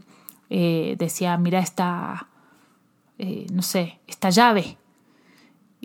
eh, 0.49 0.95
decía, 0.97 1.37
mira 1.39 1.59
esta, 1.59 2.29
eh, 3.19 3.47
no 3.53 3.63
sé, 3.63 3.99
esta 4.07 4.31
llave. 4.31 4.79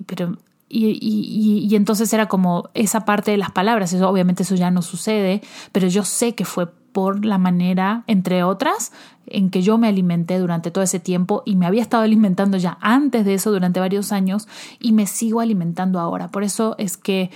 Pero 0.06 0.38
y, 0.70 0.86
y, 1.02 1.68
y, 1.68 1.76
entonces 1.76 2.14
era 2.14 2.28
como 2.28 2.70
esa 2.76 3.06
parte 3.06 3.32
de 3.32 3.38
las 3.38 3.52
palabras, 3.52 3.92
eso, 3.92 4.08
obviamente 4.08 4.44
eso 4.44 4.54
ya 4.54 4.70
no 4.70 4.84
sucede, 4.84 5.42
pero 5.72 5.88
yo 5.88 6.04
sé 6.04 6.36
que 6.36 6.46
fue 6.46 6.68
por 6.94 7.26
la 7.26 7.38
manera, 7.38 8.04
entre 8.08 8.44
otras, 8.44 8.94
en 9.28 9.50
que 9.50 9.62
yo 9.62 9.78
me 9.78 9.88
alimenté 9.88 10.40
durante 10.40 10.72
todo 10.72 10.84
ese 10.84 11.00
tiempo 11.00 11.44
y 11.46 11.56
me 11.56 11.66
había 11.66 11.82
estado 11.82 12.04
alimentando 12.04 12.58
ya 12.58 12.78
antes 12.80 13.26
de 13.26 13.34
eso 13.34 13.52
durante 13.52 13.80
varios 13.80 14.12
años 14.12 14.48
y 14.80 14.94
me 14.94 15.08
sigo 15.08 15.42
alimentando 15.42 16.00
ahora. 16.00 16.30
Por 16.30 16.44
eso 16.44 16.76
es 16.78 16.96
que 16.96 17.32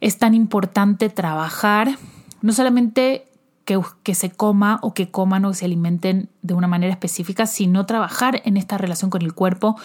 es 0.00 0.18
tan 0.18 0.34
importante 0.34 1.08
trabajar, 1.08 1.96
no 2.42 2.52
solamente 2.52 3.26
que, 3.64 3.80
que, 4.02 4.14
se 4.14 4.30
coma 4.30 4.78
o 4.82 4.94
que 4.94 5.10
coman 5.10 5.44
o 5.44 5.54
se 5.54 5.64
alimenten 5.64 6.28
de 6.42 6.54
una 6.54 6.68
manera 6.68 6.92
específica, 6.92 7.46
sino 7.46 7.84
trabajar 7.84 8.40
en 8.44 8.56
esta 8.56 8.78
relación 8.78 9.10
con 9.10 9.22
el 9.22 9.34
cuerpo 9.34 9.76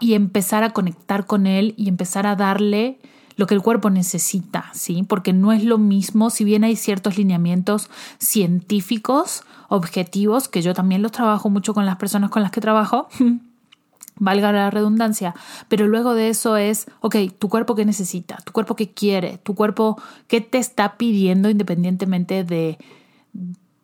y 0.00 0.14
empezar 0.14 0.64
a 0.64 0.70
conectar 0.70 1.26
con 1.26 1.46
él 1.46 1.74
y 1.76 1.88
empezar 1.88 2.26
a 2.26 2.34
darle 2.34 2.98
lo 3.36 3.46
que 3.46 3.54
el 3.54 3.62
cuerpo 3.62 3.90
necesita, 3.90 4.70
¿sí? 4.72 5.02
Porque 5.02 5.32
no 5.32 5.52
es 5.52 5.64
lo 5.64 5.78
mismo, 5.78 6.30
si 6.30 6.44
bien 6.44 6.64
hay 6.64 6.76
ciertos 6.76 7.16
lineamientos 7.16 7.90
científicos, 8.18 9.44
objetivos, 9.68 10.48
que 10.48 10.62
yo 10.62 10.74
también 10.74 11.02
los 11.02 11.12
trabajo 11.12 11.50
mucho 11.50 11.74
con 11.74 11.86
las 11.86 11.96
personas 11.96 12.30
con 12.30 12.42
las 12.42 12.50
que 12.50 12.60
trabajo, 12.60 13.08
valga 14.16 14.52
la 14.52 14.70
redundancia, 14.70 15.34
pero 15.68 15.88
luego 15.88 16.14
de 16.14 16.28
eso 16.28 16.56
es, 16.56 16.86
ok, 17.00 17.16
tu 17.38 17.48
cuerpo 17.48 17.74
qué 17.74 17.84
necesita, 17.84 18.36
tu 18.44 18.52
cuerpo 18.52 18.76
qué 18.76 18.90
quiere, 18.92 19.38
tu 19.38 19.54
cuerpo 19.54 20.00
qué 20.28 20.40
te 20.40 20.58
está 20.58 20.96
pidiendo 20.96 21.50
independientemente 21.50 22.44
de 22.44 22.78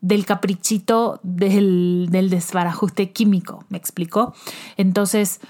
del 0.01 0.27
caprichito 0.27 1.21
del, 1.23 2.09
desbarajuste 2.11 3.11
químico, 3.11 3.65
¿me 3.69 3.79
explico? 3.79 4.35
Entonces, 4.77 5.41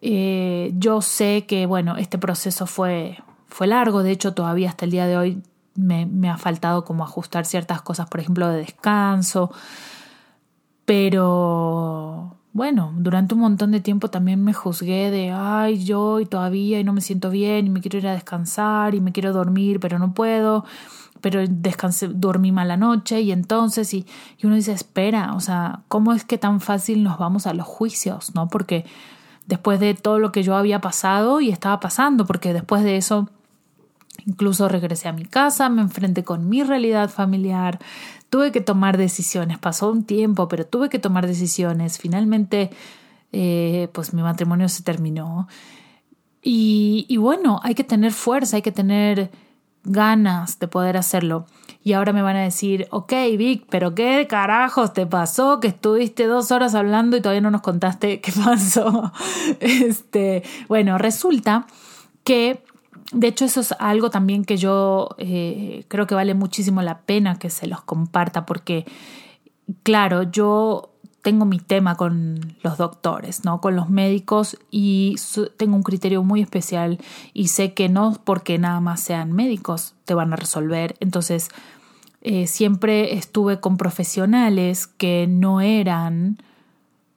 eh, 0.00 0.72
yo 0.74 1.02
sé 1.02 1.44
que, 1.46 1.66
bueno, 1.66 1.96
este 1.96 2.18
proceso 2.18 2.66
fue, 2.66 3.18
fue 3.50 3.66
largo, 3.66 4.02
de 4.02 4.12
hecho 4.12 4.32
todavía 4.34 4.70
hasta 4.70 4.84
el 4.84 4.90
día 4.90 5.06
de 5.06 5.16
hoy 5.16 5.42
me, 5.74 6.30
ha 6.30 6.38
faltado 6.38 6.84
como 6.84 7.04
ajustar 7.04 7.46
ciertas 7.46 7.82
cosas, 7.82 8.08
por 8.08 8.20
ejemplo, 8.20 8.48
de 8.48 8.58
descanso, 8.58 9.50
pero 10.84 12.36
bueno, 12.52 12.92
durante 12.96 13.34
un 13.34 13.40
montón 13.40 13.70
de 13.70 13.80
tiempo 13.80 14.08
también 14.08 14.42
me 14.42 14.52
juzgué 14.52 15.10
de, 15.10 15.30
ay, 15.30 15.84
yo 15.84 16.20
y 16.20 16.26
todavía 16.26 16.80
y 16.80 16.84
no 16.84 16.92
me 16.92 17.00
siento 17.00 17.30
bien 17.30 17.66
y 17.66 17.70
me 17.70 17.80
quiero 17.80 17.98
ir 17.98 18.08
a 18.08 18.12
descansar 18.12 18.94
y 18.94 19.00
me 19.00 19.12
quiero 19.12 19.32
dormir, 19.32 19.78
pero 19.80 19.98
no 19.98 20.14
puedo, 20.14 20.64
pero 21.20 21.40
descansé, 21.48 22.08
dormí 22.08 22.50
mal 22.52 22.68
la 22.68 22.76
noche 22.76 23.20
y 23.20 23.32
entonces, 23.32 23.94
y, 23.94 24.06
y 24.38 24.46
uno 24.46 24.56
dice, 24.56 24.72
espera, 24.72 25.34
o 25.34 25.40
sea, 25.40 25.82
¿cómo 25.88 26.12
es 26.12 26.24
que 26.24 26.38
tan 26.38 26.60
fácil 26.60 27.02
nos 27.02 27.18
vamos 27.18 27.46
a 27.46 27.54
los 27.54 27.66
juicios, 27.66 28.34
no? 28.34 28.48
Porque 28.48 28.84
después 29.46 29.80
de 29.80 29.94
todo 29.94 30.18
lo 30.18 30.32
que 30.32 30.42
yo 30.42 30.56
había 30.56 30.80
pasado 30.80 31.40
y 31.40 31.50
estaba 31.50 31.80
pasando, 31.80 32.26
porque 32.26 32.52
después 32.52 32.82
de 32.82 32.96
eso 32.96 33.28
Incluso 34.30 34.68
regresé 34.68 35.08
a 35.08 35.12
mi 35.12 35.24
casa, 35.24 35.68
me 35.68 35.82
enfrenté 35.82 36.22
con 36.22 36.48
mi 36.48 36.62
realidad 36.62 37.10
familiar, 37.10 37.80
tuve 38.28 38.52
que 38.52 38.60
tomar 38.60 38.96
decisiones, 38.96 39.58
pasó 39.58 39.90
un 39.90 40.04
tiempo, 40.04 40.46
pero 40.46 40.64
tuve 40.64 40.88
que 40.88 41.00
tomar 41.00 41.26
decisiones. 41.26 41.98
Finalmente, 41.98 42.70
eh, 43.32 43.88
pues 43.92 44.14
mi 44.14 44.22
matrimonio 44.22 44.68
se 44.68 44.84
terminó. 44.84 45.48
Y, 46.42 47.16
bueno, 47.16 47.58
hay 47.64 47.74
que 47.74 47.82
tener 47.82 48.12
fuerza, 48.12 48.54
hay 48.54 48.62
que 48.62 48.70
tener 48.70 49.32
ganas 49.82 50.60
de 50.60 50.68
poder 50.68 50.96
hacerlo. 50.96 51.46
Y 51.82 51.94
ahora 51.94 52.12
me 52.12 52.22
van 52.22 52.36
a 52.36 52.42
decir, 52.42 52.86
ok, 52.92 53.12
Vic, 53.36 53.66
pero 53.68 53.96
¿qué 53.96 54.28
carajos 54.28 54.92
te 54.92 55.06
pasó? 55.06 55.58
Que 55.58 55.66
estuviste 55.68 56.26
dos 56.26 56.52
horas 56.52 56.76
hablando 56.76 57.16
y 57.16 57.20
todavía 57.20 57.40
no 57.40 57.50
nos 57.50 57.62
contaste 57.62 58.20
qué 58.20 58.30
pasó. 58.44 59.12
Este, 59.58 60.44
bueno, 60.68 60.98
resulta 60.98 61.66
que 62.22 62.62
de 63.12 63.26
hecho, 63.26 63.44
eso 63.44 63.60
es 63.60 63.72
algo 63.78 64.10
también 64.10 64.44
que 64.44 64.56
yo 64.56 65.10
eh, 65.18 65.84
creo 65.88 66.06
que 66.06 66.14
vale 66.14 66.34
muchísimo 66.34 66.82
la 66.82 67.00
pena 67.00 67.38
que 67.38 67.50
se 67.50 67.66
los 67.66 67.82
comparta, 67.82 68.46
porque, 68.46 68.86
claro, 69.82 70.22
yo 70.24 70.90
tengo 71.22 71.44
mi 71.44 71.58
tema 71.58 71.96
con 71.96 72.56
los 72.62 72.78
doctores, 72.78 73.44
¿no? 73.44 73.60
Con 73.60 73.76
los 73.76 73.90
médicos 73.90 74.58
y 74.70 75.16
tengo 75.56 75.76
un 75.76 75.82
criterio 75.82 76.22
muy 76.22 76.40
especial 76.40 76.98
y 77.34 77.48
sé 77.48 77.74
que 77.74 77.88
no 77.88 78.18
porque 78.24 78.58
nada 78.58 78.80
más 78.80 79.00
sean 79.00 79.32
médicos 79.32 79.94
te 80.04 80.14
van 80.14 80.32
a 80.32 80.36
resolver. 80.36 80.96
Entonces, 81.00 81.48
eh, 82.22 82.46
siempre 82.46 83.14
estuve 83.14 83.60
con 83.60 83.76
profesionales 83.76 84.86
que 84.86 85.26
no 85.26 85.60
eran 85.60 86.38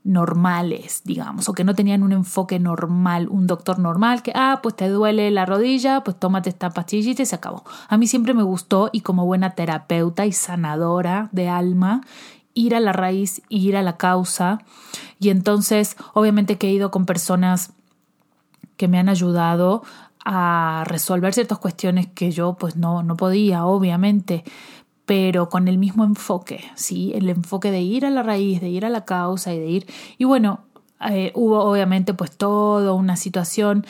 normales, 0.04 1.02
digamos, 1.06 1.48
o 1.48 1.54
que 1.54 1.64
no 1.64 1.76
tenían 1.76 2.04
un 2.04 2.12
enfoque 2.12 2.60
normal, 2.60 3.28
un 3.30 3.48
doctor 3.48 3.80
normal, 3.80 4.22
que, 4.22 4.34
ah, 4.36 4.60
pues 4.62 4.76
te 4.76 4.90
duele 4.90 5.32
la 5.32 5.46
rodilla, 5.46 6.02
pues 6.04 6.20
tómate 6.20 6.50
esta 6.50 6.72
pastillita 6.72 7.22
y 7.22 7.26
se 7.26 7.36
acabó. 7.36 7.64
A 7.88 7.98
mí 7.98 8.08
siempre 8.08 8.34
me 8.34 8.44
gustó 8.44 8.90
y 8.92 9.02
como 9.02 9.26
buena 9.26 9.52
terapeuta 9.52 10.26
y 10.26 10.34
sanadora 10.34 11.30
de 11.32 11.48
alma, 11.48 12.02
ir 12.54 12.76
a 12.76 12.80
la 12.80 12.92
raíz, 12.92 13.42
ir 13.50 13.78
a 13.78 13.82
la 13.82 13.98
causa. 13.98 14.60
Y 15.20 15.30
entonces, 15.30 15.96
obviamente 16.14 16.58
que 16.58 16.68
he 16.68 16.72
ido 16.72 16.92
con 16.92 17.06
personas 17.06 17.72
que 18.76 18.88
me 18.88 19.00
han 19.00 19.08
ayudado 19.08 19.84
a 20.26 20.84
resolver 20.86 21.34
ciertas 21.34 21.60
cuestiones 21.60 22.08
que 22.08 22.32
yo 22.32 22.56
pues 22.56 22.76
no, 22.76 23.04
no 23.04 23.16
podía, 23.16 23.66
obviamente, 23.66 24.44
pero 25.06 25.50
con 25.50 25.68
el 25.68 25.78
mismo 25.78 26.04
enfoque, 26.04 26.64
¿sí? 26.76 27.12
El 27.16 27.30
enfoque 27.30 27.72
de 27.72 27.82
ir 27.82 28.06
a 28.06 28.10
la 28.10 28.24
raíz, 28.24 28.62
de 28.62 28.70
ir 28.70 28.86
a 28.86 28.90
la 28.90 29.06
causa 29.06 29.54
y 29.54 29.60
de 29.60 29.70
ir... 29.70 29.88
Y 30.18 30.24
bueno, 30.24 30.62
eh, 31.10 31.32
hubo 31.36 31.60
obviamente 31.64 32.14
pues 32.14 32.32
toda 32.32 32.94
una 32.94 33.18
situación 33.18 33.86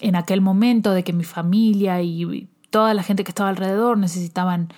en 0.00 0.16
aquel 0.16 0.40
momento 0.40 0.92
de 0.92 1.04
que 1.04 1.12
mi 1.12 1.24
familia 1.24 2.02
y 2.02 2.48
toda 2.70 2.92
la 2.92 3.02
gente 3.02 3.24
que 3.24 3.30
estaba 3.30 3.48
alrededor 3.48 3.96
necesitaban 3.96 4.68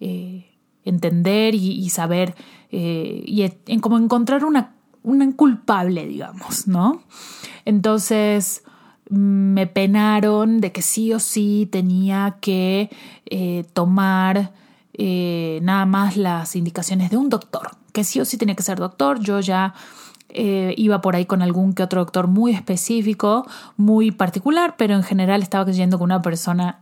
eh, 0.00 0.50
entender 0.84 1.54
y, 1.54 1.88
saber 1.90 2.34
eh, 2.70 3.22
y 3.26 3.42
en 3.66 3.80
como 3.80 3.98
encontrar 3.98 4.44
una, 4.44 4.74
una 5.02 5.30
culpable, 5.32 6.06
digamos, 6.06 6.66
¿no? 6.66 7.02
Entonces 7.66 8.64
me 9.10 9.66
penaron 9.66 10.60
de 10.60 10.72
que 10.72 10.80
sí 10.80 11.12
o 11.12 11.20
sí 11.20 11.68
tenía 11.70 12.38
que 12.40 12.90
tomar 13.74 14.52
eh, 14.96 15.58
nada 15.62 15.86
más 15.86 16.16
las 16.16 16.56
indicaciones 16.56 17.10
de 17.10 17.16
un 17.16 17.28
doctor, 17.28 17.70
que 17.92 18.04
sí 18.04 18.20
o 18.20 18.24
sí 18.24 18.36
tenía 18.36 18.54
que 18.54 18.62
ser 18.62 18.78
doctor. 18.78 19.20
Yo 19.20 19.40
ya 19.40 19.74
eh, 20.28 20.74
iba 20.76 21.00
por 21.00 21.16
ahí 21.16 21.26
con 21.26 21.42
algún 21.42 21.74
que 21.74 21.82
otro 21.82 22.00
doctor 22.00 22.26
muy 22.28 22.52
específico, 22.52 23.46
muy 23.76 24.10
particular, 24.10 24.74
pero 24.78 24.94
en 24.94 25.02
general 25.02 25.42
estaba 25.42 25.70
yendo 25.70 25.98
con 25.98 26.06
una 26.06 26.22
persona 26.22 26.80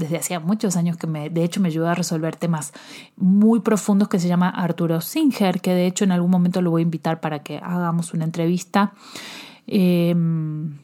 desde 0.00 0.16
hacía 0.16 0.40
muchos 0.40 0.76
años 0.76 0.96
que 0.96 1.06
me, 1.06 1.28
de 1.28 1.44
hecho 1.44 1.60
me 1.60 1.68
ayuda 1.68 1.92
a 1.92 1.94
resolver 1.94 2.34
temas 2.34 2.72
muy 3.16 3.60
profundos 3.60 4.08
que 4.08 4.18
se 4.18 4.28
llama 4.28 4.48
Arturo 4.48 5.00
Singer, 5.02 5.60
que 5.60 5.74
de 5.74 5.86
hecho 5.86 6.04
en 6.04 6.12
algún 6.12 6.30
momento 6.30 6.62
lo 6.62 6.70
voy 6.70 6.80
a 6.80 6.84
invitar 6.84 7.20
para 7.20 7.40
que 7.40 7.58
hagamos 7.58 8.14
una 8.14 8.24
entrevista. 8.24 8.92
Em, 9.66 10.78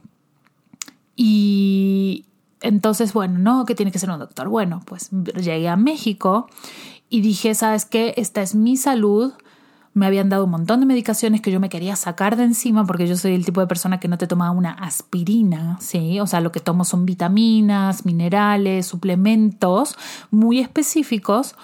y 1.16 2.26
entonces, 2.60 3.12
bueno, 3.12 3.38
no, 3.38 3.64
que 3.64 3.74
tiene 3.74 3.92
que 3.92 3.98
ser 3.98 4.10
un 4.10 4.18
doctor. 4.18 4.48
Bueno, 4.48 4.80
pues 4.86 5.10
llegué 5.10 5.68
a 5.68 5.76
México 5.76 6.48
y 7.08 7.20
dije, 7.20 7.54
¿sabes 7.54 7.84
qué? 7.84 8.14
Esta 8.16 8.42
es 8.42 8.54
mi 8.54 8.76
salud. 8.76 9.32
Me 9.92 10.06
habían 10.06 10.28
dado 10.28 10.44
un 10.44 10.50
montón 10.50 10.80
de 10.80 10.86
medicaciones 10.86 11.40
que 11.40 11.50
yo 11.50 11.58
me 11.58 11.70
quería 11.70 11.96
sacar 11.96 12.36
de 12.36 12.44
encima 12.44 12.84
porque 12.84 13.06
yo 13.06 13.16
soy 13.16 13.34
el 13.34 13.44
tipo 13.46 13.60
de 13.60 13.66
persona 13.66 13.98
que 13.98 14.08
no 14.08 14.18
te 14.18 14.26
toma 14.26 14.50
una 14.50 14.72
aspirina, 14.72 15.78
¿sí? 15.80 16.20
O 16.20 16.26
sea, 16.26 16.40
lo 16.40 16.52
que 16.52 16.60
tomo 16.60 16.84
son 16.84 17.06
vitaminas, 17.06 18.04
minerales, 18.04 18.86
suplementos 18.86 19.96
muy 20.30 20.60
específicos, 20.60 21.54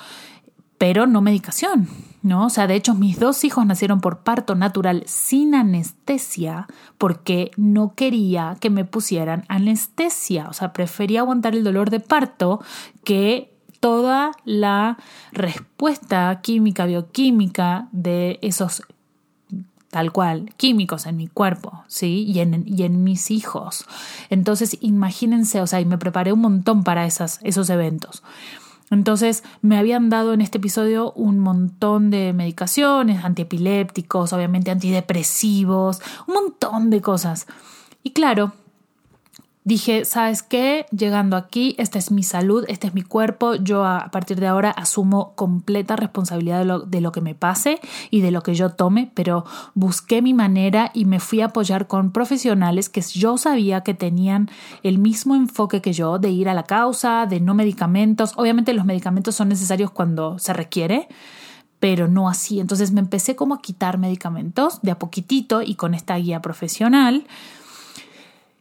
pero 0.79 1.07
no 1.07 1.21
medicación, 1.21 1.89
¿no? 2.23 2.47
O 2.47 2.51
sea, 2.51 2.67
de 2.67 2.75
hecho 2.75 2.95
mis 2.95 3.19
dos 3.19 3.45
hijos 3.45 3.67
nacieron 3.67 4.01
por 4.01 4.21
parto 4.21 4.55
natural 4.55 5.03
sin 5.07 5.55
anestesia 5.55 6.67
porque 6.99 7.51
no 7.57 7.95
quería 7.95 8.57
que 8.61 8.71
me 8.71 8.85
pusieran 8.85 9.45
anestesia, 9.49 10.47
o 10.49 10.53
sea, 10.53 10.73
prefería 10.73 11.21
aguantar 11.21 11.55
el 11.55 11.65
dolor 11.65 11.91
de 11.91 12.01
parto 12.01 12.61
que 13.05 13.53
toda 13.81 14.31
la 14.45 14.97
respuesta 15.33 16.41
química, 16.41 16.87
bioquímica 16.87 17.89
de 17.91 18.39
esos 18.41 18.83
tal 19.93 20.11
cual, 20.11 20.55
químicos 20.57 21.05
en 21.05 21.19
mi 21.19 21.27
cuerpo, 21.27 21.85
¿sí? 21.87 22.25
Y 22.27 22.41
en, 22.41 22.65
y 22.67 22.85
en 22.85 23.05
mis 23.05 23.31
hijos. 23.31 23.85
Entonces, 24.31 24.79
imagínense, 24.81 25.61
o 25.61 25.67
sea, 25.67 25.83
y 25.83 25.85
me 25.85 25.99
preparé 25.99 26.33
un 26.33 26.41
montón 26.41 26.83
para 26.83 27.05
esas, 27.05 27.41
esos 27.43 27.69
eventos. 27.69 28.23
Entonces, 28.93 29.43
me 29.63 29.79
habían 29.79 30.11
dado 30.11 30.35
en 30.35 30.41
este 30.41 30.59
episodio 30.59 31.13
un 31.13 31.39
montón 31.39 32.11
de 32.11 32.33
medicaciones, 32.33 33.25
antiepilépticos, 33.25 34.33
obviamente 34.33 34.71
antidepresivos, 34.71 36.01
un 36.27 36.35
montón 36.35 36.91
de 36.91 37.01
cosas. 37.01 37.47
Y 38.03 38.11
claro, 38.11 38.53
Dije, 39.65 40.05
¿sabes 40.05 40.43
qué? 40.43 40.87
Llegando 40.91 41.37
aquí, 41.37 41.77
esta 41.79 41.97
es 41.97 42.11
mi 42.11 42.25
salud, 42.25 42.65
este 42.67 42.89
es 42.89 42.95
mi 42.95 43.03
cuerpo, 43.03 43.55
yo 43.55 43.85
a 43.85 44.11
partir 44.11 44.41
de 44.41 44.49
ahora 44.49 44.73
asumo 44.73 45.35
completa 45.37 45.95
responsabilidad 45.95 46.59
de 46.59 46.65
lo, 46.65 46.81
de 46.81 47.01
lo, 47.01 47.13
que 47.13 47.21
me 47.21 47.37
pase 47.37 47.79
y 48.11 48.23
de 48.23 48.33
lo 48.33 48.43
que 48.43 48.57
yo 48.57 48.71
tome, 48.71 49.13
pero 49.15 49.45
busqué 49.75 50.21
mi 50.21 50.35
manera 50.35 50.91
y 50.95 51.05
me 51.05 51.21
fui 51.21 51.43
a 51.43 51.47
apoyar 51.47 51.87
con 51.87 52.11
profesionales 52.11 52.89
que 52.89 53.03
yo 53.03 53.39
sabía 53.39 53.83
que 53.83 53.95
tenían 53.95 54.51
el 54.83 54.99
mismo 54.99 55.37
enfoque 55.37 55.81
que 55.81 55.93
yo 55.93 56.19
de 56.19 56.31
ir 56.31 56.49
a 56.49 56.55
la 56.55 56.65
causa, 56.65 57.27
de 57.27 57.39
no 57.39 57.55
medicamentos. 57.55 58.33
Obviamente 58.35 58.73
los 58.73 58.85
medicamentos 58.85 59.37
son 59.37 59.49
necesarios 59.49 59.93
cuando 59.93 60.41
se 60.41 60.53
requiere, 60.53 61.07
pero 61.79 62.09
no 62.09 62.29
así. 62.29 62.59
Entonces 62.59 62.91
me 62.91 63.01
empecé 63.01 63.37
como 63.37 63.55
a 63.55 63.63
quitar 63.63 63.97
medicamentos 63.99 64.83
de 64.83 64.91
a 64.91 64.99
poquitito 64.99 65.63
y 65.63 65.77
con 65.77 65.95
esta 65.95 66.17
guía 66.17 66.43
profesional. 66.43 67.27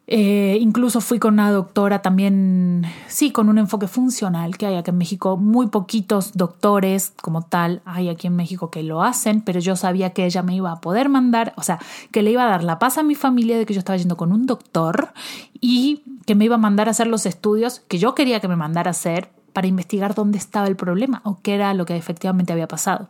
Eh, 0.07 0.57
incluso 0.59 0.99
fui 0.99 1.19
con 1.19 1.35
una 1.35 1.51
doctora 1.51 2.01
también, 2.01 2.85
sí, 3.07 3.31
con 3.31 3.47
un 3.47 3.57
enfoque 3.57 3.87
funcional 3.87 4.57
que 4.57 4.65
hay 4.65 4.75
aquí 4.75 4.89
en 4.89 4.97
México. 4.97 5.37
Muy 5.37 5.67
poquitos 5.67 6.33
doctores 6.33 7.13
como 7.21 7.43
tal 7.43 7.81
hay 7.85 8.09
aquí 8.09 8.27
en 8.27 8.35
México 8.35 8.71
que 8.71 8.83
lo 8.83 9.03
hacen, 9.03 9.41
pero 9.41 9.59
yo 9.59 9.75
sabía 9.75 10.09
que 10.09 10.25
ella 10.25 10.41
me 10.41 10.55
iba 10.55 10.71
a 10.71 10.81
poder 10.81 11.07
mandar, 11.07 11.53
o 11.55 11.63
sea, 11.63 11.79
que 12.11 12.23
le 12.23 12.31
iba 12.31 12.43
a 12.43 12.49
dar 12.49 12.63
la 12.63 12.79
paz 12.79 12.97
a 12.97 13.03
mi 13.03 13.15
familia 13.15 13.57
de 13.57 13.65
que 13.65 13.73
yo 13.73 13.79
estaba 13.79 13.97
yendo 13.97 14.17
con 14.17 14.33
un 14.33 14.45
doctor 14.45 15.13
y 15.61 16.03
que 16.25 16.35
me 16.35 16.45
iba 16.45 16.55
a 16.55 16.59
mandar 16.59 16.87
a 16.87 16.91
hacer 16.91 17.07
los 17.07 17.25
estudios 17.25 17.79
que 17.87 17.97
yo 17.97 18.15
quería 18.15 18.39
que 18.39 18.47
me 18.47 18.55
mandara 18.55 18.89
a 18.89 18.91
hacer 18.91 19.29
para 19.53 19.67
investigar 19.67 20.15
dónde 20.15 20.37
estaba 20.37 20.67
el 20.67 20.75
problema 20.75 21.21
o 21.23 21.39
qué 21.41 21.55
era 21.55 21.73
lo 21.73 21.85
que 21.85 21.95
efectivamente 21.95 22.53
había 22.53 22.67
pasado. 22.67 23.07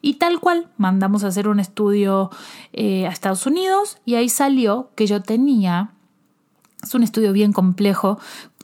Y 0.00 0.14
tal 0.14 0.40
cual, 0.40 0.68
mandamos 0.76 1.24
a 1.24 1.28
hacer 1.28 1.48
un 1.48 1.60
estudio 1.60 2.30
eh, 2.72 3.06
a 3.06 3.10
Estados 3.10 3.46
Unidos 3.46 3.98
y 4.04 4.16
ahí 4.16 4.28
salió 4.28 4.90
que 4.94 5.06
yo 5.06 5.22
tenía 5.22 5.93
es 6.84 6.94
un 6.94 7.02
estudio 7.02 7.32
bien 7.32 7.52
complejo 7.52 8.18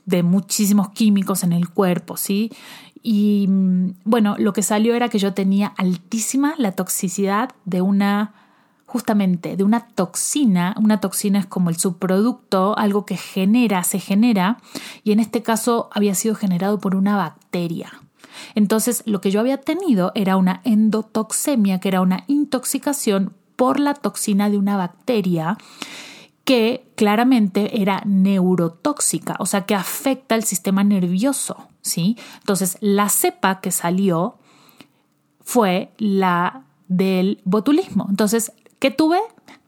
de 0.05 0.23
muchísimos 0.23 0.89
químicos 0.89 1.43
en 1.43 1.53
el 1.53 1.69
cuerpo, 1.69 2.17
¿sí? 2.17 2.51
Y 3.03 3.47
bueno, 4.03 4.35
lo 4.37 4.53
que 4.53 4.61
salió 4.61 4.93
era 4.93 5.09
que 5.09 5.19
yo 5.19 5.33
tenía 5.33 5.73
altísima 5.77 6.53
la 6.57 6.73
toxicidad 6.73 7.49
de 7.65 7.81
una, 7.81 8.33
justamente, 8.85 9.57
de 9.57 9.63
una 9.63 9.87
toxina. 9.87 10.75
Una 10.77 10.99
toxina 10.99 11.39
es 11.39 11.45
como 11.47 11.69
el 11.69 11.77
subproducto, 11.77 12.77
algo 12.77 13.05
que 13.05 13.17
genera, 13.17 13.83
se 13.83 13.99
genera, 13.99 14.57
y 15.03 15.11
en 15.11 15.19
este 15.19 15.41
caso 15.41 15.89
había 15.91 16.13
sido 16.13 16.35
generado 16.35 16.79
por 16.79 16.95
una 16.95 17.15
bacteria. 17.17 17.91
Entonces, 18.55 19.03
lo 19.05 19.19
que 19.19 19.31
yo 19.31 19.39
había 19.39 19.57
tenido 19.57 20.11
era 20.15 20.37
una 20.37 20.61
endotoxemia, 20.63 21.79
que 21.79 21.89
era 21.89 22.01
una 22.01 22.23
intoxicación 22.27 23.33
por 23.55 23.79
la 23.79 23.93
toxina 23.93 24.49
de 24.49 24.57
una 24.57 24.77
bacteria 24.77 25.57
que 26.43 26.91
claramente 26.95 27.81
era 27.81 28.01
neurotóxica, 28.05 29.35
o 29.39 29.45
sea, 29.45 29.65
que 29.65 29.75
afecta 29.75 30.35
el 30.35 30.43
sistema 30.43 30.83
nervioso, 30.83 31.67
¿sí? 31.81 32.17
Entonces, 32.39 32.77
la 32.81 33.09
cepa 33.09 33.61
que 33.61 33.71
salió 33.71 34.37
fue 35.43 35.91
la 35.97 36.63
del 36.87 37.41
botulismo. 37.45 38.07
Entonces, 38.09 38.51
¿qué 38.79 38.91
tuve? 38.91 39.19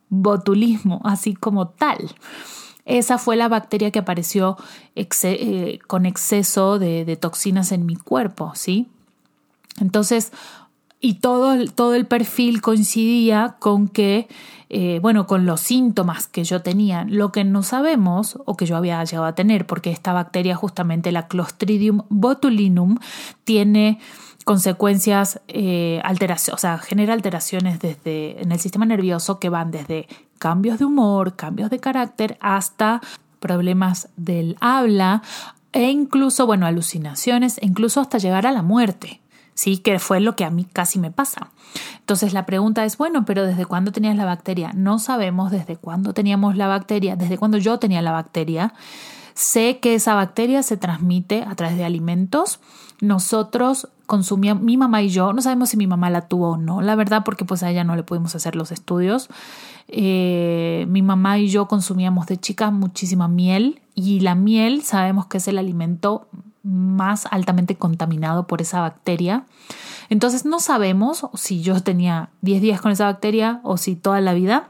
Botulismo, 0.09 1.01
así 1.03 1.34
como 1.34 1.69
tal. 1.69 2.15
Esa 2.86 3.17
fue 3.17 3.36
la 3.36 3.47
bacteria 3.47 3.91
que 3.91 3.99
apareció 3.99 4.57
eh, 4.95 5.80
con 5.88 6.05
exceso 6.05 6.80
de, 6.80 7.17
toxinas 7.19 7.71
en 7.71 7.86
mi 7.86 7.95
cuerpo, 7.95 8.51
¿sí? 8.55 8.88
Entonces, 9.80 10.32
y 10.99 11.15
todo, 11.15 11.65
todo 11.71 11.95
el 11.95 12.05
perfil 12.05 12.61
coincidía 12.61 13.55
con 13.59 13.88
que 13.88 14.28
eh, 14.76 14.97
bueno, 15.03 15.28
con 15.28 15.45
los 15.45 15.61
síntomas 15.61 16.26
que 16.26 16.43
yo 16.43 16.63
tenía. 16.63 17.05
Lo 17.07 17.32
que 17.32 17.43
no 17.43 17.61
sabemos, 17.61 18.39
o 18.45 18.57
que 18.57 18.65
yo 18.65 18.76
había 18.76 19.03
llegado 19.03 19.28
a 19.28 19.36
tener, 19.36 19.67
porque 19.67 19.91
esta 19.91 20.13
bacteria, 20.13 20.55
justamente 20.55 21.11
la 21.11 21.28
Clostridium 21.28 22.01
botulinum, 22.09 22.97
tiene 23.43 23.99
consecuencias, 24.45 25.41
eh, 25.47 26.01
alteraciones, 26.03 26.55
o 26.55 26.57
sea, 26.59 26.80
genera 26.80 27.13
alteraciones 27.13 27.80
desde, 27.80 28.41
en 28.41 28.51
el 28.51 28.59
sistema 28.59 28.88
nervioso 28.88 29.39
que 29.39 29.49
van 29.49 29.69
desde 29.69 30.07
cambios 30.39 30.80
de 30.80 30.86
humor, 30.86 31.36
cambios 31.36 31.69
de 31.69 31.80
carácter, 31.80 32.38
hasta 32.41 32.99
problemas 33.39 34.09
del 34.17 34.57
habla 34.59 35.21
e 35.71 35.91
incluso, 35.91 36.47
bueno, 36.47 36.65
alucinaciones 36.65 37.59
e 37.59 37.67
incluso 37.67 38.01
hasta 38.01 38.17
llegar 38.17 38.47
a 38.47 38.51
la 38.51 38.63
muerte. 38.63 39.21
¿Sí? 39.54 39.78
Que 39.78 39.99
fue 39.99 40.20
lo 40.20 40.36
que 40.36 40.45
a 40.45 40.49
mí 40.49 40.66
casi 40.66 40.99
me 40.99 41.12
pasa. 41.12 41.51
Entonces 41.99 42.34
la 42.34 42.45
pregunta 42.45 42.86
es, 42.86 42.97
bueno, 42.97 43.26
pero 43.26 43.45
¿desde 43.45 43.66
cuándo 43.66 43.91
tenías 43.91 44.16
la 44.16 44.26
bacteria? 44.26 44.72
No 44.74 44.99
sabemos 44.99 45.51
desde 45.51 45.78
cuándo 45.78 46.14
teníamos 46.14 46.56
la 46.56 46.68
bacteria, 46.68 47.16
desde 47.16 47.38
cuándo 47.38 47.58
yo 47.58 47.80
tenía 47.80 48.01
la 48.01 48.12
bacteria. 48.12 48.74
Sé 49.34 49.80
que 49.80 49.95
esa 49.95 50.14
bacteria 50.14 50.62
se 50.64 50.78
transmite 50.78 51.43
a 51.47 51.56
través 51.56 51.78
de 51.78 51.86
alimentos. 51.86 52.60
Nosotros 53.01 53.89
consumíamos, 54.06 54.64
mi 54.64 54.78
mamá 54.78 55.01
y 55.01 55.10
yo, 55.10 55.34
no 55.34 55.41
sabemos 55.41 55.70
si 55.70 55.78
mi 55.78 55.88
mamá 55.88 56.10
la 56.10 56.28
tuvo 56.28 56.51
o 56.51 56.58
no, 56.58 56.82
la 56.82 56.95
verdad, 56.95 57.24
porque 57.26 57.45
pues 57.45 57.64
a 57.64 57.72
ella 57.72 57.84
no 57.84 57.95
le 57.95 58.04
pudimos 58.04 58.36
hacer 58.36 58.56
los 58.56 58.72
estudios. 58.72 59.30
Eh, 59.88 60.86
mi 60.89 61.01
mamá 61.01 61.39
y 61.39 61.47
yo 61.47 61.68
consumíamos 61.68 62.28
de 62.28 62.38
chicas 62.38 62.72
muchísima 62.72 63.28
miel 63.28 63.82
y 63.95 64.20
la 64.20 64.36
miel 64.36 64.84
sabemos 64.84 65.26
que 65.26 65.38
es 65.38 65.47
el 65.47 65.58
alimento 65.58 66.28
más 66.64 67.28
altamente 67.30 67.76
contaminado 67.76 68.47
por 68.47 68.61
esa 68.61 68.82
bacteria. 68.82 69.45
Entonces 70.09 70.45
no 70.45 70.59
sabemos 70.59 71.28
si 71.36 71.61
yo 71.61 71.82
tenía 71.82 72.30
10 72.41 72.61
días 72.61 72.82
con 72.82 72.91
esa 72.91 73.05
bacteria 73.05 73.59
o 73.64 73.78
si 73.78 73.95
toda 73.95 74.22
la 74.22 74.34
vida, 74.34 74.70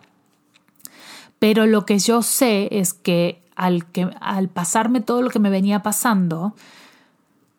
pero 1.40 1.66
lo 1.66 1.86
que 1.86 2.00
yo 2.00 2.22
sé 2.22 2.70
es 2.72 2.94
que 2.94 3.44
al, 3.56 3.86
que, 3.86 4.10
al 4.20 4.50
pasarme 4.50 5.02
todo 5.02 5.22
lo 5.22 5.30
que 5.30 5.40
me 5.40 5.50
venía 5.50 5.84
pasando, 5.84 6.56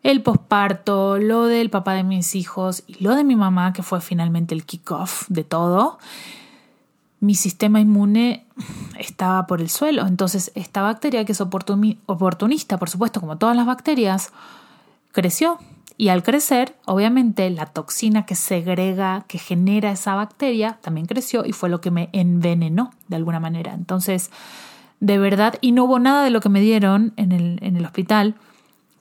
el 0.03 0.23
posparto, 0.23 1.19
lo 1.19 1.47
del 1.47 1.71
papá 1.71 1.95
de 1.95 2.03
mis 2.03 2.35
hijos 2.35 2.85
y 2.87 3.03
lo 3.03 3.15
de 3.15 3.25
mi 3.25 3.37
mamá, 3.37 3.73
que 3.73 3.83
fue 3.83 4.01
finalmente 4.01 4.55
el 4.55 4.65
kickoff 4.65 5.27
de 5.29 5.45
todo, 5.45 5.99
mi 7.25 7.35
sistema 7.35 7.81
inmune 7.81 8.47
estaba 8.99 9.47
por 9.47 9.61
el 9.61 9.69
suelo. 9.69 10.07
Entonces, 10.07 10.53
esta 10.55 10.83
bacteria, 10.83 11.25
que 11.25 11.33
es 11.33 11.41
oportunista, 11.41 12.79
por 12.79 12.91
supuesto, 12.91 13.21
como 13.21 13.39
todas 13.39 13.57
las 13.57 13.67
bacterias, 13.67 14.33
creció. 15.13 15.59
Y 15.97 16.09
al 16.09 16.23
crecer, 16.23 16.77
obviamente, 16.87 17.49
la 17.51 17.67
toxina 17.67 18.27
que 18.27 18.35
segrega, 18.35 19.25
que 19.29 19.39
genera 19.39 19.93
esa 19.93 20.15
bacteria, 20.17 20.79
también 20.83 21.07
creció 21.07 21.45
y 21.45 21.53
fue 21.53 21.69
lo 21.69 21.81
que 21.81 21.93
me 21.93 22.09
envenenó 22.13 22.93
de 23.09 23.17
alguna 23.17 23.39
manera. 23.39 23.75
Entonces, 23.75 24.31
de 25.01 25.19
verdad, 25.19 25.55
y 25.61 25.73
no 25.73 25.85
hubo 25.85 25.99
nada 26.01 26.25
de 26.25 26.31
lo 26.31 26.41
que 26.41 26.49
me 26.49 26.61
dieron 26.61 27.13
en 27.17 27.33
el, 27.33 27.59
en 27.63 27.77
el 27.77 27.85
hospital 27.85 28.35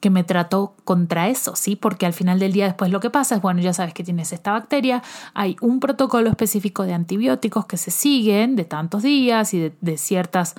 que 0.03 0.09
me 0.09 0.25
trató 0.25 0.75
contra 0.83 1.29
eso, 1.29 1.55
¿sí? 1.55 1.77
Porque 1.77 2.05
al 2.05 2.11
final 2.11 2.37
del 2.37 2.51
día 2.51 2.65
después 2.65 2.91
lo 2.91 2.99
que 2.99 3.09
pasa 3.09 3.35
es, 3.35 3.41
bueno, 3.41 3.61
ya 3.61 3.71
sabes 3.71 3.93
que 3.93 4.03
tienes 4.03 4.33
esta 4.33 4.51
bacteria, 4.51 5.01
hay 5.33 5.55
un 5.61 5.79
protocolo 5.79 6.29
específico 6.29 6.83
de 6.83 6.93
antibióticos 6.93 7.65
que 7.67 7.77
se 7.77 7.89
siguen 7.89 8.57
de 8.57 8.65
tantos 8.65 9.01
días 9.01 9.53
y 9.53 9.71
de, 9.79 9.97
ciertas, 9.97 10.55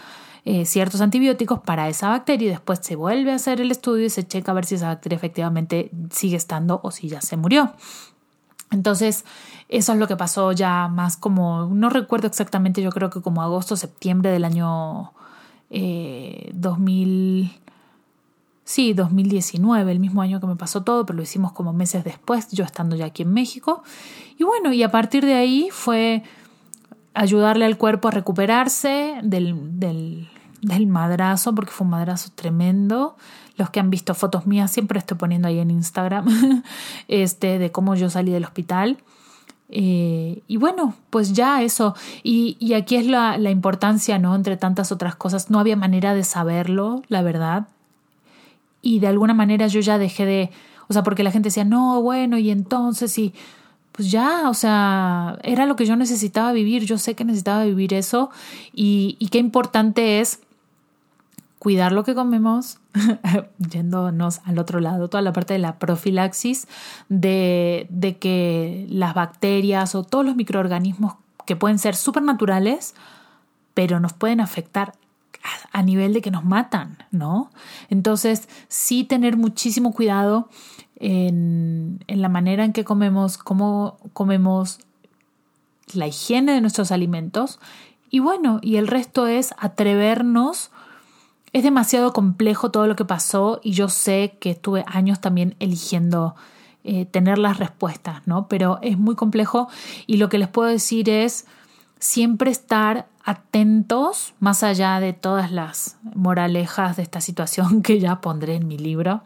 eh, 0.47 0.65
ciertos 0.65 1.03
antibióticos 1.03 1.61
para 1.61 1.91
esa 1.91 2.09
bacteria 2.09 2.47
y 2.47 2.51
después 2.53 2.79
se 2.83 2.97
vuelve 2.97 3.33
a 3.33 3.35
hacer 3.35 3.61
el 3.61 3.71
estudio 3.71 4.07
y 4.07 4.09
se 4.09 4.27
checa 4.27 4.53
a 4.53 4.55
ver 4.55 4.65
si 4.65 4.77
esa 4.77 4.87
bacteria 4.87 5.17
efectivamente 5.17 5.91
sigue 6.11 6.37
estando 6.37 6.81
o 6.83 6.91
si 6.91 7.11
ya 7.11 7.21
se 7.21 7.37
murió. 7.37 7.75
Entonces, 8.71 9.27
eso 9.69 9.93
es 9.93 9.99
lo 9.99 10.09
que 10.09 10.17
pasó 10.17 10.53
ya 10.53 10.89
más 10.89 11.19
como, 11.19 11.67
no 11.67 11.91
recuerdo 11.91 12.29
exactamente, 12.29 12.81
yo 12.81 12.89
creo 12.93 13.11
que 13.11 13.21
como 13.21 13.43
agosto, 13.43 13.77
septiembre 13.77 14.31
del 14.31 14.47
año 14.47 15.13
eh, 15.69 16.51
2000. 16.55 17.61
Sí, 18.65 18.95
2019, 18.95 19.93
el 19.93 20.01
mismo 20.01 20.23
año 20.23 20.41
que 20.41 20.47
me 20.47 20.57
pasó 20.57 20.83
todo, 20.83 21.07
pero 21.07 21.19
lo 21.19 21.23
hicimos 21.23 21.53
como 21.53 21.73
meses 21.73 22.03
después, 22.03 22.49
yo 22.51 22.65
estando 22.65 22.97
ya 22.97 23.07
aquí 23.07 23.23
en 23.23 23.33
México. 23.33 23.83
Y 24.39 24.45
bueno, 24.45 24.73
y 24.73 24.83
a 24.83 24.91
partir 24.91 25.25
de 25.25 25.35
ahí 25.35 25.69
fue 25.71 26.23
ayudarle 27.13 27.65
al 27.65 27.79
cuerpo 27.79 28.09
a 28.09 28.11
recuperarse 28.11 29.21
del, 29.23 29.79
del, 29.79 30.29
madrazo, 30.87 31.55
porque 31.55 31.71
fue 31.71 31.85
un 31.85 31.91
madrazo 31.91 32.31
tremendo. 32.35 33.17
Los 33.57 33.71
que 33.71 33.79
han 33.79 33.91
visto 33.91 34.15
fotos 34.15 34.47
mías, 34.47 34.73
siempre 34.73 34.99
estoy 34.99 35.17
poniendo 35.17 35.47
ahí 35.47 35.61
en 35.61 35.71
Instagram, 35.71 36.27
este, 37.09 37.59
de 37.59 37.71
cómo 37.71 37.95
yo 37.95 38.11
salí 38.11 38.33
del 38.33 38.45
hospital. 38.45 38.99
Eh, 39.69 40.43
y 40.47 40.57
bueno, 40.57 40.95
pues 41.11 41.33
ya 41.33 41.63
eso. 41.63 41.95
Y, 42.23 42.57
y 42.59 42.75
aquí 42.75 42.97
es 42.97 43.07
la, 43.07 43.39
la, 43.39 43.51
importancia, 43.51 44.19
¿no? 44.19 44.35
Entre 44.35 44.57
tantas 44.57 44.91
otras 44.91 45.15
cosas. 45.15 45.51
No 45.51 45.61
había 45.61 45.77
manera 45.77 46.15
de 46.15 46.25
saberlo, 46.25 47.03
la 47.09 47.23
verdad. 47.23 47.69
Y 48.85 49.01
de 49.01 49.07
alguna 49.07 49.33
manera 49.33 49.67
yo 49.67 49.81
ya 49.81 49.97
dejé 49.97 50.27
de. 50.27 50.51
O 50.89 50.93
sea, 50.93 51.03
porque 51.03 51.23
la 51.23 51.31
gente 51.31 51.49
decía, 51.49 51.65
no, 51.65 52.03
bueno, 52.03 52.37
y 52.37 52.51
entonces, 52.51 53.19
y. 53.19 53.33
Pues 53.93 54.11
ya, 54.11 54.51
o 54.51 54.55
sea, 54.55 55.39
era 55.43 55.67
lo 55.67 55.75
que 55.77 55.87
yo 55.87 55.97
necesitaba 55.97 56.53
vivir. 56.53 56.85
Yo 56.85 56.99
sé 56.99 57.15
que 57.15 57.25
necesitaba 57.25 57.65
vivir 57.65 57.95
eso. 57.95 58.31
Y, 58.73 59.17
qué 59.31 59.39
importante 59.39 60.21
es 60.21 60.41
cuidar 61.59 61.93
lo 61.93 62.05
que 62.05 62.15
comemos, 62.15 62.79
yéndonos 63.59 64.41
al 64.45 64.59
otro 64.59 64.81
lado, 64.81 65.09
toda 65.09 65.23
la 65.23 65.33
parte 65.33 65.55
de 65.55 65.61
la 65.61 65.79
profilaxis, 65.79 66.69
de, 67.09 67.87
de 67.89 68.19
que 68.19 68.87
las 68.91 69.15
bacterias 69.15 69.95
o 69.95 70.03
todos 70.03 70.27
los 70.27 70.37
microorganismos 70.37 71.15
que 71.47 71.57
pueden 71.57 71.79
ser 71.79 71.97
supernaturales, 71.97 72.95
pero 73.73 73.99
nos 73.99 74.13
pueden 74.13 74.41
afectar 74.41 74.93
a 75.73 75.83
nivel 75.83 76.15
de 76.15 76.23
que 76.23 76.31
nos 76.31 76.45
matan, 76.45 76.99
¿no? 77.11 77.51
Entonces, 77.91 78.49
sí 78.69 79.05
tener 79.05 79.37
muchísimo 79.37 79.93
cuidado 79.93 80.49
en, 80.97 82.03
en 82.07 82.23
la 82.23 82.29
manera 82.29 82.65
en 82.65 82.73
que 82.73 82.85
comemos, 82.85 83.37
cómo 83.39 83.99
comemos, 84.13 84.81
la 85.93 86.07
higiene 86.07 86.53
de 86.53 86.61
nuestros 86.63 86.91
alimentos 86.91 87.61
y 88.11 88.21
bueno, 88.21 88.59
y 88.63 88.77
el 88.77 88.87
resto 88.87 89.27
es 89.27 89.55
atrevernos 89.59 90.71
es 91.55 91.63
demasiado 91.63 92.13
complejo 92.13 92.71
todo 92.71 92.89
lo 92.89 92.97
que 92.97 93.05
pasó 93.05 93.61
y 93.63 93.73
yo 93.73 93.89
sé 93.89 94.37
que 94.41 94.51
estuve 94.51 94.85
años 94.89 95.21
también 95.21 95.55
eligiendo 95.61 96.35
eh, 96.83 97.07
tener 97.07 97.39
las 97.39 97.59
respuestas, 97.59 98.27
¿no? 98.27 98.49
Pero 98.49 98.79
es 98.83 98.99
muy 98.99 99.15
complejo 99.15 99.69
y 100.07 100.17
lo 100.17 100.29
que 100.29 100.39
les 100.39 100.49
puedo 100.49 100.69
decir 100.69 101.09
es 101.09 101.47
siempre 102.01 102.51
estar 102.51 103.07
atentos, 103.25 104.35
más 104.39 104.63
allá 104.63 105.01
de 105.01 105.15
todas 105.15 105.51
las 105.51 105.97
moralejas 106.15 106.97
de 106.97 107.03
esta 107.03 107.21
situación 107.21 107.83
que 107.83 107.99
ya 107.99 108.21
pondré 108.21 108.55
en 108.55 108.69
mi 108.69 108.79
libro, 108.79 109.23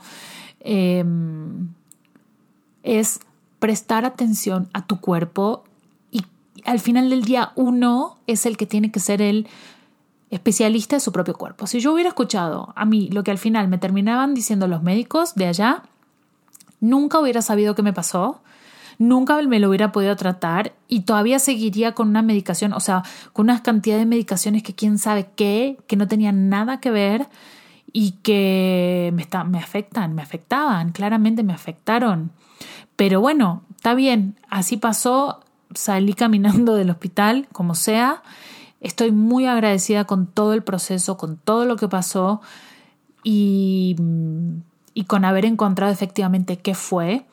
em, 0.61 1.69
es 2.83 3.21
prestar 3.59 4.05
atención 4.05 4.69
a 4.73 4.87
tu 4.87 5.01
cuerpo 5.01 5.65
y 6.13 6.25
al 6.65 6.79
final 6.79 7.11
del 7.11 7.25
día 7.25 7.53
uno 7.57 8.19
es 8.27 8.47
el 8.47 8.57
que 8.57 8.67
tiene 8.67 8.93
que 8.93 9.01
ser 9.01 9.21
el 9.21 9.49
especialista 10.31 10.97
de 10.97 11.01
su 11.01 11.11
propio 11.11 11.35
cuerpo. 11.35 11.67
Si 11.67 11.81
yo 11.81 11.93
hubiera 11.93 12.11
escuchado 12.11 12.73
a 12.77 12.85
mí 12.85 13.09
lo 13.11 13.25
que 13.25 13.31
al 13.31 13.39
final 13.39 13.67
me 13.67 13.79
terminaban 13.79 14.35
diciendo 14.35 14.69
los 14.69 14.83
médicos 14.83 15.35
de 15.35 15.47
allá, 15.47 15.83
nunca 16.81 17.19
hubiera 17.19 17.43
sabido 17.43 17.75
qué 17.75 17.83
me 17.83 17.93
pasó, 17.93 18.41
nunca 18.99 19.41
me 19.43 19.61
lo 19.61 19.69
hubiera 19.69 19.93
podido 19.93 20.17
tratar 20.17 20.75
y 20.89 21.01
todavía 21.01 21.39
seguiría 21.39 21.93
con 21.93 22.09
una 22.09 22.23
medicación, 22.23 22.73
o 22.73 22.81
sea, 22.81 23.03
con 23.33 23.47
una 23.47 23.63
cantidad 23.63 23.97
de 23.97 24.07
medicaciones 24.07 24.63
que 24.63 24.75
quién 24.75 24.99
sabe 24.99 25.31
qué, 25.37 25.79
que 25.87 25.97
no 25.97 26.09
tenían 26.09 26.49
nada 26.49 26.81
que 26.81 26.91
ver 26.91 27.29
y 27.93 28.13
que 28.23 29.13
me, 29.15 29.27
me 29.47 29.59
afectan, 29.59 30.15
me 30.15 30.23
afectaban, 30.23 30.93
claramente 30.93 31.43
me 31.43 31.53
afectaron. 31.53 32.33
Pero 32.97 33.21
bueno, 33.21 33.63
está 33.77 33.95
bien, 33.95 34.37
así 34.51 34.77
pasó, 34.77 35.41
salí 35.73 36.15
caminando 36.15 36.75
del 36.75 36.91
hospital, 36.91 37.49
como 37.53 37.75
sea, 37.75 38.23
Estoy 38.81 39.11
muy 39.11 39.47
agradecida 39.47 40.05
con 40.05 40.27
todo 40.27 40.53
el 40.53 40.63
proceso, 40.63 41.17
con 41.17 41.37
todo 41.37 41.65
lo 41.65 41.77
que 41.77 41.89
pasó 41.89 42.41
y 43.25 43.97
con 45.07 45.25
haber 45.25 45.45
encontrado 45.45 45.93
efectivamente 45.93 46.59
qué 46.59 46.75
fue. 46.75 47.27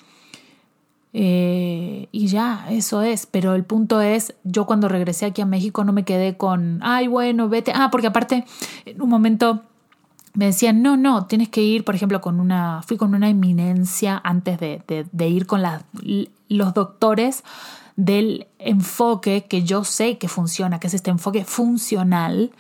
Eh, 1.17 2.09
y 2.11 2.27
ya, 2.27 2.67
eso 2.69 3.01
es. 3.01 3.25
Pero 3.25 3.55
el 3.55 3.63
punto 3.63 4.01
es, 4.01 4.35
yo 4.43 4.65
cuando 4.65 4.89
regresé 4.89 5.25
aquí 5.25 5.41
a 5.41 5.45
México 5.45 5.85
no 5.85 5.93
me 5.93 6.03
quedé 6.03 6.35
con, 6.35 6.79
ay, 6.83 7.07
bueno, 7.07 7.47
vete. 7.47 7.71
Ah, 7.73 7.87
porque 7.89 8.07
aparte, 8.07 8.43
en 8.85 9.01
un 9.01 9.09
momento 9.09 9.63
me 10.33 10.47
decían, 10.47 10.81
no, 10.81 10.97
no, 10.97 11.25
tienes 11.25 11.47
que 11.47 11.61
ir, 11.61 11.85
por 11.85 11.95
ejemplo, 11.95 12.19
con 12.19 12.41
una, 12.41 12.81
fui 12.85 12.97
con 12.97 13.15
una 13.15 13.29
eminencia 13.29 14.19
antes 14.25 14.59
de, 14.59 15.29
ir 15.29 15.45
con 15.47 15.63
los 16.49 16.73
doctores 16.73 17.45
del 17.95 18.47
enfoque 18.59 19.45
que 19.45 19.63
yo 19.63 19.85
sé 19.85 20.17
que 20.17 20.27
funciona, 20.27 20.81
que 20.81 20.87
es 20.87 20.93
este 20.93 21.11
enfoque 21.11 21.45
funcional. 21.45 22.51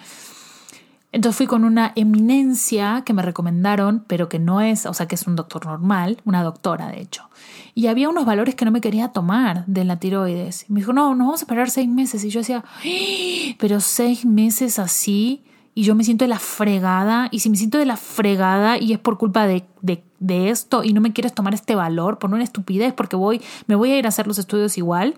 Entonces 1.15 1.37
fui 1.37 1.47
con 1.47 1.63
una 1.63 1.93
eminencia 1.95 3.03
que 3.05 3.13
me 3.13 3.21
recomendaron, 3.21 4.03
pero 4.05 4.27
que 4.27 4.37
no 4.37 4.59
es, 4.59 4.85
o 4.85 4.93
sea, 4.93 5.07
que 5.07 5.15
es 5.15 5.25
un 5.27 5.37
doctor 5.37 5.65
normal, 5.65 6.19
una 6.25 6.43
doctora 6.43 6.89
de 6.89 6.99
hecho. 6.99 7.29
Y 7.73 7.87
había 7.87 8.09
unos 8.09 8.25
valores 8.25 8.53
que 8.53 8.65
no 8.65 8.71
me 8.71 8.81
quería 8.81 9.07
tomar 9.07 9.65
de 9.65 9.85
la 9.85 9.95
tiroides. 9.95 10.65
Me 10.67 10.81
dijo, 10.81 10.91
no, 10.91 11.15
nos 11.15 11.25
vamos 11.25 11.39
a 11.39 11.45
esperar 11.45 11.69
seis 11.69 11.87
meses. 11.87 12.21
Y 12.25 12.29
yo 12.31 12.41
decía, 12.41 12.65
¡Ah! 12.67 13.55
pero 13.57 13.79
seis 13.79 14.25
meses 14.25 14.77
así, 14.77 15.41
y 15.73 15.83
yo 15.83 15.95
me 15.95 16.03
siento 16.03 16.25
de 16.25 16.29
la 16.29 16.39
fregada, 16.39 17.29
y 17.31 17.39
si 17.39 17.49
me 17.49 17.55
siento 17.55 17.77
de 17.77 17.85
la 17.85 17.95
fregada 17.95 18.77
y 18.77 18.91
es 18.91 18.99
por 18.99 19.17
culpa 19.17 19.47
de, 19.47 19.63
de, 19.81 20.03
de, 20.19 20.49
esto 20.49 20.83
y 20.83 20.91
no 20.91 20.99
me 20.99 21.13
quieres 21.13 21.33
tomar 21.33 21.53
este 21.53 21.75
valor 21.75 22.19
por 22.19 22.33
una 22.33 22.43
estupidez 22.43 22.91
porque 22.91 23.15
voy, 23.15 23.41
me 23.67 23.75
voy 23.75 23.91
a 23.91 23.97
ir 23.97 24.05
a 24.05 24.09
hacer 24.09 24.27
los 24.27 24.37
estudios 24.37 24.77
igual. 24.77 25.15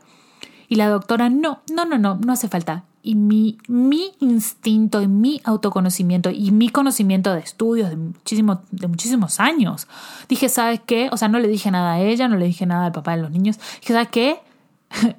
Y 0.70 0.76
la 0.76 0.90
doctora, 0.90 1.30
no, 1.30 1.62
no, 1.74 1.86
no, 1.86 1.98
no, 1.98 2.20
no 2.24 2.34
hace 2.34 2.48
falta. 2.50 2.84
Y 3.08 3.16
mi, 3.16 3.58
mi 3.70 4.12
instinto 4.20 5.02
y 5.02 5.08
mi 5.08 5.40
autoconocimiento 5.46 6.30
y 6.30 6.52
mi 6.52 6.68
conocimiento 6.68 7.34
de 7.34 7.40
estudios 7.40 7.90
de, 7.90 7.96
muchísimo, 7.96 8.62
de 8.72 8.88
muchísimos 8.88 9.40
años. 9.40 9.88
Dije, 10.28 10.50
¿sabes 10.50 10.82
qué? 10.86 11.08
O 11.14 11.16
sea, 11.16 11.30
no 11.30 11.40
le 11.40 11.48
dije 11.48 11.72
nada 11.72 11.94
a 11.94 12.02
ella, 12.02 12.28
no 12.28 12.36
le 12.36 12.48
dije 12.48 12.66
nada 12.66 12.88
al 12.88 12.92
papá 12.92 13.16
de 13.16 13.22
los 13.22 13.32
niños. 13.32 13.60
Dije, 13.80 13.94
¿sabes 13.94 14.10
qué? 14.10 14.42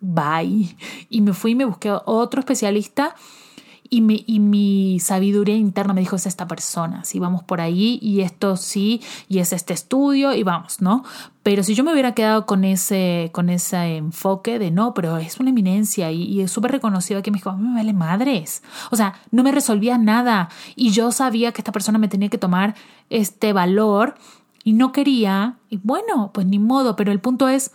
Bye. 0.00 0.76
Y 1.10 1.20
me 1.20 1.32
fui 1.32 1.50
y 1.50 1.54
me 1.56 1.64
busqué 1.64 1.90
otro 2.04 2.38
especialista 2.38 3.16
y 3.94 4.00
mi, 4.00 4.98
sabiduría 5.00 5.54
interna 5.54 5.92
me 5.92 6.00
dijo, 6.00 6.16
es 6.16 6.24
esta 6.24 6.48
persona, 6.48 7.04
si 7.04 7.18
vamos 7.18 7.42
por 7.42 7.60
ahí 7.60 7.98
y 8.00 8.22
esto 8.22 8.56
sí, 8.56 9.02
y 9.28 9.40
es 9.40 9.52
este 9.52 9.74
estudio 9.74 10.32
y 10.32 10.42
vamos, 10.42 10.80
¿no? 10.80 11.04
Pero 11.42 11.62
si 11.62 11.74
yo 11.74 11.84
me 11.84 11.92
hubiera 11.92 12.14
quedado 12.14 12.46
con 12.46 12.64
ese, 12.64 13.28
con 13.32 13.50
ese 13.50 13.98
enfoque 13.98 14.58
de 14.58 14.70
no, 14.70 14.94
pero 14.94 15.18
es 15.18 15.38
una 15.40 15.50
eminencia 15.50 16.10
y, 16.10 16.40
es 16.40 16.50
súper 16.50 16.72
reconocido 16.72 17.20
aquí 17.20 17.30
me 17.30 17.36
dijo, 17.36 17.50
a 17.50 17.56
mí 17.56 17.68
me 17.68 17.74
vale 17.74 17.92
madres. 17.92 18.62
O 18.90 18.96
sea, 18.96 19.14
no 19.30 19.42
me 19.42 19.52
resolvía 19.52 19.98
nada 19.98 20.48
y 20.74 20.92
yo 20.92 21.12
sabía 21.12 21.52
que 21.52 21.60
esta 21.60 21.72
persona 21.72 21.98
me 21.98 22.08
tenía 22.08 22.30
que 22.30 22.38
tomar 22.38 22.74
este 23.10 23.52
valor 23.52 24.14
y 24.64 24.72
no 24.72 24.92
quería, 24.92 25.58
y 25.68 25.76
bueno, 25.82 26.30
pues 26.32 26.46
ni 26.46 26.58
modo, 26.58 26.96
pero 26.96 27.12
el 27.12 27.20
punto 27.20 27.48
es 27.48 27.72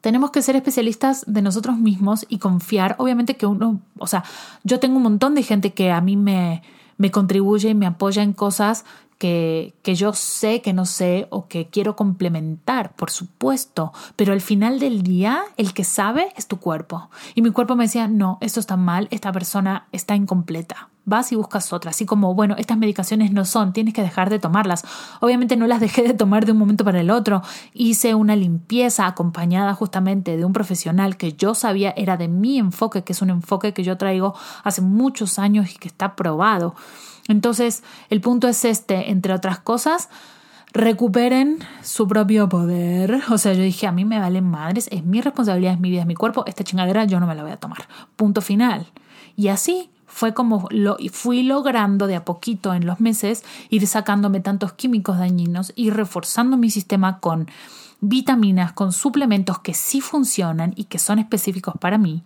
tenemos 0.00 0.30
que 0.30 0.42
ser 0.42 0.56
especialistas 0.56 1.24
de 1.26 1.42
nosotros 1.42 1.78
mismos 1.78 2.26
y 2.28 2.38
confiar, 2.38 2.94
obviamente 2.98 3.36
que 3.36 3.46
uno, 3.46 3.80
o 3.98 4.06
sea, 4.06 4.24
yo 4.64 4.80
tengo 4.80 4.96
un 4.96 5.02
montón 5.02 5.34
de 5.34 5.42
gente 5.42 5.72
que 5.72 5.90
a 5.90 6.00
mí 6.00 6.16
me, 6.16 6.62
me 6.96 7.10
contribuye 7.10 7.70
y 7.70 7.74
me 7.74 7.86
apoya 7.86 8.22
en 8.22 8.32
cosas 8.32 8.84
que, 9.18 9.74
que, 9.82 9.94
yo 9.94 10.14
sé 10.14 10.62
que 10.62 10.72
no 10.72 10.86
sé 10.86 11.26
o 11.28 11.46
que 11.46 11.68
quiero 11.68 11.94
complementar, 11.94 12.94
por 12.96 13.10
supuesto, 13.10 13.92
pero 14.16 14.32
al 14.32 14.40
final 14.40 14.78
del 14.78 15.02
día 15.02 15.42
el 15.58 15.74
que 15.74 15.84
sabe 15.84 16.32
es 16.36 16.46
tu 16.46 16.58
cuerpo. 16.58 17.10
Y 17.34 17.42
mi 17.42 17.50
cuerpo 17.50 17.76
me 17.76 17.84
decía, 17.84 18.08
no, 18.08 18.38
esto 18.40 18.60
está 18.60 18.78
mal, 18.78 19.08
esta 19.10 19.30
persona 19.30 19.88
está 19.92 20.16
incompleta 20.16 20.88
vas 21.10 21.30
y 21.32 21.36
buscas 21.36 21.74
otra. 21.74 21.90
Así 21.90 22.06
como, 22.06 22.34
bueno, 22.34 22.54
estas 22.56 22.78
medicaciones 22.78 23.32
no 23.32 23.44
son, 23.44 23.74
tienes 23.74 23.92
que 23.92 24.00
dejar 24.00 24.30
de 24.30 24.38
tomarlas. 24.38 24.84
Obviamente 25.20 25.58
no 25.58 25.66
las 25.66 25.80
dejé 25.80 26.02
de 26.02 26.14
tomar 26.14 26.46
de 26.46 26.52
un 26.52 26.58
momento 26.58 26.84
para 26.84 27.00
el 27.00 27.10
otro. 27.10 27.42
Hice 27.74 28.14
una 28.14 28.36
limpieza 28.36 29.06
acompañada 29.06 29.74
justamente 29.74 30.38
de 30.38 30.44
un 30.46 30.54
profesional 30.54 31.18
que 31.18 31.34
yo 31.34 31.54
sabía 31.54 31.92
era 31.96 32.16
de 32.16 32.28
mi 32.28 32.58
enfoque, 32.58 33.04
que 33.04 33.12
es 33.12 33.20
un 33.20 33.28
enfoque 33.28 33.74
que 33.74 33.84
yo 33.84 33.98
traigo 33.98 34.34
hace 34.64 34.80
muchos 34.80 35.38
años 35.38 35.74
y 35.74 35.78
que 35.78 35.88
está 35.88 36.16
probado. 36.16 36.74
Entonces, 37.28 37.82
el 38.08 38.20
punto 38.20 38.48
es 38.48 38.64
este, 38.64 39.10
entre 39.10 39.34
otras 39.34 39.58
cosas, 39.58 40.08
recuperen 40.72 41.58
su 41.82 42.06
propio 42.06 42.48
poder. 42.48 43.20
O 43.30 43.38
sea, 43.38 43.52
yo 43.52 43.62
dije, 43.62 43.86
a 43.86 43.92
mí 43.92 44.04
me 44.04 44.18
valen 44.18 44.44
madres, 44.44 44.88
es 44.92 45.04
mi 45.04 45.20
responsabilidad, 45.20 45.74
es 45.74 45.80
mi 45.80 45.90
vida, 45.90 46.02
es 46.02 46.06
mi 46.06 46.14
cuerpo, 46.14 46.44
esta 46.46 46.64
chingadera 46.64 47.04
yo 47.04 47.20
no 47.20 47.26
me 47.26 47.34
la 47.34 47.42
voy 47.42 47.52
a 47.52 47.56
tomar. 47.56 47.88
Punto 48.16 48.40
final. 48.40 48.86
Y 49.36 49.48
así 49.48 49.90
fue 50.10 50.34
como 50.34 50.66
lo 50.70 50.98
fui 51.12 51.42
logrando 51.42 52.06
de 52.06 52.16
a 52.16 52.24
poquito 52.24 52.74
en 52.74 52.84
los 52.84 53.00
meses 53.00 53.44
ir 53.70 53.86
sacándome 53.86 54.40
tantos 54.40 54.72
químicos 54.72 55.18
dañinos 55.18 55.72
y 55.76 55.90
reforzando 55.90 56.56
mi 56.56 56.68
sistema 56.68 57.20
con 57.20 57.48
vitaminas, 58.00 58.72
con 58.72 58.92
suplementos 58.92 59.60
que 59.60 59.72
sí 59.72 60.00
funcionan 60.00 60.72
y 60.76 60.84
que 60.84 60.98
son 60.98 61.18
específicos 61.18 61.74
para 61.78 61.96
mí. 61.96 62.22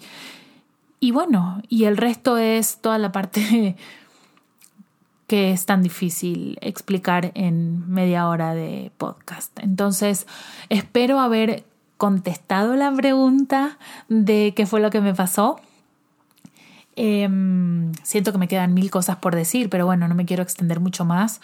Y 0.98 1.10
bueno, 1.10 1.60
y 1.68 1.84
el 1.84 1.96
resto 1.96 2.38
es 2.38 2.78
toda 2.78 2.98
la 2.98 3.12
parte 3.12 3.76
que 5.26 5.52
es 5.52 5.66
tan 5.66 5.82
difícil 5.82 6.58
explicar 6.62 7.32
en 7.34 7.88
media 7.90 8.28
hora 8.28 8.54
de 8.54 8.92
podcast. 8.96 9.58
Entonces, 9.60 10.26
espero 10.68 11.20
haber 11.20 11.64
contestado 11.98 12.76
la 12.76 12.92
pregunta 12.92 13.78
de 14.08 14.52
qué 14.56 14.66
fue 14.66 14.80
lo 14.80 14.90
que 14.90 15.00
me 15.00 15.14
pasó. 15.14 15.60
Em, 16.96 17.92
siento 18.02 18.32
que 18.32 18.38
me 18.38 18.48
quedan 18.48 18.74
mil 18.74 18.90
cosas 18.90 19.16
por 19.16 19.34
decir, 19.34 19.68
pero 19.70 19.86
bueno, 19.86 20.08
no 20.08 20.14
me 20.14 20.26
quiero 20.26 20.42
extender 20.42 20.80
mucho 20.80 21.04
más. 21.04 21.40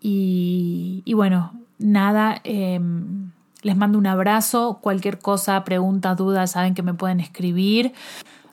Y, 0.00 1.02
bueno, 1.14 1.52
nada, 1.78 2.40
em, 2.44 3.30
les 3.62 3.76
mando 3.76 3.98
un 3.98 4.06
abrazo. 4.06 4.78
Cualquier 4.82 5.18
cosa, 5.18 5.64
pregunta, 5.64 6.14
duda, 6.14 6.46
saben 6.46 6.74
que 6.74 6.82
me 6.82 6.94
pueden 6.94 7.20
escribir. 7.20 7.92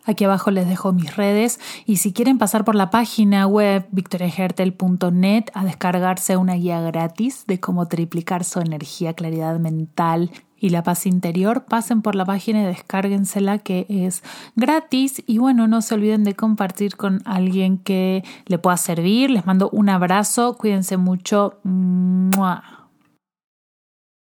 Aquí 0.05 0.23
abajo 0.23 0.49
les 0.49 0.67
dejo 0.67 0.93
mis 0.93 1.15
redes 1.15 1.59
y 1.85 1.97
si 1.97 2.11
quieren 2.11 2.39
pasar 2.39 2.65
por 2.65 2.73
la 2.73 2.89
página 2.89 3.45
web 3.45 3.87
victoriahertel.net 3.91 5.45
a 5.53 5.63
descargarse 5.63 6.37
una 6.37 6.55
guía 6.55 6.81
gratis 6.81 7.45
de 7.45 7.59
cómo 7.59 7.87
triplicar 7.87 8.43
su 8.43 8.61
energía, 8.61 9.13
claridad 9.13 9.59
mental 9.59 10.31
y 10.61 10.69
la 10.69 10.83
paz 10.83 11.07
interior, 11.07 11.65
pasen 11.65 12.03
por 12.03 12.15
la 12.15 12.23
página 12.23 12.61
y 12.61 12.65
descárguensela 12.65 13.57
que 13.57 13.87
es 13.89 14.23
gratis 14.55 15.23
y 15.25 15.39
bueno, 15.39 15.67
no 15.67 15.81
se 15.81 15.95
olviden 15.95 16.23
de 16.23 16.35
compartir 16.35 16.95
con 16.95 17.21
alguien 17.25 17.79
que 17.79 18.23
le 18.45 18.59
pueda 18.59 18.77
servir. 18.77 19.31
Les 19.31 19.45
mando 19.45 19.69
un 19.71 19.89
abrazo, 19.89 20.55
cuídense 20.57 20.97
mucho. 20.97 21.59